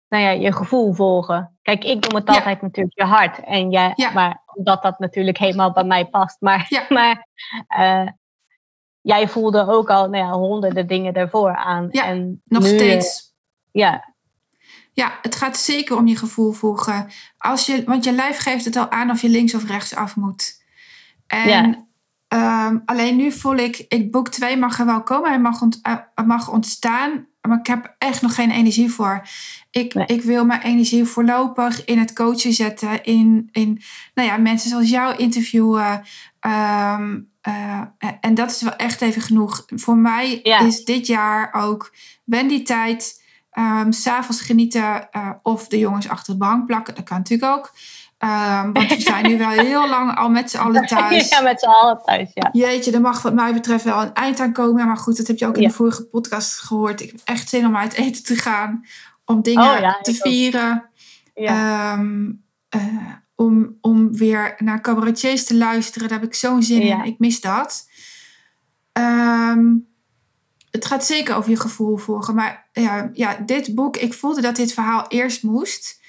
nou 0.08 0.22
ja, 0.24 0.30
je 0.30 0.52
gevoel 0.52 0.92
volgen. 0.92 1.58
Kijk, 1.62 1.84
ik 1.84 2.08
noem 2.08 2.20
het 2.20 2.28
Ja. 2.28 2.34
altijd 2.34 2.62
natuurlijk 2.62 2.98
je 2.98 3.04
hart. 3.04 3.40
En 3.44 3.70
jij, 3.70 3.92
Ja. 3.94 4.10
maar 4.10 4.42
omdat 4.54 4.82
dat 4.82 4.98
natuurlijk 4.98 5.38
helemaal 5.38 5.72
bij 5.72 5.84
mij 5.84 6.06
past. 6.06 6.36
Maar, 6.46 6.66
Ja. 6.68 6.86
maar 6.88 7.26
eh, 7.66 8.08
jij 9.00 9.28
voelde 9.28 9.66
ook 9.68 9.90
al 9.90 10.08
nou 10.08 10.24
ja, 10.24 10.30
honderden 10.32 10.86
dingen 10.86 11.12
daarvoor 11.14 11.56
aan. 11.56 11.88
Ja, 11.90 12.04
en 12.04 12.42
nog 12.44 12.62
nu, 12.62 12.68
eh, 12.68 12.74
steeds. 12.74 13.34
Ja, 13.72 14.10
Ja, 14.94 15.18
het 15.22 15.34
gaat 15.34 15.56
zeker 15.56 15.96
om 15.96 16.06
je 16.06 16.16
gevoel 16.16 16.52
volgen. 16.52 17.10
Als 17.38 17.66
je, 17.66 17.84
want 17.84 18.04
je 18.04 18.12
lijf 18.12 18.38
geeft 18.38 18.64
het 18.64 18.76
al 18.76 18.90
aan 18.90 19.10
of 19.10 19.20
je 19.22 19.28
links 19.28 19.54
of 19.54 19.66
rechts 19.68 19.94
af 19.94 20.16
moet. 20.16 20.64
En 21.26 21.48
Ja. 21.48 21.86
Ehm, 22.32 22.78
alleen 22.84 23.16
nu 23.16 23.32
voel 23.32 23.56
ik, 23.56 23.84
ik 23.88 24.10
boek 24.10 24.28
2 24.28 24.56
mag 24.56 24.78
er 24.78 24.86
wel 24.86 25.02
komen. 25.02 25.28
Hij 25.30 25.40
mag, 25.40 25.62
ont, 25.62 25.78
eh, 25.82 25.96
mag 26.26 26.50
ontstaan. 26.50 27.26
Maar 27.48 27.58
ik 27.58 27.66
heb 27.66 27.94
echt 27.98 28.22
nog 28.22 28.34
geen 28.34 28.50
energie 28.50 28.90
voor. 28.90 29.22
Ik, 29.70 29.94
Nee. 29.94 30.06
ik 30.06 30.22
wil 30.22 30.44
mijn 30.44 30.60
energie 30.60 31.04
voorlopig 31.04 31.84
in 31.84 31.98
het 31.98 32.12
coachen 32.12 32.52
zetten. 32.52 33.04
In, 33.04 33.48
in 33.52 33.82
nou 34.14 34.28
ja, 34.28 34.36
mensen 34.36 34.70
zoals 34.70 34.90
jou 34.90 35.16
interviewen. 35.16 36.02
Ehm, 36.40 37.20
eh, 37.40 37.82
en 38.20 38.34
dat 38.34 38.50
is 38.50 38.62
wel 38.62 38.76
echt 38.76 39.00
even 39.00 39.22
genoeg. 39.22 39.64
Voor 39.66 39.96
mij 39.96 40.40
Ja. 40.42 40.58
is 40.60 40.84
dit 40.84 41.06
jaar 41.06 41.52
ook 41.52 41.94
Wendy 42.24 42.62
tijd. 42.62 43.20
Ehm, 43.50 43.92
S 43.92 44.02
S'avonds 44.02 44.40
genieten 44.40 45.10
eh, 45.10 45.30
of 45.42 45.68
de 45.68 45.78
jongens 45.78 46.08
achter 46.08 46.32
de 46.32 46.38
bank 46.38 46.66
plakken. 46.66 46.94
Dat 46.94 47.04
kan 47.04 47.16
natuurlijk 47.16 47.52
ook. 47.58 47.72
Ehm, 48.22 48.72
want 48.72 48.88
we 48.94 49.00
zijn 49.00 49.26
nu 49.26 49.38
wel 49.38 49.48
heel 49.48 49.88
lang 49.88 50.16
al 50.16 50.28
met 50.30 50.50
z'n 50.50 50.56
allen 50.58 50.86
thuis. 50.96 51.28
ja 51.28 51.40
met 51.40 51.60
z'n 51.60 51.66
allen 51.66 52.00
thuis, 52.04 52.30
ja. 52.34 52.48
Jeetje, 52.52 52.92
er 52.92 53.00
mag 53.00 53.22
wat 53.22 53.34
mij 53.34 53.52
betreft 53.52 53.84
wel 53.84 54.02
een 54.02 54.14
eind 54.14 54.40
aan 54.40 54.52
komen. 54.52 54.86
Maar 54.86 54.96
goed, 54.96 55.16
dat 55.16 55.26
heb 55.26 55.38
je 55.38 55.46
ook 55.46 55.56
in 55.56 55.62
Ja. 55.62 55.68
de 55.68 55.74
vorige 55.74 56.04
podcast 56.04 56.60
gehoord. 56.60 57.00
Ik 57.00 57.10
heb 57.10 57.20
echt 57.24 57.48
zin 57.48 57.66
om 57.66 57.76
uit 57.76 57.92
eten 57.92 58.24
te 58.24 58.36
gaan. 58.36 58.84
Om 59.24 59.42
dingen 59.42 59.74
Oh 59.74 59.78
ja, 59.80 59.98
te 60.02 60.14
vieren. 60.14 60.88
ja. 61.34 61.92
Ehm, 61.92 62.30
eh, 62.68 62.80
om, 63.34 63.76
om 63.80 64.16
weer 64.16 64.54
naar 64.58 64.80
cabaretiers 64.80 65.44
te 65.44 65.56
luisteren. 65.56 66.08
Daar 66.08 66.18
heb 66.20 66.28
ik 66.28 66.34
zo'n 66.34 66.62
zin 66.62 66.82
in. 66.82 67.04
Ik 67.04 67.18
mis 67.18 67.40
dat. 67.40 67.88
Ehm, 68.92 69.64
het 70.70 70.84
gaat 70.86 71.04
zeker 71.04 71.34
over 71.34 71.50
je 71.50 71.56
gevoel 71.60 71.96
volgen. 71.96 72.34
Maar 72.34 72.68
ja, 72.72 73.10
ja, 73.12 73.36
dit 73.46 73.74
boek, 73.74 73.96
ik 73.96 74.14
voelde 74.14 74.40
dat 74.40 74.56
dit 74.56 74.72
verhaal 74.72 75.04
eerst 75.08 75.42
moest. 75.42 76.00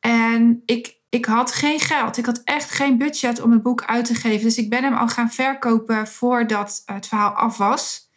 En 0.00 0.62
ik, 0.64 1.00
ik 1.12 1.24
had 1.24 1.52
geen 1.52 1.80
geld. 1.80 2.16
Ik 2.16 2.26
had 2.26 2.40
echt 2.44 2.70
geen 2.70 2.98
budget 2.98 3.40
om 3.40 3.52
het 3.52 3.62
boek 3.62 3.84
uit 3.84 4.04
te 4.04 4.14
geven. 4.14 4.42
Dus 4.42 4.58
ik 4.58 4.70
ben 4.70 4.82
hem 4.82 4.94
al 4.94 5.08
gaan 5.08 5.30
verkopen 5.30 6.06
voordat 6.06 6.82
het 6.86 7.06
verhaal 7.06 7.30
af 7.30 7.56
was. 7.56 8.10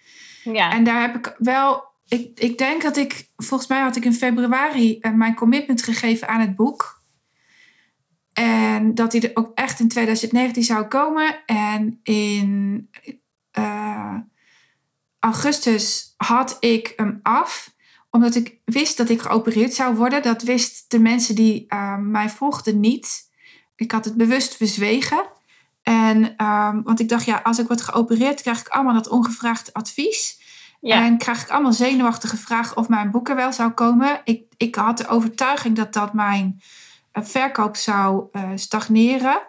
ja. 0.44 0.72
En 0.72 0.84
daar 0.84 1.02
heb 1.02 1.16
ik 1.16 1.36
wel. 1.38 1.84
Ik, 2.08 2.40
ik 2.40 2.58
denk 2.58 2.82
dat 2.82 2.98
ik. 2.98 3.30
Volgens 3.38 3.70
mij 3.70 3.82
had 3.82 3.96
ik 3.96 4.06
in 4.06 4.14
februari 4.14 5.00
eh, 5.00 5.12
mijn 5.12 5.36
commitment 5.36 5.84
gegeven 5.84 6.28
aan 6.28 6.40
het 6.40 6.56
boek. 6.56 7.02
En 8.34 8.96
dat 8.96 9.12
hij 9.12 9.22
er 9.22 9.32
ook 9.34 9.52
echt 9.56 9.80
in 9.80 9.88
2019 9.88 10.64
zou 10.64 10.86
komen. 10.86 11.44
En 11.46 12.00
in 12.04 12.90
eh, 13.52 14.16
augustus 15.20 16.14
had 16.18 16.58
ik 16.60 16.94
hem 16.96 17.20
af. 17.24 17.75
Omdat 18.16 18.36
ik 18.36 18.58
wist 18.66 18.98
dat 18.98 19.10
ik 19.10 19.22
geopereerd 19.22 19.74
zou 19.74 19.96
worden. 19.96 20.22
Dat 20.22 20.42
wisten 20.42 20.84
de 20.88 21.00
mensen 21.00 21.36
die 21.36 21.66
eh, 21.68 21.98
mij 21.98 22.30
volgden 22.30 22.80
niet. 22.80 23.30
Ik 23.76 23.92
had 23.92 24.06
het 24.06 24.16
bewust 24.16 24.56
verzwegen. 24.56 25.26
En, 25.84 26.36
ehm, 26.38 26.82
want 26.82 27.00
ik 27.00 27.10
dacht, 27.10 27.26
ja, 27.26 27.40
als 27.44 27.60
ik 27.60 27.68
word 27.68 27.82
geopereerd, 27.82 28.42
krijg 28.42 28.60
ik 28.60 28.68
allemaal 28.68 28.94
dat 28.94 29.08
ongevraagd 29.10 29.74
advies. 29.74 30.42
ja. 30.82 31.06
En 31.06 31.18
krijg 31.18 31.42
ik 31.42 31.50
allemaal 31.50 31.74
zenuwachtige 31.74 32.38
vragen 32.38 32.78
of 32.78 32.90
mijn 32.90 33.12
boek 33.12 33.30
er 33.30 33.36
wel 33.36 33.54
zou 33.54 33.72
komen. 33.72 34.22
Ik, 34.24 34.44
ik 34.58 34.76
had 34.76 34.98
de 34.98 35.08
overtuiging 35.08 35.76
dat 35.76 35.94
dat 35.94 36.14
mijn 36.14 36.62
eh, 37.12 37.24
verkoop 37.24 37.76
zou 37.76 38.28
eh, 38.32 38.50
stagneren. 38.56 39.40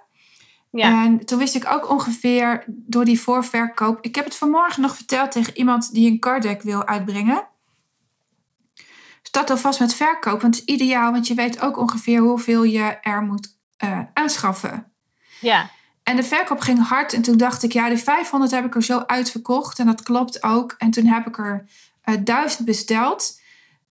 ja. 0.70 1.04
En 1.04 1.24
toen 1.24 1.38
wist 1.38 1.54
ik 1.54 1.70
ook 1.70 1.90
ongeveer 1.90 2.64
door 2.66 3.04
die 3.04 3.20
voorverkoop. 3.20 3.98
Ik 4.00 4.14
heb 4.14 4.24
het 4.24 4.36
vanmorgen 4.36 4.82
nog 4.82 4.96
verteld 4.96 5.32
tegen 5.32 5.56
iemand 5.56 5.92
die 5.92 6.10
een 6.10 6.20
card 6.20 6.42
deck 6.42 6.62
wil 6.62 6.86
uitbrengen. 6.86 7.54
Start 9.37 9.51
alvast 9.51 9.80
met 9.80 9.95
verkoop, 9.95 10.41
want 10.41 10.57
het 10.57 10.68
is 10.68 10.74
ideaal, 10.74 11.12
want 11.12 11.26
je 11.26 11.34
weet 11.34 11.61
ook 11.61 11.76
ongeveer 11.76 12.20
hoeveel 12.20 12.62
je 12.62 12.82
er 13.01 13.22
moet 13.22 13.57
eh, 13.76 14.01
aanschaffen. 14.14 14.93
ja. 15.41 15.70
En 16.03 16.16
de 16.16 16.22
verkoop 16.22 16.61
ging 16.61 16.87
hard. 16.89 17.12
En 17.12 17.22
toen 17.22 17.37
dacht 17.37 17.62
ik, 17.62 17.72
ja, 17.72 17.89
de 17.89 17.99
500 17.99 18.51
heb 18.51 18.64
ik 18.64 18.74
er 18.74 18.82
zo 18.82 18.99
uitverkocht. 19.07 19.78
En 19.78 19.87
dat 19.87 20.03
klopt 20.03 20.43
ook. 20.43 20.74
En 20.78 20.91
toen 20.91 21.07
heb 21.07 21.26
ik 21.26 21.39
er 21.39 21.68
eh 22.03 22.14
1000 22.24 22.64
besteld. 22.64 23.41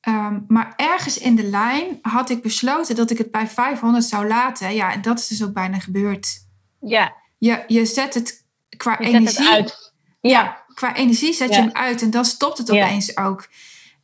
Ehm, 0.01 0.38
maar 0.49 0.72
ergens 0.76 1.18
in 1.18 1.36
de 1.36 1.42
lijn 1.42 1.99
had 2.03 2.30
ik 2.30 2.42
besloten 2.42 2.97
dat 2.97 3.11
ik 3.11 3.18
het 3.18 3.30
bij 3.30 3.47
500 3.49 4.05
zou 4.05 4.26
laten. 4.26 4.74
Ja, 4.74 4.92
en 4.92 5.03
dat 5.03 5.18
is 5.18 5.26
dus 5.26 5.42
ook 5.45 5.53
bijna 5.53 5.78
gebeurd. 5.78 6.47
ja. 6.80 7.12
Je, 7.38 7.64
je 7.66 7.84
zet 7.86 8.14
het 8.14 8.45
qua 8.76 8.97
Je 8.99 9.05
zet 9.05 9.14
energie. 9.14 9.45
het 9.45 9.55
uit. 9.55 9.92
Ja, 10.20 10.62
Qua 10.74 10.95
energie 10.95 11.32
zet 11.32 11.49
je 11.49 11.55
Ja. 11.55 11.61
hem 11.61 11.72
uit. 11.72 12.03
En 12.03 12.11
dan 12.11 12.24
stopt 12.24 12.59
het 12.59 12.68
Ja. 12.68 12.84
opeens 12.84 13.16
ook. 13.16 13.49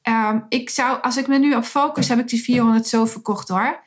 Ehm, 0.03 0.41
ik 0.49 0.71
zou, 0.71 1.03
als 1.03 1.17
ik 1.17 1.27
me 1.27 1.39
nu 1.39 1.55
op 1.55 1.65
focus, 1.65 2.09
heb 2.09 2.19
ik 2.19 2.29
die 2.29 2.43
400 2.43 2.87
zo 2.87 3.05
verkocht 3.05 3.49
hoor. 3.49 3.81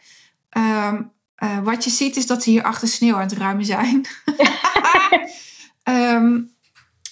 Ehm, 0.50 1.02
eh, 1.36 1.60
wat 1.60 1.84
je 1.84 1.90
ziet 1.90 2.16
is 2.16 2.28
dat 2.28 2.44
ze 2.44 2.50
hier 2.50 2.64
achter 2.64 2.88
sneeuw 2.88 3.16
aan 3.16 3.22
het 3.22 3.32
ruimen 3.32 3.66
zijn. 3.66 4.06
Ehm, 5.84 6.40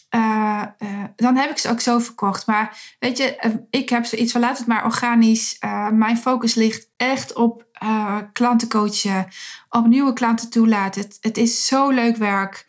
eh, 0.09 0.63
eh, 0.77 1.03
dan 1.15 1.35
heb 1.35 1.49
ik 1.49 1.57
ze 1.57 1.69
ook 1.69 1.79
zo 1.79 1.99
verkocht. 1.99 2.47
Maar 2.47 2.95
weet 2.99 3.17
je, 3.17 3.57
ik 3.69 3.89
heb 3.89 4.05
zoiets 4.05 4.31
van 4.31 4.41
laat 4.41 4.57
het 4.57 4.67
maar 4.67 4.85
organisch. 4.85 5.57
Mijn 5.91 6.17
focus 6.17 6.55
ligt 6.55 6.89
echt 6.97 7.33
op 7.33 7.65
eh, 7.71 8.17
klanten 8.33 8.67
coachen, 8.67 9.27
op 9.69 9.87
nieuwe 9.87 10.13
klanten 10.13 10.49
toelaten. 10.49 11.01
Het, 11.01 11.17
het 11.21 11.37
is 11.37 11.65
zo 11.65 11.89
leuk 11.89 12.17
werk. 12.17 12.65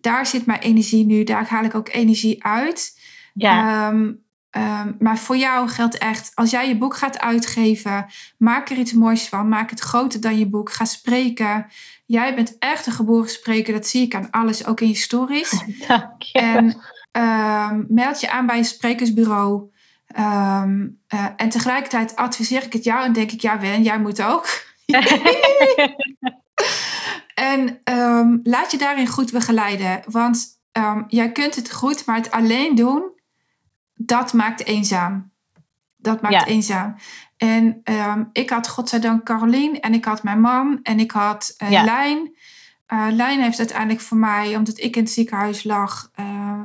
Daar 0.00 0.26
zit 0.26 0.46
mijn 0.46 0.60
energie 0.60 1.04
nu. 1.04 1.24
Daar 1.24 1.48
haal 1.48 1.64
ik 1.64 1.74
ook 1.74 1.88
energie 1.88 2.44
uit. 2.44 3.00
ja. 3.34 3.94
Ehm, 4.56 4.92
maar 4.98 5.18
voor 5.18 5.36
jou 5.36 5.68
geldt 5.68 5.98
echt, 5.98 6.32
als 6.34 6.50
jij 6.50 6.68
je 6.68 6.78
boek 6.78 6.96
gaat 6.96 7.18
uitgeven, 7.18 8.06
maak 8.38 8.70
er 8.70 8.76
iets 8.76 8.92
moois 8.92 9.28
van. 9.28 9.48
Maak 9.48 9.70
het 9.70 9.80
groter 9.80 10.20
dan 10.20 10.38
je 10.38 10.48
boek. 10.48 10.72
Ga 10.72 10.84
spreken. 10.84 11.66
Jij 12.06 12.34
bent 12.34 12.56
echt 12.58 12.86
een 12.86 12.92
geboren 12.92 13.30
spreker. 13.30 13.72
Dat 13.72 13.86
zie 13.86 14.02
ik 14.02 14.14
aan 14.14 14.30
alles, 14.30 14.66
ook 14.66 14.80
in 14.80 14.88
je 14.88 14.94
stories. 14.94 15.62
dank 15.88 16.22
je. 16.22 16.38
En 16.38 16.76
ehm, 17.10 17.84
meld 17.88 18.20
je 18.20 18.30
aan 18.30 18.46
bij 18.46 18.58
een 18.58 18.64
sprekersbureau. 18.64 19.70
Ehm, 20.06 20.86
eh, 21.06 21.26
en 21.36 21.48
tegelijkertijd 21.48 22.16
adviseer 22.16 22.62
ik 22.62 22.72
het 22.72 22.84
jou 22.84 23.04
en 23.04 23.12
denk 23.12 23.32
ik, 23.32 23.40
ja 23.40 23.60
Wen, 23.60 23.82
jij 23.82 23.98
moet 23.98 24.22
ook. 24.22 24.46
en 27.52 27.80
laat 28.42 28.70
je 28.70 28.78
daarin 28.78 29.06
goed 29.06 29.32
begeleiden. 29.32 30.02
Want 30.06 30.54
jij 31.08 31.32
kunt 31.32 31.54
het 31.54 31.72
goed, 31.72 32.06
maar 32.06 32.16
het 32.16 32.30
alleen 32.30 32.74
doen, 32.74 33.14
dat 33.96 34.32
maakt 34.32 34.64
eenzaam. 34.64 35.30
Dat 35.96 36.22
maakt 36.22 36.46
eenzaam. 36.46 36.94
En 37.36 37.82
ik 38.32 38.50
had 38.50 38.68
godzijdank 38.68 39.24
Carolien 39.24 39.80
en 39.80 39.94
ik 39.94 40.04
had 40.04 40.22
mijn 40.22 40.40
man 40.40 40.78
en 40.82 41.00
ik 41.00 41.10
had 41.10 41.54
uh, 41.62 41.70
ja. 41.70 41.84
Lijn. 41.84 42.34
Uh, 42.92 43.06
Lijn 43.10 43.40
heeft 43.40 43.58
uiteindelijk 43.58 44.00
voor 44.00 44.16
mij, 44.16 44.56
omdat 44.56 44.78
ik 44.78 44.96
in 44.96 45.02
het 45.02 45.12
ziekenhuis 45.12 45.64
lag, 45.64 46.10
uh, 46.20 46.60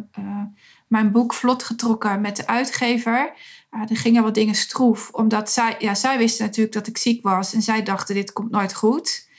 mijn 0.87 1.11
boek 1.11 1.33
vlot 1.33 1.63
getrokken 1.63 2.21
met 2.21 2.35
de 2.35 2.47
uitgever. 2.47 3.33
Er 3.69 3.97
gingen 3.97 4.23
wat 4.23 4.33
dingen 4.33 4.55
stroef, 4.55 5.09
omdat 5.09 5.51
zij, 5.51 5.75
ja, 5.79 5.95
zij 5.95 6.17
wisten 6.17 6.45
natuurlijk 6.45 6.73
dat 6.73 6.87
ik 6.87 6.97
ziek 6.97 7.23
was 7.23 7.53
en 7.53 7.61
zij 7.61 7.83
dachten: 7.83 8.15
dit 8.15 8.33
komt 8.33 8.51
nooit 8.51 8.73
goed. 8.73 9.29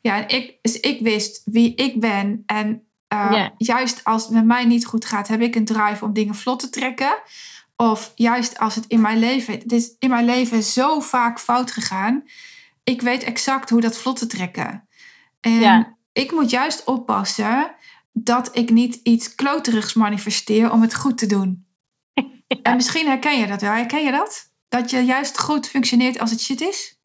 Ja, 0.00 0.16
en 0.16 0.36
ik, 0.36 0.58
dus 0.62 0.80
ik 0.80 1.00
wist 1.00 1.42
wie 1.44 1.74
ik 1.74 2.00
ben. 2.00 2.42
En 2.46 2.82
uh, 3.14 3.46
juist 3.56 4.04
als 4.04 4.22
het 4.22 4.32
met 4.32 4.44
mij 4.44 4.64
niet 4.64 4.86
goed 4.86 5.04
gaat, 5.04 5.28
heb 5.28 5.40
ik 5.40 5.54
een 5.54 5.64
drive 5.64 6.04
om 6.04 6.12
dingen 6.12 6.34
vlot 6.34 6.60
te 6.60 6.70
trekken. 6.70 7.16
Of 7.76 8.12
juist 8.14 8.58
als 8.58 8.74
het 8.74 8.86
in 8.86 9.00
mijn 9.00 9.18
leven, 9.18 9.54
het 9.54 9.72
is 9.72 9.96
in 9.98 10.10
mijn 10.10 10.24
leven 10.24 10.62
zo 10.62 11.00
vaak 11.00 11.40
fout 11.40 11.70
gegaan. 11.70 12.24
Ik 12.84 13.02
weet 13.02 13.22
exact 13.22 13.70
hoe 13.70 13.80
dat 13.80 13.96
vlot 13.96 14.18
te 14.18 14.26
trekken. 14.26 14.88
En 15.40 15.96
ik 16.12 16.32
moet 16.32 16.50
juist 16.50 16.84
oppassen 16.84 17.74
dat 18.12 18.56
ik 18.56 18.70
niet 18.70 19.00
iets 19.02 19.34
kloterigs 19.34 19.94
manifesteer 19.94 20.72
om 20.72 20.82
het 20.82 20.94
goed 20.94 21.18
te 21.18 21.26
doen. 21.26 21.66
En 22.62 22.76
misschien 22.76 23.06
herken 23.06 23.38
je 23.38 23.46
dat 23.46 23.60
wel. 23.60 23.72
Herken 23.72 24.04
je 24.04 24.10
dat? 24.10 24.52
Dat 24.68 24.90
je 24.90 25.04
juist 25.04 25.40
goed 25.40 25.68
functioneert 25.68 26.18
als 26.18 26.30
het 26.30 26.40
shit 26.40 26.60
is? 26.60 26.98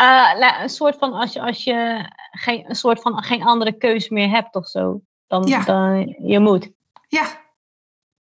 Uh, 0.00 0.60
een 0.62 0.68
soort 0.68 0.96
van 0.96 1.12
als 1.12 1.32
je, 1.32 1.40
als 1.40 1.64
je 1.64 2.08
geen, 2.30 2.68
een 2.68 2.74
soort 2.74 3.00
van 3.00 3.22
geen 3.22 3.42
andere 3.42 3.72
keuze 3.72 4.12
meer 4.12 4.28
hebt 4.28 4.54
of 4.54 4.66
zo. 4.66 5.00
Dan, 5.26 5.64
dan 5.64 6.16
je 6.22 6.38
moet. 6.38 6.70
Ja. 7.08 7.26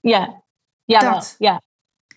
Ja. 0.00 0.42
Ja, 0.84 0.98
dat. 1.00 1.34
ja. 1.38 1.62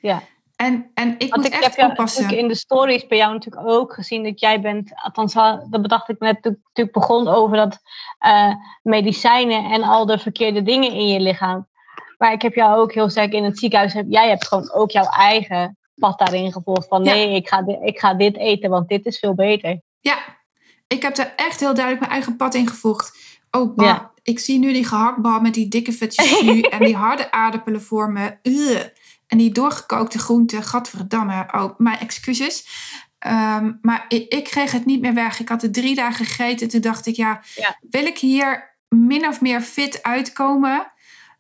Ja. 0.02 0.22
En, 0.56 0.92
en 0.94 1.16
ik 1.18 1.30
Want 1.30 1.36
moet 1.36 1.54
ik 1.54 1.62
echt 1.62 1.76
heb 1.76 1.90
oppassen. 1.90 2.38
in 2.38 2.48
de 2.48 2.56
stories 2.56 3.08
bij 3.08 3.18
jou 3.18 3.34
natuurlijk 3.34 3.68
ook 3.68 3.94
gezien 3.94 4.24
dat 4.24 4.40
jij 4.40 4.62
bent, 4.62 4.92
althans 4.96 5.34
dat 5.34 5.82
bedacht 5.82 6.10
ik 6.10 6.20
net 6.20 6.42
toen 6.42 6.60
ik 6.74 6.92
begon 6.92 7.28
over 7.28 7.58
dat 7.58 7.80
uh, 8.26 8.54
medicijnen 8.82 9.72
en 9.72 9.84
al 9.84 10.06
de 10.06 10.20
verkeerde 10.20 10.64
dingen 10.64 10.92
in 10.92 11.08
je 11.08 11.20
lichaam. 11.20 11.68
Maar 12.18 12.32
ik 12.32 12.42
heb 12.42 12.54
jou 12.54 12.80
ook 12.80 12.94
heel 12.94 13.10
sterk 13.10 13.34
in 13.34 13.44
het 13.44 13.60
ziekenhuis, 13.60 13.94
jij 14.08 14.30
hebt 14.30 14.48
gewoon 14.48 14.72
ook 14.72 14.92
jouw 14.92 15.10
eigen 15.10 15.78
pad 15.96 16.20
daarin 16.20 16.52
gevolgd 16.52 16.88
van 16.88 17.02
nee, 17.02 17.36
ik, 17.36 17.48
ga 17.48 17.62
dit, 17.62 17.78
ik 17.84 18.00
ga 18.00 18.14
dit 18.14 18.38
eten, 18.38 18.70
want 18.70 18.88
dit 18.88 19.06
is 19.06 19.20
veel 19.20 19.36
beter. 19.36 19.82
Ja, 20.00 20.18
ik 20.88 21.02
heb 21.02 21.18
er 21.18 21.34
echt 21.36 21.60
heel 21.60 21.74
duidelijk 21.74 22.00
mijn 22.00 22.14
eigen 22.14 22.36
pad 22.36 22.54
in 22.54 22.68
gevoegd. 22.68 23.18
Oh, 23.52 23.74
ja. 23.76 24.12
ik 24.24 24.40
zie 24.40 24.60
nu 24.60 24.74
die 24.74 24.86
gehaktbal 24.86 25.40
met 25.40 25.54
die 25.54 25.68
dikke 25.68 25.92
vetjes 25.92 26.40
en 26.70 26.80
die 26.80 26.96
harde 26.96 27.32
aardappelen 27.32 27.82
voor 27.82 28.12
me. 28.12 28.38
En 29.28 29.38
die 29.38 29.52
doorgekookte 29.52 30.20
groenten, 30.20 30.64
gadverdamme. 30.64 31.48
Oh, 31.52 31.80
mijn 31.80 32.00
excuses. 32.00 32.68
Ehm, 33.20 33.72
maar 33.82 34.06
ik, 34.08 34.34
ik, 34.34 34.44
kreeg 34.44 34.72
het 34.72 34.86
niet 34.86 35.02
meer 35.02 35.14
weg. 35.14 35.40
Ik 35.40 35.50
had 35.50 35.62
het 35.62 35.74
drie 35.74 35.96
dagen 35.96 36.26
gegeten. 36.26 36.68
Toen 36.68 36.82
dacht 36.82 37.06
ik, 37.06 37.16
ja, 37.16 37.42
wil 37.90 38.06
ik 38.06 38.18
hier 38.18 38.78
min 38.88 39.28
of 39.28 39.42
meer 39.42 39.62
fit 39.62 40.04
uitkomen? 40.04 40.94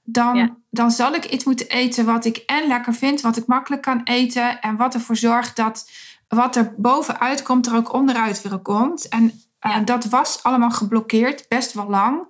Dan, 0.05 0.57
dan 0.69 0.91
zal 0.91 1.13
ik 1.13 1.25
iets 1.25 1.43
moeten 1.43 1.67
eten 1.67 2.05
wat 2.05 2.25
ik 2.25 2.37
en 2.37 2.67
lekker 2.67 2.93
vind, 2.93 3.21
wat 3.21 3.37
ik 3.37 3.45
makkelijk 3.45 3.81
kan 3.81 4.01
eten. 4.03 4.61
En 4.61 4.75
wat 4.75 4.93
ervoor 4.93 5.15
zorgt 5.15 5.55
dat 5.55 5.89
wat 6.27 6.55
er 6.55 6.73
bovenuit 6.77 7.41
komt, 7.43 7.67
er 7.67 7.75
ook 7.75 7.93
onderuit 7.93 8.41
weer 8.41 8.59
komt. 8.59 9.07
En 9.07 9.41
uh, 9.61 9.77
dat 9.85 10.05
was 10.05 10.43
allemaal 10.43 10.71
geblokkeerd, 10.71 11.45
best 11.47 11.73
wel 11.73 11.89
lang. 11.89 12.27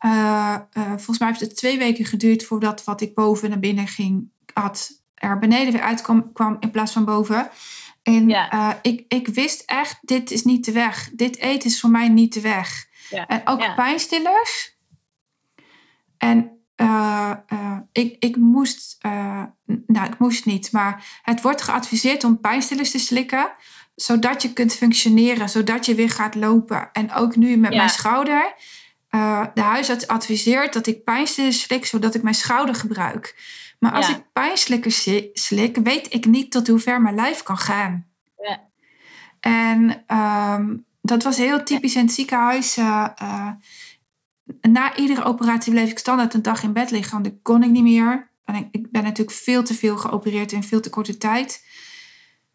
Uh, 0.00 0.56
uh, 0.72 0.86
volgens 0.86 1.18
mij 1.18 1.28
heeft 1.28 1.40
het 1.40 1.56
twee 1.56 1.78
weken 1.78 2.04
geduurd 2.04 2.44
voordat 2.44 2.84
wat 2.84 3.00
ik 3.00 3.14
boven 3.14 3.50
naar 3.50 3.58
binnen 3.58 3.86
ging 3.86 4.32
had 4.52 5.02
er 5.14 5.38
beneden 5.38 5.72
weer 5.72 5.82
uitkwam 5.82 6.32
kwam 6.32 6.56
in 6.60 6.70
plaats 6.70 6.92
van 6.92 7.04
boven. 7.04 7.50
En 8.02 8.28
ik, 8.82 9.04
ik 9.08 9.28
wist 9.28 9.62
echt, 9.66 9.98
dit 10.00 10.30
is 10.30 10.44
niet 10.44 10.64
de 10.64 10.72
weg. 10.72 11.10
Dit 11.12 11.38
eten 11.38 11.70
is 11.70 11.80
voor 11.80 11.90
mij 11.90 12.08
niet 12.08 12.34
de 12.34 12.40
weg. 12.40 12.86
En 13.26 13.40
ook 13.44 13.74
pijnstillers. 13.74 14.76
En 16.18 16.63
uh, 16.76 17.32
uh, 17.52 17.78
ik, 17.92 18.16
ik 18.18 18.36
moest, 18.36 18.98
nou 19.86 20.06
ik 20.06 20.18
moest 20.18 20.46
niet, 20.46 20.72
maar 20.72 21.20
het 21.22 21.42
wordt 21.42 21.62
geadviseerd 21.62 22.24
om 22.24 22.40
pijnstillers 22.40 22.90
te 22.90 22.98
slikken, 22.98 23.52
zodat 23.94 24.42
je 24.42 24.52
kunt 24.52 24.74
functioneren, 24.74 25.48
zodat 25.48 25.86
je 25.86 25.94
weer 25.94 26.10
gaat 26.10 26.34
lopen. 26.34 26.88
En 26.92 27.12
ook 27.12 27.36
nu 27.36 27.56
met 27.56 27.74
mijn 27.74 27.88
schouder. 27.88 28.54
de 29.54 29.60
huisarts 29.60 30.06
adviseert 30.06 30.72
dat 30.72 30.86
ik 30.86 31.04
pijnstillers 31.04 31.60
slik, 31.60 31.86
zodat 31.86 32.14
ik 32.14 32.22
mijn 32.22 32.34
schouder 32.34 32.74
gebruik. 32.74 33.34
Maar 33.78 33.92
als 33.92 34.08
ik 34.08 34.32
pijnslikkers 34.32 35.08
slik, 35.32 35.76
weet 35.76 36.14
ik 36.14 36.26
niet 36.26 36.50
tot 36.50 36.68
hoe 36.68 36.78
ver 36.78 37.02
mijn 37.02 37.14
lijf 37.14 37.42
kan 37.42 37.58
gaan. 37.58 38.06
Ja. 38.36 38.60
En 39.40 40.04
um, 40.16 40.84
dat 41.00 41.22
was 41.22 41.36
heel 41.36 41.62
typisch 41.62 41.94
in 41.94 42.04
het 42.04 42.14
ziekenhuis. 42.14 42.78
Na 44.60 44.96
iedere 44.96 45.24
operatie 45.24 45.72
bleef 45.72 45.90
ik 45.90 45.98
standaard 45.98 46.34
een 46.34 46.42
dag 46.42 46.62
in 46.62 46.72
bed 46.72 46.90
liggen, 46.90 47.12
want 47.12 47.24
dat 47.24 47.34
kon 47.42 47.62
ik 47.62 47.70
niet 47.70 47.82
meer. 47.82 48.30
En 48.44 48.54
ik, 48.54 48.68
ik, 48.70 48.90
ben 48.90 49.02
natuurlijk 49.02 49.36
veel 49.36 49.62
te 49.62 49.74
veel 49.74 49.96
geopereerd 49.96 50.52
in 50.52 50.62
veel 50.62 50.80
te 50.80 50.90
korte 50.90 51.18
tijd. 51.18 51.66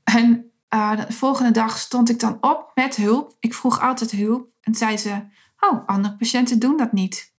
En 0.04 0.52
uh, 0.74 1.06
de 1.06 1.14
volgende 1.14 1.52
dag 1.52 1.78
stond 1.78 2.10
ik 2.10 2.20
dan 2.20 2.38
op 2.42 2.72
met 2.74 2.96
hulp. 2.96 3.36
Ik 3.40 3.54
vroeg 3.54 3.82
altijd 3.82 4.12
hulp. 4.12 4.48
En 4.62 4.76
zei 4.76 4.98
ze, 4.98 5.22
oh, 5.60 5.88
andere 5.88 6.16
patiënten 6.16 6.60
doen 6.60 6.78
dat 6.78 6.92
niet. 6.92 7.34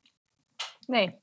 Nee. 0.87 1.15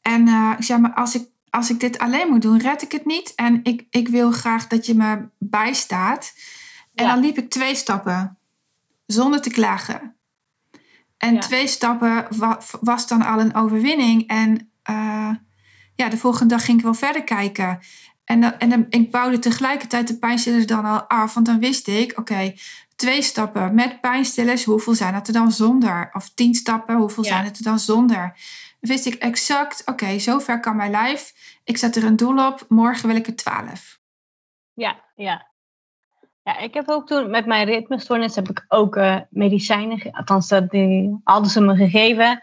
En 0.00 0.28
ik 0.58 0.64
zei, 0.64 0.80
maar 0.80 0.94
als 0.94 1.14
ik 1.14 1.28
als 1.56 1.70
ik 1.70 1.80
dit 1.80 1.98
alleen 1.98 2.28
moet 2.28 2.42
doen, 2.42 2.60
red 2.60 2.82
ik 2.82 2.92
het 2.92 3.04
niet. 3.04 3.34
En 3.34 3.60
ik, 3.62 3.86
ik 3.90 4.08
wil 4.08 4.30
graag 4.30 4.66
dat 4.66 4.86
je 4.86 4.94
me 4.94 5.28
bijstaat. 5.38 6.34
En 6.94 7.06
dan 7.06 7.20
liep 7.20 7.38
ik 7.38 7.50
twee 7.50 7.74
stappen, 7.74 8.38
zonder 9.06 9.40
te 9.40 9.50
klagen. 9.50 10.15
En 11.26 11.40
twee 11.40 11.66
stappen 11.66 12.26
was 12.80 13.06
dan 13.06 13.22
al 13.22 13.40
een 13.40 13.54
overwinning. 13.54 14.28
En 14.28 14.72
uh, 14.90 15.30
ja, 15.94 16.08
de 16.08 16.16
volgende 16.16 16.54
dag 16.54 16.64
ging 16.64 16.78
ik 16.78 16.84
wel 16.84 16.94
verder 16.94 17.24
kijken. 17.24 17.78
En, 18.24 18.40
dan, 18.40 18.58
en 18.58 18.68
dan, 18.68 18.86
ik 18.88 19.10
bouwde 19.10 19.38
tegelijkertijd 19.38 20.08
de 20.08 20.18
pijnstillers 20.18 20.66
dan 20.66 20.84
al 20.84 21.02
af. 21.02 21.34
Want 21.34 21.46
dan 21.46 21.58
wist 21.58 21.88
ik, 21.88 22.18
oké, 22.18 22.54
twee 22.96 23.22
stappen 23.22 23.74
met 23.74 24.00
pijnstillers, 24.00 24.64
hoeveel 24.64 24.94
zijn 24.94 25.14
het 25.14 25.26
er 25.26 25.32
dan 25.32 25.52
zonder? 25.52 26.10
Of 26.12 26.30
tien 26.34 26.54
stappen, 26.54 26.96
hoeveel 26.96 27.24
zijn 27.24 27.44
het 27.44 27.58
er 27.58 27.64
dan 27.64 27.78
zonder? 27.78 28.34
wist 28.80 29.06
ik 29.06 29.14
exact, 29.14 29.80
oké, 29.80 29.90
okay, 29.90 30.18
zover 30.18 30.60
kan 30.60 30.76
mijn 30.76 30.90
lijf. 30.90 31.34
Ik 31.64 31.76
zet 31.76 31.96
er 31.96 32.04
een 32.04 32.16
doel 32.16 32.46
op, 32.46 32.64
morgen 32.68 33.08
wil 33.08 33.16
ik 33.16 33.26
er 33.26 33.36
twaalf. 33.36 34.00
Ja, 34.74 35.04
ja. 35.14 35.50
Ja, 36.46 36.58
ik 36.58 36.74
heb 36.74 36.88
ook 36.88 37.06
toen 37.06 37.30
met 37.30 37.46
mijn 37.46 37.66
ritmestoornis 37.66 38.34
heb 38.34 38.48
ik 38.48 38.64
ook 38.68 38.96
uh, 38.96 39.16
medicijnen, 39.30 40.12
althans 40.12 40.48
die 40.68 41.20
hadden 41.24 41.50
ze 41.50 41.60
me 41.60 41.76
gegeven. 41.76 42.40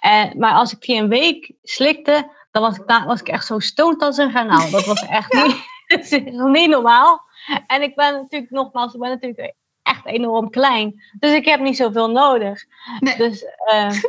En, 0.00 0.38
maar 0.38 0.52
als 0.52 0.72
ik 0.72 0.80
die 0.80 1.00
een 1.00 1.08
week 1.08 1.52
slikte, 1.62 2.30
dan 2.50 2.62
was 2.62 2.76
ik, 2.76 2.84
was 3.06 3.20
ik 3.20 3.28
echt 3.28 3.46
zo 3.46 3.58
stoned 3.58 4.02
als 4.02 4.16
een 4.16 4.30
garnaal. 4.30 4.70
Dat 4.70 4.84
was 4.84 5.06
echt 5.06 5.32
niet, 5.88 6.24
niet 6.60 6.68
normaal. 6.68 7.20
En 7.66 7.82
ik 7.82 7.94
ben 7.94 8.12
natuurlijk 8.12 8.52
nogmaals, 8.52 8.94
ik 8.94 9.00
ben 9.00 9.10
natuurlijk 9.10 9.54
echt 9.82 10.06
enorm 10.06 10.50
klein. 10.50 11.02
Dus 11.18 11.32
ik 11.32 11.44
heb 11.44 11.60
niet 11.60 11.76
zoveel 11.76 12.10
nodig. 12.10 12.64
Nee. 13.00 13.16
Dus 13.16 13.44
uh, 13.72 13.90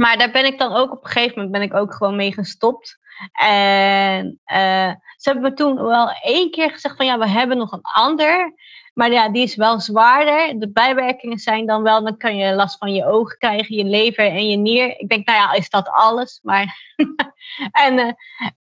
Maar 0.00 0.18
daar 0.18 0.30
ben 0.30 0.44
ik 0.44 0.58
dan 0.58 0.72
ook 0.72 0.92
op 0.92 1.04
een 1.04 1.10
gegeven 1.10 1.34
moment 1.34 1.52
ben 1.52 1.62
ik 1.62 1.74
ook 1.74 1.94
gewoon 1.94 2.16
mee 2.16 2.32
gestopt. 2.32 2.98
En 3.32 4.40
uh, 4.52 4.92
ze 5.16 5.30
hebben 5.30 5.42
me 5.42 5.52
toen 5.52 5.82
wel 5.82 6.10
één 6.10 6.50
keer 6.50 6.70
gezegd 6.70 6.96
van 6.96 7.06
ja, 7.06 7.18
we 7.18 7.28
hebben 7.28 7.56
nog 7.56 7.72
een 7.72 7.82
ander. 7.94 8.54
Maar 8.94 9.12
ja, 9.12 9.28
die 9.28 9.42
is 9.42 9.56
wel 9.56 9.80
zwaarder. 9.80 10.58
De 10.58 10.70
bijwerkingen 10.70 11.38
zijn 11.38 11.66
dan 11.66 11.82
wel, 11.82 12.04
dan 12.04 12.16
kan 12.16 12.36
je 12.36 12.54
last 12.54 12.78
van 12.78 12.94
je 12.94 13.06
ogen 13.06 13.38
krijgen, 13.38 13.76
je 13.76 13.84
lever 13.84 14.26
en 14.26 14.48
je 14.48 14.56
nier. 14.56 14.98
Ik 14.98 15.08
denk, 15.08 15.26
nou 15.26 15.38
ja, 15.38 15.52
is 15.52 15.70
dat 15.70 15.88
alles? 15.88 16.40
Maar 16.42 16.94
en, 17.86 17.98
uh, 17.98 18.12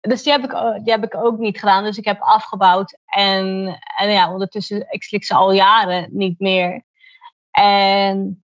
dus 0.02 0.24
die 0.24 0.32
heb, 0.32 0.44
ik, 0.44 0.84
die 0.84 0.94
heb 0.94 1.04
ik 1.04 1.16
ook 1.16 1.38
niet 1.38 1.60
gedaan. 1.60 1.84
Dus 1.84 1.98
ik 1.98 2.06
heb 2.06 2.22
afgebouwd. 2.22 2.98
En, 3.06 3.78
en 3.98 4.10
ja, 4.10 4.32
ondertussen, 4.32 4.88
ik 4.90 5.04
slik 5.04 5.24
ze 5.24 5.34
al 5.34 5.52
jaren 5.52 6.08
niet 6.12 6.40
meer. 6.40 6.84
En 7.52 8.44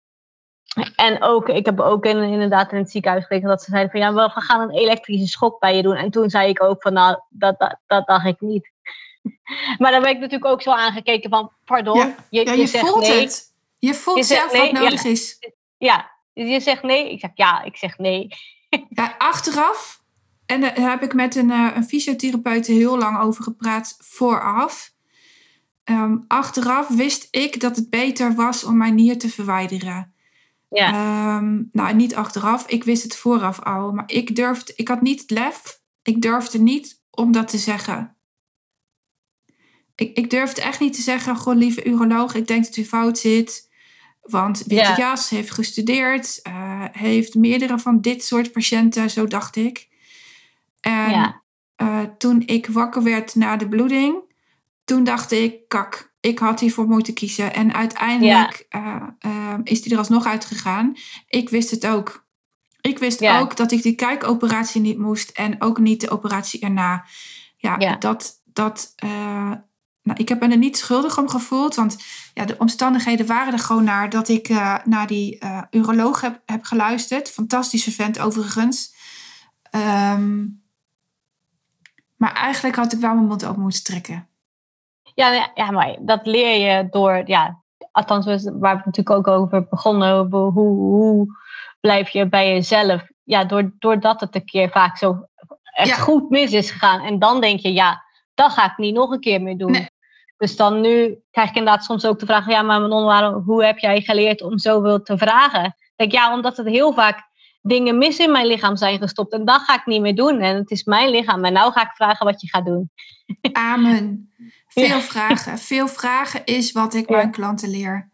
en 0.95 1.24
ook, 1.24 1.49
ik 1.49 1.65
heb 1.65 1.80
ook 1.80 2.05
in, 2.05 2.18
inderdaad 2.18 2.72
in 2.72 2.78
het 2.78 2.91
ziekenhuis 2.91 3.24
gekregen 3.24 3.47
dat 3.47 3.63
ze 3.63 3.72
zeiden 3.72 3.91
van 3.91 3.99
ja, 3.99 4.13
we 4.13 4.41
gaan 4.41 4.61
een 4.61 4.76
elektrische 4.76 5.28
schok 5.28 5.59
bij 5.59 5.76
je 5.76 5.82
doen. 5.82 5.95
En 5.95 6.11
toen 6.11 6.30
zei 6.30 6.49
ik 6.49 6.63
ook 6.63 6.82
van 6.82 6.93
nou, 6.93 7.20
dat, 7.30 7.59
dat, 7.59 7.80
dat 7.88 8.07
dacht 8.07 8.26
ik 8.26 8.41
niet. 8.41 8.72
maar 9.80 9.91
dan 9.91 10.01
ben 10.01 10.11
ik 10.11 10.20
natuurlijk 10.20 10.51
ook 10.51 10.61
zo 10.61 10.72
aangekeken 10.72 11.30
van 11.30 11.51
pardon. 11.65 11.97
Ja, 11.97 12.15
je, 12.30 12.45
ja, 12.45 12.51
je, 12.51 12.59
je 12.59 12.68
voelt 12.68 13.07
nee. 13.07 13.22
het. 13.22 13.55
Je 13.80 13.93
voelt 13.93 14.26
zelf 14.26 14.51
nee, 14.51 14.61
wat 14.61 14.82
nodig 14.82 15.03
ja, 15.03 15.09
is. 15.09 15.51
Ja, 15.78 16.11
je 16.34 16.59
zegt 16.59 16.84
nee. 16.84 17.11
Ik 17.11 17.20
zeg 17.20 17.32
ja, 17.34 17.63
ik 17.63 17.78
zeg 17.78 17.97
nee. 17.97 18.28
ja, 18.89 19.15
achteraf 19.18 19.97
en 20.47 20.61
daar 20.61 20.76
heb 20.76 21.01
ik 21.01 21.13
met 21.13 21.36
een, 21.36 21.49
uh, 21.49 21.72
een 21.76 21.84
fysiotherapeut 21.84 22.68
heel 22.68 22.97
lang 22.97 23.20
over 23.20 23.43
gepraat 23.43 23.97
vooraf. 23.99 24.93
Um, 25.84 26.26
achteraf 26.28 26.88
wist 26.88 27.28
ik 27.32 27.59
dat 27.59 27.76
het 27.76 27.89
beter 27.89 28.36
was 28.36 28.63
om 28.63 28.78
mijn 28.78 28.95
nier 28.95 29.18
te 29.18 29.30
verwijderen. 29.30 30.13
Ja. 30.70 31.38
Um, 31.38 31.70
nou, 31.72 31.95
niet 31.95 32.15
achteraf. 32.15 32.68
Ik 32.68 32.84
wist 32.84 33.03
het 33.03 33.15
vooraf 33.15 33.59
al. 33.59 33.91
Maar 33.91 34.11
ik 34.11 34.36
durfde, 34.36 34.74
ik 34.76 34.88
had 34.88 35.01
niet 35.01 35.22
het 35.22 35.32
lef. 35.32 35.82
Ik 36.03 36.22
durfde 36.22 36.59
niet 36.59 37.01
om 37.09 37.32
dat 37.32 37.47
te 37.47 37.57
zeggen. 37.57 38.18
Ik, 39.95 40.18
ik 40.18 40.30
durfde 40.30 40.61
echt 40.61 40.80
niet 40.80 40.93
te 40.93 41.01
zeggen, 41.01 41.36
goh, 41.36 41.55
lieve 41.55 41.86
uroloog, 41.86 42.36
ik 42.36 42.47
denk 42.47 42.63
dat 42.65 42.76
u 42.76 42.86
fout 42.86 43.18
zit. 43.18 43.70
Want 44.22 44.63
Witte 44.65 44.93
Jas 44.97 45.30
heeft 45.30 45.51
gestudeerd, 45.51 46.39
uh, 46.47 46.86
heeft 46.91 47.36
meerdere 47.36 47.80
van 47.80 48.01
dit 48.01 48.24
soort 48.24 48.51
patiënten, 48.51 49.09
zo 49.09 49.26
dacht 49.26 49.55
ik. 49.55 49.88
En 50.80 51.09
ja. 51.09 51.41
uh, 51.82 51.99
toen 52.18 52.43
ik 52.45 52.68
wakker 52.68 53.03
werd 53.03 53.36
na 53.36 53.57
de 53.57 53.68
bloeding, 53.68 54.26
toen 54.88 55.03
dacht 55.03 55.31
ik, 55.31 55.67
kak, 55.67 56.15
ik 56.19 56.39
had 56.39 56.59
hiervoor 56.59 56.88
moeten 56.88 57.13
kiezen. 57.13 57.53
En 57.53 57.73
uiteindelijk 57.73 58.65
ja. 58.69 59.15
uh, 59.25 59.53
is 59.63 59.81
die 59.81 59.91
er 59.91 59.97
alsnog 59.97 60.25
uitgegaan. 60.25 60.95
Ik 61.27 61.49
wist 61.49 61.71
het 61.71 61.88
ook. 61.88 62.25
Ik 62.81 62.99
wist 62.99 63.21
ook 63.25 63.55
dat 63.55 63.71
ik 63.71 63.81
die 63.81 63.95
kijkoperatie 63.95 64.81
niet 64.81 64.97
moest 64.97 65.29
en 65.29 65.61
ook 65.61 65.79
niet 65.79 66.01
de 66.01 66.09
operatie 66.09 66.59
erna. 66.59 67.05
Ja, 67.57 67.75
ja. 67.79 67.95
dat, 67.95 68.41
dat, 68.43 68.93
nou, 70.01 70.19
ik 70.19 70.29
heb 70.29 70.39
me 70.39 70.47
er 70.47 70.57
niet 70.57 70.77
schuldig 70.77 71.17
om 71.17 71.29
gevoeld, 71.29 71.75
want 71.75 71.97
ja, 72.33 72.45
de 72.45 72.57
omstandigheden 72.57 73.25
waren 73.25 73.53
er 73.53 73.59
gewoon 73.59 73.83
naar 73.83 74.09
dat 74.09 74.29
ik 74.29 74.49
uh, 74.49 74.75
naar 74.83 75.07
die 75.07 75.39
uroloog 75.71 76.21
heb, 76.21 76.41
heb 76.45 76.63
geluisterd. 76.63 77.29
Fantastische 77.29 77.91
vent 77.91 78.19
overigens. 78.19 78.95
Um, 79.71 80.63
maar 82.15 82.33
eigenlijk 82.33 82.75
had 82.75 82.93
ik 82.93 82.99
wel 82.99 83.13
mijn 83.13 83.27
mond 83.27 83.45
open 83.45 83.61
moeten 83.61 83.83
trekken. 83.83 84.27
Ja, 85.18 85.51
ja, 85.53 85.72
maar 85.72 85.95
dat 85.99 86.26
leer 86.26 86.68
je 86.68 86.89
door, 86.89 87.22
ja, 87.26 87.63
althans 87.91 88.26
waar 88.26 88.76
we 88.76 88.82
natuurlijk 88.86 89.09
ook 89.09 89.28
over 89.28 89.68
begonnen, 89.68 90.28
hoe, 90.30 90.51
hoe 90.51 91.28
blijf 91.80 92.09
je 92.09 92.30
bij 92.30 92.53
jezelf? 92.53 93.07
Ja, 93.24 93.43
door, 93.43 93.72
doordat 93.80 94.20
het 94.20 94.36
een 94.36 94.45
keer 94.45 94.70
vaak 94.70 94.97
zo 94.97 95.28
echt 95.63 95.99
goed 95.99 96.30
mis 96.30 96.51
is 96.51 96.72
gegaan. 96.72 97.01
En 97.01 97.20
dan 97.20 97.41
denk 97.41 97.59
je, 97.59 97.74
ja, 97.74 98.03
dat 98.34 98.51
ga 98.51 98.65
ik 98.65 98.78
niet 98.78 98.93
nog 98.93 99.11
een 99.11 99.20
keer 99.20 99.41
meer 99.41 99.57
doen. 99.57 99.72
Nee. 99.72 99.89
Dus 100.38 100.55
dan 100.55 100.82
nu 100.82 101.22
krijg 101.32 101.49
ik 101.49 101.55
inderdaad 101.55 101.84
soms 101.84 102.05
ook 102.05 102.20
de 102.20 102.26
vraag, 102.26 102.47
ja, 102.47 102.61
maar 102.61 102.82
Manon, 102.82 103.03
waarom, 103.03 103.43
hoe 103.43 103.65
heb 103.65 103.78
jij 103.78 104.01
geleerd 104.01 104.41
om 104.41 104.57
zoveel 104.57 105.01
te 105.01 105.18
vragen? 105.18 105.65
Ik 105.65 105.93
denk, 105.95 106.11
ja, 106.11 106.34
omdat 106.34 106.57
het 106.57 106.68
heel 106.68 106.93
vaak 106.93 107.26
dingen 107.68 107.97
mis 107.97 108.18
in 108.18 108.32
mijn 108.32 108.47
lichaam 108.47 108.76
zijn 108.76 108.97
gestopt. 108.97 109.34
En 109.34 109.45
dat 109.45 109.61
ga 109.61 109.76
ik 109.76 109.86
niet 109.86 110.01
meer 110.01 110.15
doen. 110.15 110.39
En 110.39 110.55
het 110.55 110.72
is 110.72 110.84
mijn 110.84 111.09
lichaam. 111.09 111.45
En 111.45 111.53
nou 111.53 111.72
ga 111.72 111.82
ik 111.82 111.95
vragen 111.95 112.26
wat 112.26 112.41
je 112.41 112.49
gaat 112.49 112.65
doen. 112.65 112.91
Amen. 113.51 114.32
Veel 114.68 115.01
vragen. 115.01 115.57
Veel 115.57 115.88
vragen 115.88 116.45
is 116.45 116.72
wat 116.72 116.93
ik 116.93 117.09
mijn 117.09 117.32
klanten 117.32 117.70
leer. 117.70 118.09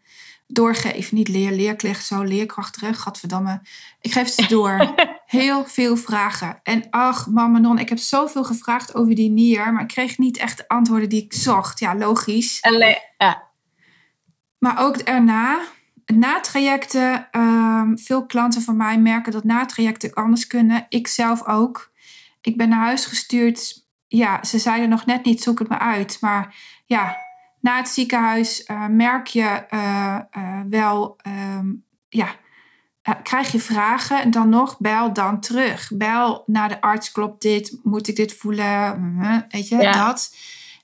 Doorgeef. 0.46 1.12
Niet 1.12 1.28
leer, 1.28 1.52
leerkracht 1.52 2.06
zo, 2.06 2.22
leerkracht 2.22 2.72
terug. 2.72 3.00
Gadverdamme. 3.00 3.60
Ik 4.00 4.12
geef 4.12 4.28
ze 4.28 4.46
door. 4.48 4.94
Heel 5.26 5.64
veel 5.64 5.96
vragen. 5.96 6.60
En 6.62 6.86
ach, 6.90 7.26
mama 7.26 7.58
non, 7.58 7.78
ik 7.78 7.88
heb 7.88 7.98
zoveel 7.98 8.44
gevraagd 8.44 8.94
over 8.94 9.14
die 9.14 9.30
nier. 9.30 9.72
Maar 9.72 9.82
ik 9.82 9.88
kreeg 9.88 10.18
niet 10.18 10.38
echt 10.38 10.56
de 10.56 10.68
antwoorden 10.68 11.08
die 11.08 11.24
ik 11.24 11.32
zocht. 11.32 11.78
Ja, 11.78 11.96
logisch. 11.96 12.60
En 12.60 12.98
ja. 13.18 13.42
Maar 14.58 14.84
ook 14.84 14.98
erna 16.04 16.26
na-trajecten, 16.26 17.28
um, 17.32 17.98
veel 17.98 18.26
klanten 18.26 18.62
van 18.62 18.76
mij 18.76 18.98
merken 18.98 19.32
dat 19.32 19.44
na-trajecten 19.44 20.12
anders 20.14 20.46
kunnen. 20.46 20.86
Ik 20.88 21.06
zelf 21.06 21.46
ook. 21.46 21.92
Ik 22.40 22.56
ben 22.56 22.68
naar 22.68 22.84
huis 22.84 23.06
gestuurd. 23.06 23.86
Ja, 24.06 24.44
ze 24.44 24.58
zeiden 24.58 24.88
nog 24.88 25.06
net 25.06 25.24
niet, 25.24 25.42
zoek 25.42 25.58
het 25.58 25.68
me 25.68 25.78
uit. 25.78 26.18
Maar 26.20 26.54
ja, 26.86 27.16
na 27.60 27.76
het 27.76 27.88
ziekenhuis 27.88 28.68
uh, 28.70 28.86
merk 28.86 29.26
je 29.26 29.66
uh, 29.70 30.18
uh, 30.38 30.60
wel, 30.68 31.16
um, 31.56 31.84
ja, 32.08 32.36
krijg 33.22 33.52
je 33.52 33.60
vragen 33.60 34.22
en 34.22 34.30
dan 34.30 34.48
nog 34.48 34.78
bel 34.78 35.12
dan 35.12 35.40
terug. 35.40 35.90
Bel 35.94 36.42
naar 36.46 36.68
de 36.68 36.80
arts, 36.80 37.12
klopt 37.12 37.42
dit? 37.42 37.78
Moet 37.82 38.08
ik 38.08 38.16
dit 38.16 38.34
voelen? 38.34 39.46
Weet 39.48 39.68
je, 39.68 39.76
dat. 39.76 40.36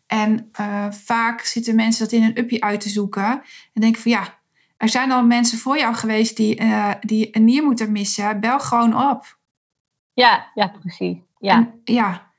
En 0.07 0.51
vaak 0.91 1.41
zitten 1.41 1.75
mensen 1.75 2.05
dat 2.05 2.12
in 2.12 2.23
een 2.23 2.39
uppie 2.39 2.64
uit 2.64 2.81
te 2.81 2.89
zoeken. 2.89 3.43
En 3.73 3.81
denken 3.81 4.03
van 4.03 4.11
ja, 4.11 4.39
er 4.81 4.89
zijn 4.89 5.12
al 5.12 5.24
mensen 5.24 5.59
voor 5.59 5.78
jou 5.78 5.95
geweest 5.95 6.37
die, 6.37 6.61
uh, 6.61 6.93
die 7.01 7.37
een 7.37 7.45
nier 7.45 7.62
moeten 7.62 7.93
missen. 7.93 8.41
Bel 8.41 8.61
gewoon 8.61 9.11
op. 9.11 9.39
Ja, 10.12 10.51
ja, 10.55 10.68
precies. 10.68 11.16
Ja, 11.39 11.55
en, 11.55 11.81
ja 11.85 12.33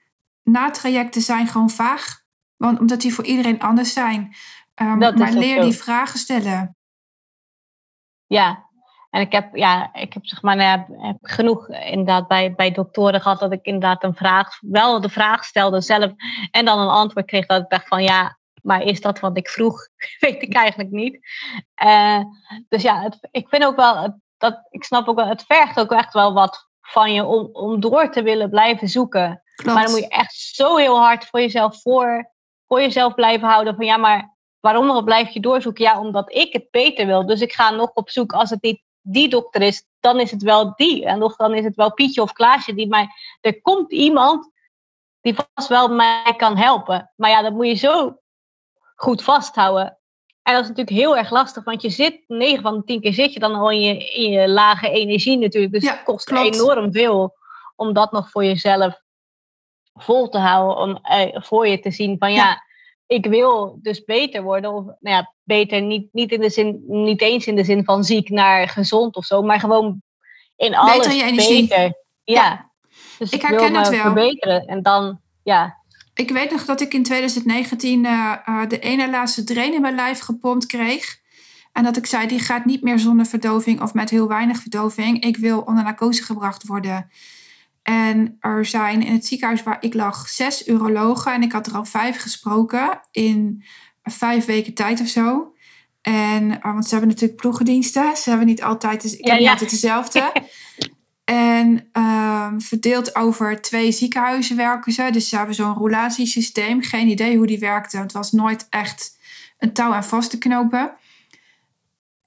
natrajecten 0.43 1.21
zijn 1.21 1.47
gewoon 1.47 1.69
vaag. 1.69 2.21
Want, 2.57 2.79
omdat 2.79 3.01
die 3.01 3.13
voor 3.13 3.25
iedereen 3.25 3.59
anders 3.59 3.93
zijn. 3.93 4.35
Um, 4.75 4.97
maar 4.97 5.31
leer 5.31 5.61
die 5.61 5.73
vragen 5.73 6.19
stellen. 6.19 6.77
Ja, 8.27 8.65
en 9.09 9.21
ik 9.21 9.31
heb, 9.31 9.55
ja, 9.55 9.93
ik 9.93 10.13
heb 10.13 10.25
zeg 10.25 10.41
maar, 10.41 10.55
nou 10.55 10.85
heb 10.99 11.17
genoeg 11.21 11.69
inderdaad 11.69 12.27
bij, 12.27 12.53
bij 12.55 12.71
doktoren 12.71 13.21
gehad 13.21 13.39
dat 13.39 13.51
ik 13.51 13.65
inderdaad 13.65 14.03
een 14.03 14.15
vraag, 14.15 14.57
wel 14.61 15.01
de 15.01 15.09
vraag 15.09 15.43
stelde 15.43 15.81
zelf 15.81 16.11
en 16.51 16.65
dan 16.65 16.79
een 16.79 16.87
antwoord 16.87 17.25
kreeg 17.25 17.45
dat 17.45 17.61
ik 17.61 17.69
dacht 17.69 17.87
van 17.87 18.03
ja, 18.03 18.39
maar 18.63 18.81
is 18.81 19.01
dat 19.01 19.19
wat 19.19 19.37
ik 19.37 19.49
vroeg? 19.49 19.87
Weet 20.19 20.41
ik 20.41 20.53
eigenlijk 20.53 20.91
niet. 20.91 21.19
Uh, 21.83 22.19
dus 22.69 22.81
ja, 22.81 23.01
het, 23.01 23.17
ik 23.31 23.49
vind 23.49 23.63
ook 23.63 23.75
wel, 23.75 24.19
dat, 24.37 24.67
ik 24.69 24.83
snap 24.83 25.07
ook 25.07 25.15
wel, 25.15 25.27
het 25.27 25.43
vergt 25.47 25.79
ook 25.79 25.91
echt 25.91 26.13
wel 26.13 26.33
wat 26.33 26.69
van 26.81 27.13
je 27.13 27.25
om, 27.25 27.49
om 27.53 27.79
door 27.79 28.11
te 28.11 28.21
willen 28.21 28.49
blijven 28.49 28.87
zoeken. 28.87 29.43
Klopt. 29.55 29.73
Maar 29.73 29.83
dan 29.83 29.91
moet 29.93 30.03
je 30.03 30.07
echt 30.07 30.35
zo 30.35 30.75
heel 30.77 30.99
hard 30.99 31.25
voor 31.25 31.39
jezelf 31.39 31.81
voor, 31.81 32.31
voor 32.67 32.81
jezelf 32.81 33.13
blijven 33.13 33.47
houden. 33.47 33.75
Van 33.75 33.85
ja, 33.85 33.97
maar 33.97 34.35
waarom 34.59 35.05
blijf 35.05 35.29
je 35.29 35.39
doorzoeken? 35.39 35.83
Ja, 35.83 35.99
omdat 35.99 36.33
ik 36.33 36.53
het 36.53 36.67
beter 36.71 37.05
wil. 37.05 37.25
Dus 37.25 37.41
ik 37.41 37.53
ga 37.53 37.69
nog 37.69 37.91
op 37.93 38.09
zoek. 38.09 38.33
Als 38.33 38.49
het 38.49 38.61
niet 38.61 38.81
die 39.01 39.29
dokter 39.29 39.61
is, 39.61 39.85
dan 39.99 40.19
is 40.19 40.31
het 40.31 40.41
wel 40.41 40.73
die. 40.75 41.05
En 41.05 41.19
nog 41.19 41.35
dan 41.35 41.53
is 41.53 41.63
het 41.63 41.75
wel 41.75 41.93
Pietje 41.93 42.21
of 42.21 42.33
Klaasje 42.33 42.73
die 42.73 42.87
mij. 42.87 43.07
Er 43.41 43.61
komt 43.61 43.91
iemand 43.91 44.51
die 45.21 45.35
vast 45.35 45.67
wel 45.67 45.87
mij 45.87 46.33
kan 46.37 46.57
helpen. 46.57 47.11
Maar 47.15 47.29
ja, 47.29 47.41
dat 47.41 47.53
moet 47.53 47.67
je 47.67 47.73
zo 47.73 48.17
goed 49.01 49.23
vasthouden. 49.23 49.97
En 50.43 50.53
dat 50.53 50.61
is 50.61 50.67
natuurlijk 50.69 50.97
heel 50.97 51.17
erg 51.17 51.31
lastig, 51.31 51.63
want 51.63 51.81
je 51.81 51.89
zit 51.89 52.23
9 52.27 52.61
van 52.61 52.75
de 52.75 52.83
10 52.83 53.01
keer 53.01 53.13
zit 53.13 53.33
je 53.33 53.39
dan 53.39 53.55
al 53.55 53.71
in 53.71 53.81
je, 53.81 54.11
in 54.13 54.31
je 54.31 54.49
lage 54.49 54.89
energie 54.89 55.37
natuurlijk. 55.37 55.73
Dus 55.73 55.89
het 55.89 56.03
kost 56.03 56.31
enorm 56.31 56.91
veel 56.91 57.35
om 57.75 57.93
dat 57.93 58.11
nog 58.11 58.29
voor 58.29 58.43
jezelf 58.43 59.01
vol 59.93 60.29
te 60.29 60.37
houden. 60.37 60.77
Om 60.77 60.99
eh, 61.01 61.41
voor 61.41 61.67
je 61.67 61.79
te 61.79 61.91
zien 61.91 62.15
van 62.19 62.33
ja. 62.33 62.63
ik 63.07 63.25
wil 63.25 63.79
dus 63.81 64.03
beter 64.03 64.43
worden. 64.43 64.71
Of 64.71 64.83
nou 64.83 64.95
ja, 64.99 65.33
beter 65.43 65.81
niet, 65.81 66.07
niet, 66.11 66.31
in 66.31 66.41
de 66.41 66.49
zin, 66.49 66.83
niet 66.87 67.21
eens 67.21 67.47
in 67.47 67.55
de 67.55 67.63
zin 67.63 67.83
van 67.83 68.03
ziek 68.03 68.29
naar 68.29 68.69
gezond 68.69 69.15
of 69.15 69.25
zo, 69.25 69.41
maar 69.41 69.59
gewoon 69.59 70.01
in 70.55 70.75
alles 70.75 70.97
beter. 70.97 71.13
Je 71.13 71.23
energie. 71.23 71.67
beter. 71.67 71.93
Ja. 72.23 72.71
Dus 73.17 73.31
ik, 73.31 73.41
ik 73.41 73.47
herken 73.47 73.75
het 73.75 73.89
wel. 73.89 74.01
verbeteren. 74.01 74.65
En 74.65 74.81
dan, 74.81 75.19
ja, 75.43 75.80
ik 76.13 76.31
weet 76.31 76.51
nog 76.51 76.65
dat 76.65 76.81
ik 76.81 76.93
in 76.93 77.03
2019 77.03 78.03
uh, 78.03 78.35
uh, 78.49 78.67
de 78.67 78.79
ene 78.79 79.09
laatste 79.09 79.43
drain 79.43 79.73
in 79.73 79.81
mijn 79.81 79.95
lijf 79.95 80.19
gepompt 80.19 80.65
kreeg. 80.65 81.19
En 81.73 81.83
dat 81.83 81.97
ik 81.97 82.05
zei, 82.05 82.27
die 82.27 82.39
gaat 82.39 82.65
niet 82.65 82.81
meer 82.81 82.99
zonder 82.99 83.25
verdoving 83.25 83.81
of 83.81 83.93
met 83.93 84.09
heel 84.09 84.27
weinig 84.27 84.61
verdoving. 84.61 85.23
Ik 85.23 85.37
wil 85.37 85.59
onder 85.59 85.83
narcose 85.83 86.23
gebracht 86.23 86.67
worden. 86.67 87.09
En 87.83 88.37
er 88.39 88.65
zijn 88.65 89.01
in 89.01 89.13
het 89.13 89.25
ziekenhuis 89.25 89.63
waar 89.63 89.77
ik 89.79 89.93
lag 89.93 90.29
zes 90.29 90.67
urologen. 90.67 91.33
En 91.33 91.41
ik 91.41 91.51
had 91.51 91.67
er 91.67 91.75
al 91.75 91.85
vijf 91.85 92.21
gesproken 92.21 92.99
in 93.11 93.63
vijf 94.03 94.45
weken 94.45 94.73
tijd 94.73 95.01
of 95.01 95.07
zo. 95.07 95.53
En, 96.01 96.51
uh, 96.51 96.57
want 96.61 96.83
ze 96.83 96.89
hebben 96.89 97.09
natuurlijk 97.09 97.41
ploegendiensten. 97.41 98.17
Ze 98.17 98.29
hebben 98.29 98.47
niet 98.47 98.63
altijd, 98.63 99.03
ik 99.03 99.25
heb 99.25 99.39
niet 99.39 99.47
altijd 99.47 99.69
dezelfde. 99.69 100.31
En 101.31 101.89
um, 101.93 102.61
verdeeld 102.61 103.15
over 103.15 103.61
twee 103.61 103.91
ziekenhuizen 103.91 104.55
werken 104.55 104.91
ze. 104.91 105.09
Dus 105.11 105.29
ze 105.29 105.37
hebben 105.37 105.55
zo'n 105.55 105.73
roulatiesysteem. 105.73 106.81
Geen 106.81 107.07
idee 107.07 107.37
hoe 107.37 107.47
die 107.47 107.59
werkte. 107.59 107.97
Het 107.97 108.11
was 108.11 108.31
nooit 108.31 108.67
echt 108.69 109.17
een 109.57 109.73
touw 109.73 109.93
aan 109.93 110.03
vast 110.03 110.29
te 110.29 110.37
knopen. 110.37 110.93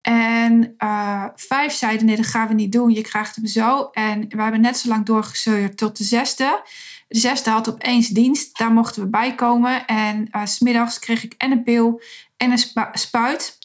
En 0.01 0.75
uh, 0.79 1.25
vijf 1.35 1.73
zeiden: 1.73 2.07
nee, 2.07 2.17
dat 2.17 2.27
gaan 2.27 2.49
we 2.49 2.55
niet 2.55 2.73
doen. 2.73 2.91
Je 2.91 3.03
krijgt 3.03 3.37
hem 3.37 3.47
zo. 3.47 3.89
En 3.93 4.29
we 4.29 4.43
hebben 4.43 4.61
net 4.61 4.77
zo 4.77 4.89
lang 4.89 5.05
doorgezeurd 5.05 5.77
tot 5.77 5.97
de 5.97 6.05
zesde. 6.05 6.63
De 7.09 7.19
zesde 7.19 7.51
had 7.51 7.69
opeens 7.69 8.09
dienst. 8.09 8.59
Daar 8.59 8.73
mochten 8.73 9.03
we 9.03 9.09
bij 9.09 9.35
komen. 9.35 9.87
En 9.87 10.29
uh, 10.31 10.47
smiddags 10.47 10.99
kreeg 10.99 11.25
ik 11.25 11.35
en 11.39 11.51
een 11.51 11.63
pil 11.63 12.03
en 12.37 12.51
een 12.51 12.89
spuit. 12.93 13.59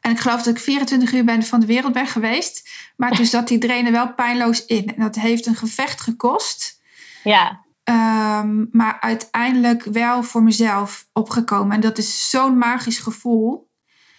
En 0.00 0.10
ik 0.10 0.18
geloof 0.18 0.42
dat 0.42 0.54
ik 0.54 0.60
24 0.60 1.12
uur 1.12 1.24
ben 1.24 1.42
van 1.42 1.60
de 1.60 1.66
wereld 1.66 1.92
ben 1.92 2.06
geweest. 2.06 2.68
Maar 2.96 3.10
toen 3.10 3.26
zat 3.26 3.48
die 3.48 3.58
drainer 3.58 3.92
wel 3.92 4.14
pijnloos 4.14 4.64
in. 4.64 4.94
En 4.94 5.02
dat 5.02 5.14
heeft 5.14 5.46
een 5.46 5.54
gevecht 5.54 6.00
gekost. 6.00 6.80
Ja. 7.24 7.66
Um, 7.84 8.68
maar 8.72 9.00
uiteindelijk 9.00 9.84
wel 9.84 10.22
voor 10.22 10.42
mezelf 10.42 11.08
opgekomen. 11.12 11.74
En 11.74 11.80
dat 11.80 11.98
is 11.98 12.30
zo'n 12.30 12.58
magisch 12.58 12.98
gevoel. 12.98 13.70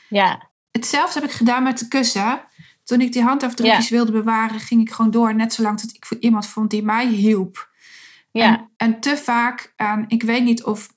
Ja. 0.10 0.50
Hetzelfde 0.72 1.20
heb 1.20 1.30
ik 1.30 1.36
gedaan 1.36 1.64
met 1.64 1.80
de 1.80 1.88
kussen. 1.88 2.42
Toen 2.84 3.02
ik 3.02 3.14
die 3.14 3.24
handafdrukjes 3.24 3.90
wilde 3.90 4.12
bewaren, 4.12 4.60
ging 4.60 4.82
ik 4.82 4.92
gewoon 4.92 5.12
door. 5.12 5.36
Net 5.36 5.54
zolang 5.54 5.82
dat 5.82 5.90
ik 5.94 6.06
voor 6.06 6.18
iemand 6.20 6.48
vond 6.48 6.70
die 6.70 6.84
mij 6.84 7.08
hielp. 7.08 7.70
Ja. 8.32 8.44
En, 8.44 8.70
en 8.78 9.00
te 9.00 9.18
vaak, 9.18 9.74
en 9.76 10.06
ik 10.08 10.24
weet 10.24 10.44
niet 10.44 10.64
of 10.64 10.90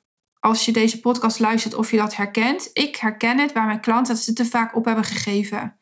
als 0.43 0.65
je 0.65 0.73
deze 0.73 1.01
podcast 1.01 1.39
luistert 1.39 1.75
of 1.75 1.91
je 1.91 1.97
dat 1.97 2.17
herkent. 2.17 2.71
Ik 2.73 2.97
herken 2.97 3.39
het 3.39 3.53
bij 3.53 3.65
mijn 3.65 3.81
klanten 3.81 4.15
dat 4.15 4.23
ze 4.23 4.33
te 4.33 4.45
vaak 4.45 4.77
op 4.77 4.85
hebben 4.85 5.05
gegeven. 5.05 5.77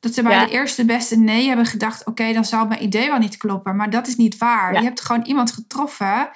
Dat 0.00 0.14
ze 0.14 0.22
bij 0.22 0.32
Ja. 0.32 0.44
de 0.44 0.50
eerste 0.50 0.84
beste 0.84 1.16
nee 1.16 1.46
hebben 1.46 1.66
gedacht: 1.66 2.06
oké, 2.06 2.32
dan 2.32 2.44
zou 2.44 2.68
mijn 2.68 2.82
idee 2.82 3.08
wel 3.08 3.18
niet 3.18 3.36
kloppen. 3.36 3.76
Maar 3.76 3.90
dat 3.90 4.06
is 4.06 4.16
niet 4.16 4.38
waar. 4.38 4.72
Ja. 4.72 4.78
Je 4.78 4.84
hebt 4.84 5.00
gewoon 5.00 5.22
iemand 5.24 5.52
getroffen 5.52 6.30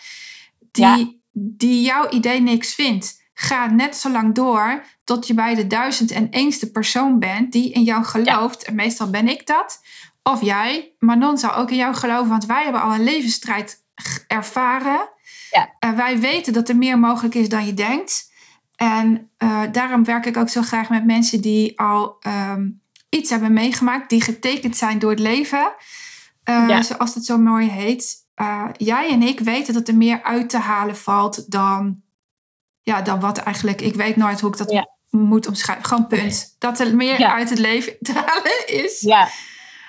die, 0.70 0.84
Ja. 0.84 1.12
die 1.32 1.82
jouw 1.82 2.10
idee 2.10 2.40
niks 2.40 2.74
vindt. 2.74 3.22
Ga 3.34 3.66
net 3.66 3.96
zo 3.96 4.10
lang 4.10 4.34
door 4.34 4.84
tot 5.04 5.26
je 5.26 5.34
bij 5.34 5.54
de 5.54 5.66
duizend 5.66 6.10
en 6.10 6.28
eenste 6.28 6.70
persoon 6.70 7.18
bent 7.18 7.52
die 7.52 7.72
in 7.72 7.82
jou 7.82 8.04
gelooft. 8.04 8.62
En 8.64 8.74
meestal 8.74 9.10
ben 9.10 9.28
ik 9.28 9.46
dat. 9.46 9.80
Of 10.22 10.42
jij. 10.42 10.94
Manon 10.98 11.38
zou 11.38 11.52
ook 11.52 11.70
in 11.70 11.76
jou 11.76 11.94
geloven, 11.94 12.28
want 12.28 12.46
wij 12.46 12.62
hebben 12.62 12.82
al 12.82 12.94
een 12.94 13.04
levensstrijd 13.04 13.82
ervaren. 14.26 15.08
Ja. 15.54 15.74
En 15.78 15.96
wij 15.96 16.18
weten 16.18 16.52
dat 16.52 16.68
er 16.68 16.76
meer 16.76 16.98
mogelijk 16.98 17.34
is 17.34 17.48
dan 17.48 17.66
je 17.66 17.74
denkt. 17.74 18.32
En 18.76 19.30
eh, 19.36 19.62
daarom 19.72 20.04
werk 20.04 20.26
ik 20.26 20.36
ook 20.36 20.48
zo 20.48 20.62
graag 20.62 20.88
met 20.88 21.04
mensen 21.04 21.40
die 21.40 21.80
al 21.80 22.16
ehm, 22.20 22.68
iets 23.08 23.30
hebben 23.30 23.52
meegemaakt, 23.52 24.10
die 24.10 24.20
getekend 24.22 24.76
zijn 24.76 24.98
door 24.98 25.10
het 25.10 25.18
leven. 25.18 25.72
Eh, 26.42 26.64
Ja. 26.68 26.82
Zoals 26.82 27.14
het 27.14 27.24
zo 27.24 27.38
mooi 27.38 27.68
heet. 27.70 28.16
Eh, 28.34 28.64
jij 28.76 29.08
en 29.10 29.22
ik 29.22 29.40
weten 29.40 29.74
dat 29.74 29.88
er 29.88 29.96
meer 29.96 30.22
uit 30.22 30.50
te 30.50 30.58
halen 30.58 30.96
valt 30.96 31.50
dan, 31.50 32.00
ja, 32.82 33.02
dan 33.02 33.20
wat 33.20 33.38
eigenlijk. 33.38 33.80
Ik 33.80 33.94
weet 33.94 34.16
nooit 34.16 34.40
hoe 34.40 34.50
ik 34.50 34.56
dat 34.56 34.70
Ja. 34.70 34.88
moet 35.10 35.46
omschrijven. 35.46 35.84
Gewoon 35.84 36.06
punt. 36.06 36.56
Dat 36.58 36.80
er 36.80 36.96
meer 36.96 37.18
Ja. 37.20 37.32
uit 37.34 37.50
het 37.50 37.58
leven 37.58 37.96
te 38.00 38.12
halen 38.12 38.84
is. 38.84 39.00
Ja. 39.00 39.28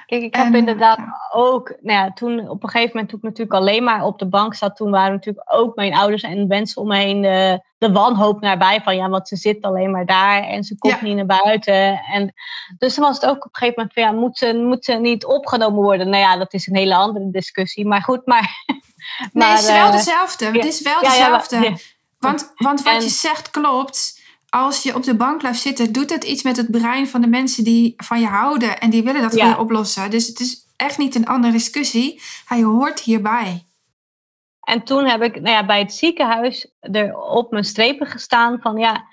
Kijk, 0.06 0.22
ik 0.24 0.36
heb 0.36 0.45
En, 0.45 0.56
inderdaad 0.56 0.97
ja. 0.97 1.30
ook, 1.32 1.74
nou 1.82 1.99
ja, 1.99 2.14
toen 2.14 2.49
op 2.49 2.64
een 2.64 2.70
gegeven 2.70 2.91
moment 2.93 3.10
toen 3.10 3.20
ik 3.20 3.26
natuurlijk 3.26 3.56
alleen 3.56 3.84
maar 3.84 4.03
op 4.03 4.20
de 4.20 4.28
bank 4.28 4.56
zat, 4.56 4.76
toen 4.76 4.91
waren 4.91 5.12
natuurlijk 5.12 5.53
ook 5.53 5.76
mijn 5.76 5.95
ouders 5.95 6.22
en 6.24 6.47
mensen 6.47 6.82
om 6.82 6.88
me 6.88 6.97
heen 6.97 7.22
de, 7.22 7.64
de 7.78 7.91
wanhoop 7.91 8.41
nabij 8.41 8.82
van 8.82 8.95
ja, 8.95 9.10
want 9.10 9.28
ze 9.28 9.36
zit 9.36 9.62
alleen 9.62 9.91
maar 9.91 10.06
daar 10.06 10.43
en 10.43 10.64
ze 10.64 10.78
komt 10.78 10.99
Ja. 10.99 11.06
niet 11.06 11.16
naar 11.16 11.41
buiten. 11.43 12.01
En 12.12 12.34
dus 12.78 12.95
dan 12.95 13.06
was 13.06 13.16
het 13.16 13.26
ook 13.30 13.36
op 13.36 13.43
een 13.43 13.49
gegeven 13.51 13.74
moment 13.76 13.93
van 13.93 14.03
ja, 14.03 14.12
moet 14.12 14.38
ze, 14.38 14.53
moet 14.53 14.86
ze 14.86 14.93
niet 14.93 15.26
opgenomen 15.26 15.82
worden? 15.84 16.10
Nou 16.10 16.22
ja, 16.22 16.38
dat 16.38 16.53
is 16.53 16.68
een 16.68 16.76
hele 16.76 16.95
andere 16.95 17.32
discussie. 17.32 17.88
Maar 17.88 18.01
goed, 18.01 18.26
maar. 18.26 18.49
Nee, 19.32 19.43
maar, 19.43 19.51
het 19.51 19.60
is 19.60 19.72
wel 19.72 19.86
eh, 19.86 19.91
dezelfde. 19.91 20.45
Het 20.45 20.66
is 20.66 20.82
wel 20.82 20.99
dezelfde. 21.01 21.78
Want, 22.20 22.53
want 22.56 22.84
wat 22.84 22.93
En- 22.93 23.01
je 23.01 23.10
zegt 23.10 23.49
klopt. 23.49 24.14
Als 24.56 24.84
je 24.84 24.95
op 24.95 25.03
de 25.03 25.16
bank 25.16 25.38
blijft 25.38 25.60
zitten, 25.60 25.91
doet 25.91 26.10
het 26.10 26.24
iets 26.24 26.43
met 26.43 26.58
het 26.58 26.72
brein 26.72 27.08
van 27.08 27.22
de 27.22 27.28
mensen 27.28 27.64
die 27.64 27.93
van 27.97 28.20
je 28.20 28.28
houden 28.28 28.80
en 28.80 28.89
die 28.89 29.03
willen 29.03 29.22
dat 29.22 29.32
voor 29.32 29.39
Ja. 29.39 29.49
je 29.49 29.60
oplossen. 29.60 30.12
Dus 30.12 30.28
het 30.28 30.39
is 30.39 30.66
echt 30.76 30.97
niet 30.97 31.16
een 31.16 31.26
andere 31.26 31.53
discussie. 31.53 32.22
Hij 32.45 32.64
hoort 32.64 32.99
hierbij. 32.99 33.66
En 34.62 34.84
toen 34.84 35.06
heb 35.06 35.22
ik 35.22 35.34
nou 35.41 35.56
ja, 35.56 35.66
bij 35.66 35.80
het 35.80 35.93
ziekenhuis 35.93 36.72
er 36.80 37.18
op 37.18 37.51
mijn 37.51 37.64
strepen 37.64 38.08
gestaan 38.08 38.60
van 38.62 38.78
ja, 38.78 39.06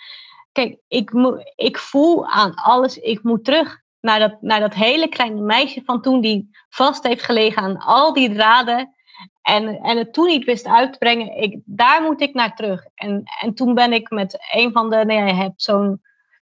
kijk, 0.53 0.78
ik, 0.88 1.12
moet, 1.12 1.53
ik 1.57 1.78
voel 1.78 2.26
aan 2.26 2.55
alles, 2.55 2.97
ik 2.97 3.22
moet 3.22 3.45
terug 3.45 3.80
naar 4.01 4.18
dat, 4.18 4.43
naar 4.43 4.61
dat 4.61 4.74
hele 4.74 5.09
kleine 5.09 5.40
meisje 5.40 5.82
van 5.84 6.03
toen 6.03 6.20
die 6.20 6.51
vast 6.68 7.03
heeft 7.03 7.22
gelegen 7.22 7.62
aan 7.62 7.78
al 7.78 8.12
die 8.12 8.32
draden 8.32 8.95
en, 9.43 9.80
en 9.80 9.97
het 9.97 10.12
toen 10.12 10.26
niet 10.26 10.45
wist 10.45 10.66
uit 10.66 10.93
te 10.93 10.99
brengen. 10.99 11.43
Ik, 11.43 11.61
daar 11.64 12.03
moet 12.03 12.20
ik 12.20 12.34
naar 12.34 12.55
terug. 12.55 12.86
En, 12.95 13.22
en 13.40 13.55
toen 13.55 13.74
ben 13.74 13.93
ik 13.93 14.11
met 14.11 14.38
een 14.53 14.72
van 14.72 14.90
de, 14.90 14.97
ja, 14.97 15.26
je 15.26 15.34
hebt 15.34 15.62
zo'n 15.62 16.01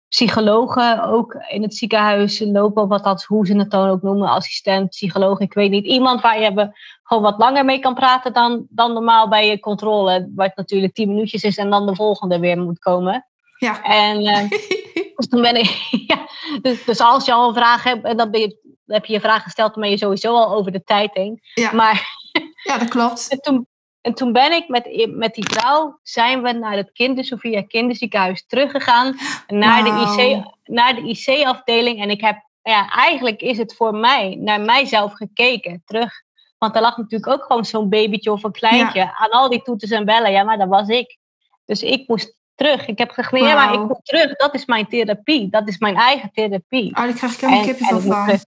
psychologen 0.08 1.04
ook 1.04 1.36
in 1.48 1.62
het 1.62 1.74
ziekenhuis 1.74 2.40
lopen, 2.40 2.88
wat 2.88 3.04
dat, 3.04 3.22
hoe 3.22 3.46
ze 3.46 3.56
het 3.56 3.70
dan 3.70 3.88
ook 3.88 4.02
noemen, 4.02 4.28
assistent, 4.28 4.88
psycholoog, 4.88 5.38
ik 5.38 5.54
weet 5.54 5.70
niet. 5.70 5.84
Iemand 5.84 6.20
waar 6.20 6.38
je 6.38 6.44
hebben 6.44 6.74
gewoon 7.02 7.22
wat 7.22 7.38
langer 7.38 7.64
mee 7.64 7.78
kan 7.78 7.94
praten 7.94 8.32
dan, 8.32 8.66
dan 8.68 8.92
normaal 8.92 9.28
bij 9.28 9.46
je 9.46 9.60
controle. 9.60 10.30
Wat 10.34 10.56
natuurlijk 10.56 10.94
tien 10.94 11.08
minuutjes 11.08 11.42
is 11.42 11.56
en 11.56 11.70
dan 11.70 11.86
de 11.86 11.94
volgende 11.94 12.38
weer 12.38 12.58
moet 12.58 12.78
komen. 12.78 13.26
Ja. 13.58 13.82
En 13.82 14.20
eh, 14.20 14.50
dus 15.16 15.28
toen 15.28 15.42
ben 15.42 15.56
ik. 15.56 15.88
ja, 16.06 16.18
dus, 16.62 16.84
dus 16.84 17.00
als 17.00 17.24
je 17.24 17.32
al 17.32 17.48
een 17.48 17.54
vraag 17.54 17.82
hebt, 17.82 18.04
en 18.04 18.16
dan 18.16 18.30
ben 18.30 18.40
je, 18.40 18.78
heb 18.86 19.04
je 19.04 19.12
je 19.12 19.20
vraag 19.20 19.42
gesteld, 19.42 19.74
dan 19.74 19.82
ben 19.82 19.90
je 19.90 19.98
sowieso 19.98 20.34
al 20.34 20.54
over 20.54 20.72
de 20.72 20.82
tijd 20.84 21.14
heen. 21.14 21.40
ja. 21.54 21.72
Maar 21.72 22.18
ja, 22.62 22.78
dat 22.78 22.88
klopt. 22.88 23.28
en 23.28 23.40
toen, 23.40 23.66
en 24.00 24.14
toen 24.14 24.32
ben 24.32 24.52
ik 24.52 24.68
met, 24.68 25.08
met 25.16 25.34
die 25.34 25.44
vrouw, 25.50 25.98
zijn 26.02 26.42
we 26.42 26.52
naar 26.52 26.76
het 26.76 26.92
Kinder 26.92 27.24
Sophia 27.24 27.62
kinderziekenhuis 27.62 28.46
teruggegaan. 28.46 29.16
Naar 29.46 29.84
de 29.84 29.90
IC, 29.90 30.44
naar 30.64 30.94
de 30.94 31.08
IC-afdeling. 31.08 32.00
En 32.02 32.10
ik 32.10 32.20
heb, 32.20 32.36
ja, 32.62 32.88
eigenlijk 32.88 33.40
is 33.40 33.58
het 33.58 33.74
voor 33.76 33.94
mij, 33.94 34.36
naar 34.40 34.60
mijzelf 34.60 35.12
gekeken, 35.12 35.82
terug. 35.84 36.12
Want 36.58 36.74
er 36.74 36.80
lag 36.80 36.96
natuurlijk 36.96 37.32
ook 37.32 37.44
gewoon 37.44 37.64
zo'n 37.64 37.88
babytje 37.88 38.32
of 38.32 38.42
een 38.42 38.52
kleintje 38.52 39.16
aan 39.16 39.30
al 39.30 39.48
die 39.48 39.62
toeters 39.62 39.90
en 39.90 40.04
bellen. 40.04 40.32
Ja, 40.32 40.42
maar 40.42 40.58
dat 40.58 40.68
was 40.68 40.88
ik. 40.88 41.18
Dus 41.64 41.82
ik 41.82 42.08
moest 42.08 42.38
terug. 42.54 42.86
Ik 42.86 42.98
heb 42.98 43.10
gezegd, 43.10 43.44
ja, 43.44 43.54
maar 43.54 43.74
ik 43.74 43.88
moet 43.88 44.00
terug. 44.02 44.36
Dat 44.36 44.54
is 44.54 44.64
mijn 44.64 44.86
therapie. 44.88 45.50
Dat 45.50 45.68
is 45.68 45.78
mijn 45.78 45.96
eigen 45.96 46.30
therapie. 46.32 46.88
Oh, 46.88 47.02
daar 47.02 47.12
krijg 47.12 47.32
ik 47.32 47.40
helemaal 47.40 47.64
ik 47.64 47.80
moet 47.80 48.02
van. 48.02 48.40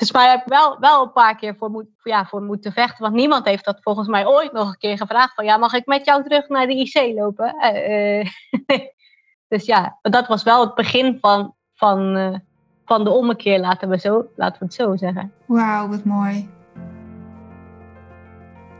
Dus 0.00 0.12
maar 0.12 0.22
daar 0.22 0.32
heb 0.32 0.40
ik 0.40 0.52
wel, 0.52 0.76
wel 0.78 1.02
een 1.02 1.12
paar 1.12 1.36
keer 1.36 1.56
voor, 1.58 1.70
moet, 1.70 1.86
ja, 2.02 2.26
voor 2.26 2.42
moeten 2.42 2.72
vechten. 2.72 3.02
Want 3.02 3.14
niemand 3.14 3.44
heeft 3.44 3.64
dat 3.64 3.82
volgens 3.82 4.08
mij 4.08 4.26
ooit 4.26 4.52
nog 4.52 4.68
een 4.68 4.78
keer 4.78 4.96
gevraagd. 4.96 5.34
Van 5.34 5.44
ja, 5.44 5.56
mag 5.56 5.72
ik 5.72 5.86
met 5.86 6.04
jou 6.04 6.22
terug 6.22 6.48
naar 6.48 6.66
de 6.66 6.74
IC 6.74 7.14
lopen? 7.14 7.54
Eh, 7.58 8.20
eh, 8.20 8.26
dus 9.48 9.64
ja, 9.64 9.98
dat 10.02 10.26
was 10.26 10.42
wel 10.42 10.60
het 10.60 10.74
begin 10.74 11.18
van, 11.20 11.54
van, 11.74 12.16
eh, 12.16 12.38
van 12.84 13.04
de 13.04 13.10
ommekeer, 13.10 13.58
laten 13.58 13.88
we, 13.88 13.98
zo, 13.98 14.26
laten 14.36 14.58
we 14.58 14.64
het 14.64 14.74
zo 14.74 14.96
zeggen. 14.96 15.32
Wauw, 15.46 15.88
wat 15.88 16.04
mooi. 16.04 16.50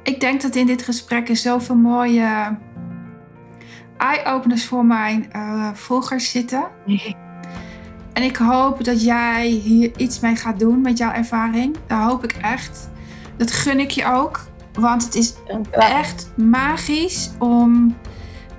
Ik 0.02 0.20
denk 0.20 0.42
dat 0.42 0.54
in 0.54 0.66
dit 0.66 0.82
gesprek 0.82 1.28
er 1.28 1.36
zoveel 1.36 1.76
mooie 1.76 2.58
eye-openers 3.96 4.66
voor 4.66 4.84
mijn 4.84 5.30
volgers 5.74 6.30
zitten. 6.30 6.68
En 8.12 8.22
ik 8.22 8.36
hoop 8.36 8.84
dat 8.84 9.02
jij 9.04 9.46
hier 9.46 9.90
iets 9.96 10.20
mee 10.20 10.36
gaat 10.36 10.58
doen 10.58 10.80
met 10.80 10.98
jouw 10.98 11.12
ervaring. 11.12 11.76
Dat 11.86 11.98
hoop 11.98 12.24
ik 12.24 12.32
echt. 12.32 12.88
Dat 13.36 13.52
gun 13.52 13.80
ik 13.80 13.90
je 13.90 14.04
ook. 14.12 14.40
Want 14.72 15.04
het 15.04 15.14
is 15.14 15.34
echt 15.70 16.30
magisch 16.36 17.30
om 17.38 17.96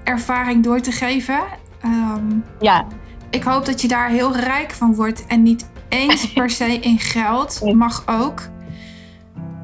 ervaring 0.04 0.64
door 0.64 0.82
te 0.82 0.92
geven. 0.92 1.40
Ehm, 1.82 2.38
Ja, 2.60 2.86
ik 3.30 3.44
hoop 3.44 3.66
dat 3.66 3.82
je 3.82 3.88
daar 3.88 4.10
heel 4.10 4.36
rijk 4.36 4.72
van 4.72 4.96
wordt. 4.96 5.26
En 5.28 5.44
niet 5.44 5.70
eens 5.90 6.28
per 6.34 6.50
se 6.50 6.80
in 6.80 7.00
geld. 7.00 7.74
Mag 7.74 8.04
ook. 8.06 8.42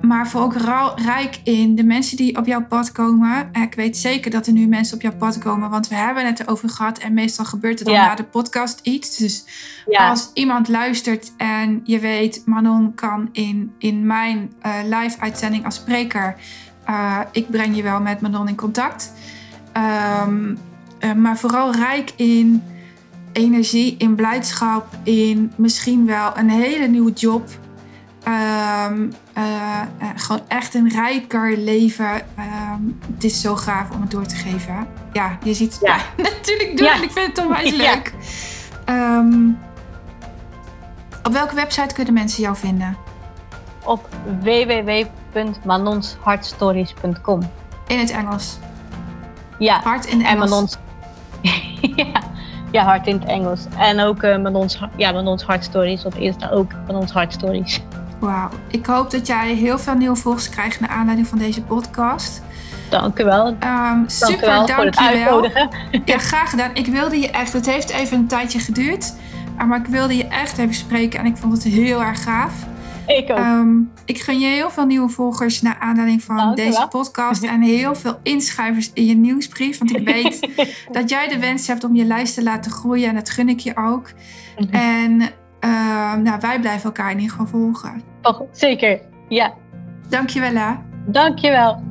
Maar 0.08 0.28
vooral 0.28 0.99
rijk 0.99 1.39
in 1.43 1.76
de 1.76 1.84
mensen 1.84 2.18
die 2.18 2.38
op 2.38 2.45
jouw 2.45 2.66
pad 2.66 2.91
komen. 2.91 3.49
En 3.51 3.62
ik 3.62 3.74
weet 3.74 3.97
zeker 3.97 4.32
dat 4.32 4.47
er 4.47 4.53
nu 4.53 4.68
mensen 4.68 4.95
op 4.95 5.01
jouw 5.01 5.16
pad 5.18 5.38
komen. 5.38 5.70
Want 5.70 5.88
we 5.88 5.95
hebben 5.95 6.26
het 6.26 6.39
erover 6.39 6.70
gehad. 6.70 6.97
En 6.97 7.14
meestal 7.14 7.45
gebeurt 7.45 7.80
er 7.80 7.86
dan 7.86 7.93
Ja. 7.93 8.05
na 8.08 8.16
de 8.16 8.24
podcast 8.24 8.80
iets. 8.84 9.18
Dus 9.18 9.45
ja, 9.88 10.10
als 10.10 10.32
iemand 10.34 10.68
luistert 10.68 11.32
en 11.38 11.82
je 11.84 11.99
weet, 11.99 12.41
Manon 12.45 12.95
kan 12.95 13.30
in, 13.32 13.74
in 13.78 14.05
mijn 14.05 14.53
eh, 14.62 14.74
live 14.84 15.20
uitzending 15.20 15.66
als 15.66 15.76
spreker, 15.76 16.36
eh, 16.86 17.20
ik 17.32 17.49
breng 17.49 17.76
je 17.76 17.84
wel 17.84 18.01
met 18.01 18.22
Manon 18.22 18.47
in 18.47 18.55
contact. 18.55 19.14
Ehm, 19.72 20.55
eh, 20.99 21.14
maar 21.14 21.38
vooral 21.38 21.76
rijk 21.76 22.14
in 22.16 22.64
energie, 23.32 23.95
in 23.97 24.16
blijdschap, 24.16 24.86
in 25.03 25.51
misschien 25.55 26.05
wel 26.05 26.38
een 26.38 26.49
hele 26.49 26.88
nieuwe 26.88 27.12
job. 27.12 27.49
Eh, 28.28 28.86
gewoon 30.15 30.41
echt 30.47 30.73
een 30.73 30.89
rijker 30.89 31.57
leven. 31.57 32.21
Ehm, 32.36 32.82
het 33.13 33.23
is 33.23 33.41
zo 33.41 33.55
gaaf 33.55 33.89
om 33.91 34.01
het 34.01 34.11
door 34.11 34.25
te 34.25 34.36
geven. 34.36 34.88
Ja, 35.13 35.38
je 35.43 35.53
ziet 35.53 35.73
het 35.73 35.82
Ja. 35.82 35.97
natuurlijk 36.32 36.78
doen. 36.78 36.86
Ja. 36.86 36.95
en 36.95 37.03
Ik 37.03 37.11
vind 37.11 37.28
het 37.28 37.38
onwijs 37.45 37.75
Ja. 37.75 37.93
leuk. 37.93 38.13
Ehm, 38.86 39.49
op 41.23 41.34
welke 41.34 41.55
website 41.55 41.93
kunnen 41.93 42.13
mensen 42.13 42.41
jou 42.43 42.55
vinden? 42.55 42.97
op 43.84 44.07
www.manonshartstories.com. 44.41 47.39
In 47.88 47.99
het 47.99 48.11
Engels. 48.11 48.57
Ja, 49.59 49.80
Hart 49.84 50.05
in 50.05 50.19
en 50.21 50.25
Engels. 50.25 50.49
Manons... 50.49 50.78
ja, 51.95 52.21
ja, 52.71 52.84
hart 52.84 53.07
in 53.07 53.19
het 53.19 53.28
Engels. 53.30 53.65
En 53.78 53.99
ook 53.99 54.23
eh 54.23 54.38
Manons, 54.38 54.82
ja, 54.97 55.11
Manons 55.11 55.43
Hartstories 55.43 56.05
op 56.05 56.15
Insta 56.15 56.49
ook. 56.49 56.71
Manons 56.88 57.11
Hartstories. 57.11 57.82
Wauw. 58.20 58.49
Ik 58.68 58.86
hoop 58.86 59.11
dat 59.11 59.28
jij 59.28 59.53
heel 59.53 59.80
veel 59.80 59.93
nieuwe 59.95 60.15
volgers 60.15 60.49
krijgt 60.49 60.80
naar 60.80 60.89
aanleiding 60.89 61.28
van 61.28 61.38
deze 61.38 61.61
podcast. 61.61 62.41
Dank 62.89 63.20
u 63.20 63.24
wel. 63.24 63.55
Dank 63.59 64.09
super, 64.09 64.45
wel 64.47 64.68
voor 64.68 64.86
het 64.86 64.97
uitnodigen. 64.97 65.70
Ja, 66.05 66.18
graag 66.18 66.49
gedaan. 66.49 66.70
Ik 66.74 66.86
wilde 66.86 67.20
je 67.20 67.30
echt, 67.30 67.53
het 67.53 67.65
heeft 67.65 67.89
even 67.89 68.18
een 68.18 68.28
tijdje 68.28 68.59
geduurd. 68.59 69.13
eh, 69.57 69.65
Maar 69.65 69.80
ik 69.80 69.86
wilde 69.86 70.18
je 70.18 70.28
echt 70.28 70.57
even 70.57 70.74
spreken 70.76 71.20
en 71.20 71.26
ik 71.26 71.38
vond 71.38 71.53
het 71.53 71.63
heel 71.63 72.03
erg 72.03 72.24
gaaf. 72.24 72.53
Ik 73.07 73.30
ook. 73.32 73.38
Ehm, 73.38 73.78
ik 74.05 74.22
gun 74.22 74.39
je 74.39 74.47
heel 74.47 74.70
veel 74.70 74.86
nieuwe 74.86 75.09
volgers 75.09 75.61
naar 75.61 75.78
aanleiding 75.80 76.24
van 76.24 76.36
Dank 76.38 76.55
deze 76.55 76.88
podcast. 76.89 77.43
En 77.53 77.61
heel 77.61 77.95
veel 77.95 78.20
inschrijvers 78.24 78.91
in 78.93 79.05
je 79.05 79.15
nieuwsbrief. 79.15 79.78
Want 79.78 79.95
ik 79.95 80.05
weet 80.07 80.49
dat 80.91 81.09
jij 81.09 81.28
de 81.28 81.39
wens 81.39 81.68
hebt 81.68 81.84
om 81.84 81.95
je 81.95 82.05
lijst 82.05 82.34
te 82.34 82.43
laten 82.43 82.72
groeien. 82.72 83.09
En 83.09 83.15
dat 83.15 83.30
gun 83.30 83.49
ik 83.49 83.59
je 83.59 83.78
ook. 83.78 84.11
En 84.72 85.22
nou, 86.24 86.38
wij 86.39 86.60
blijven 86.60 86.84
elkaar 86.84 87.12
in 87.12 87.20
ieder 87.20 87.32
geval 87.32 87.47
volgen. 87.47 88.01
Oh, 88.22 88.41
zeker, 88.51 88.99
ja. 89.28 89.53
Dankjewel 90.10 90.55
hè. 90.55 90.74
Dankjewel. 91.05 91.84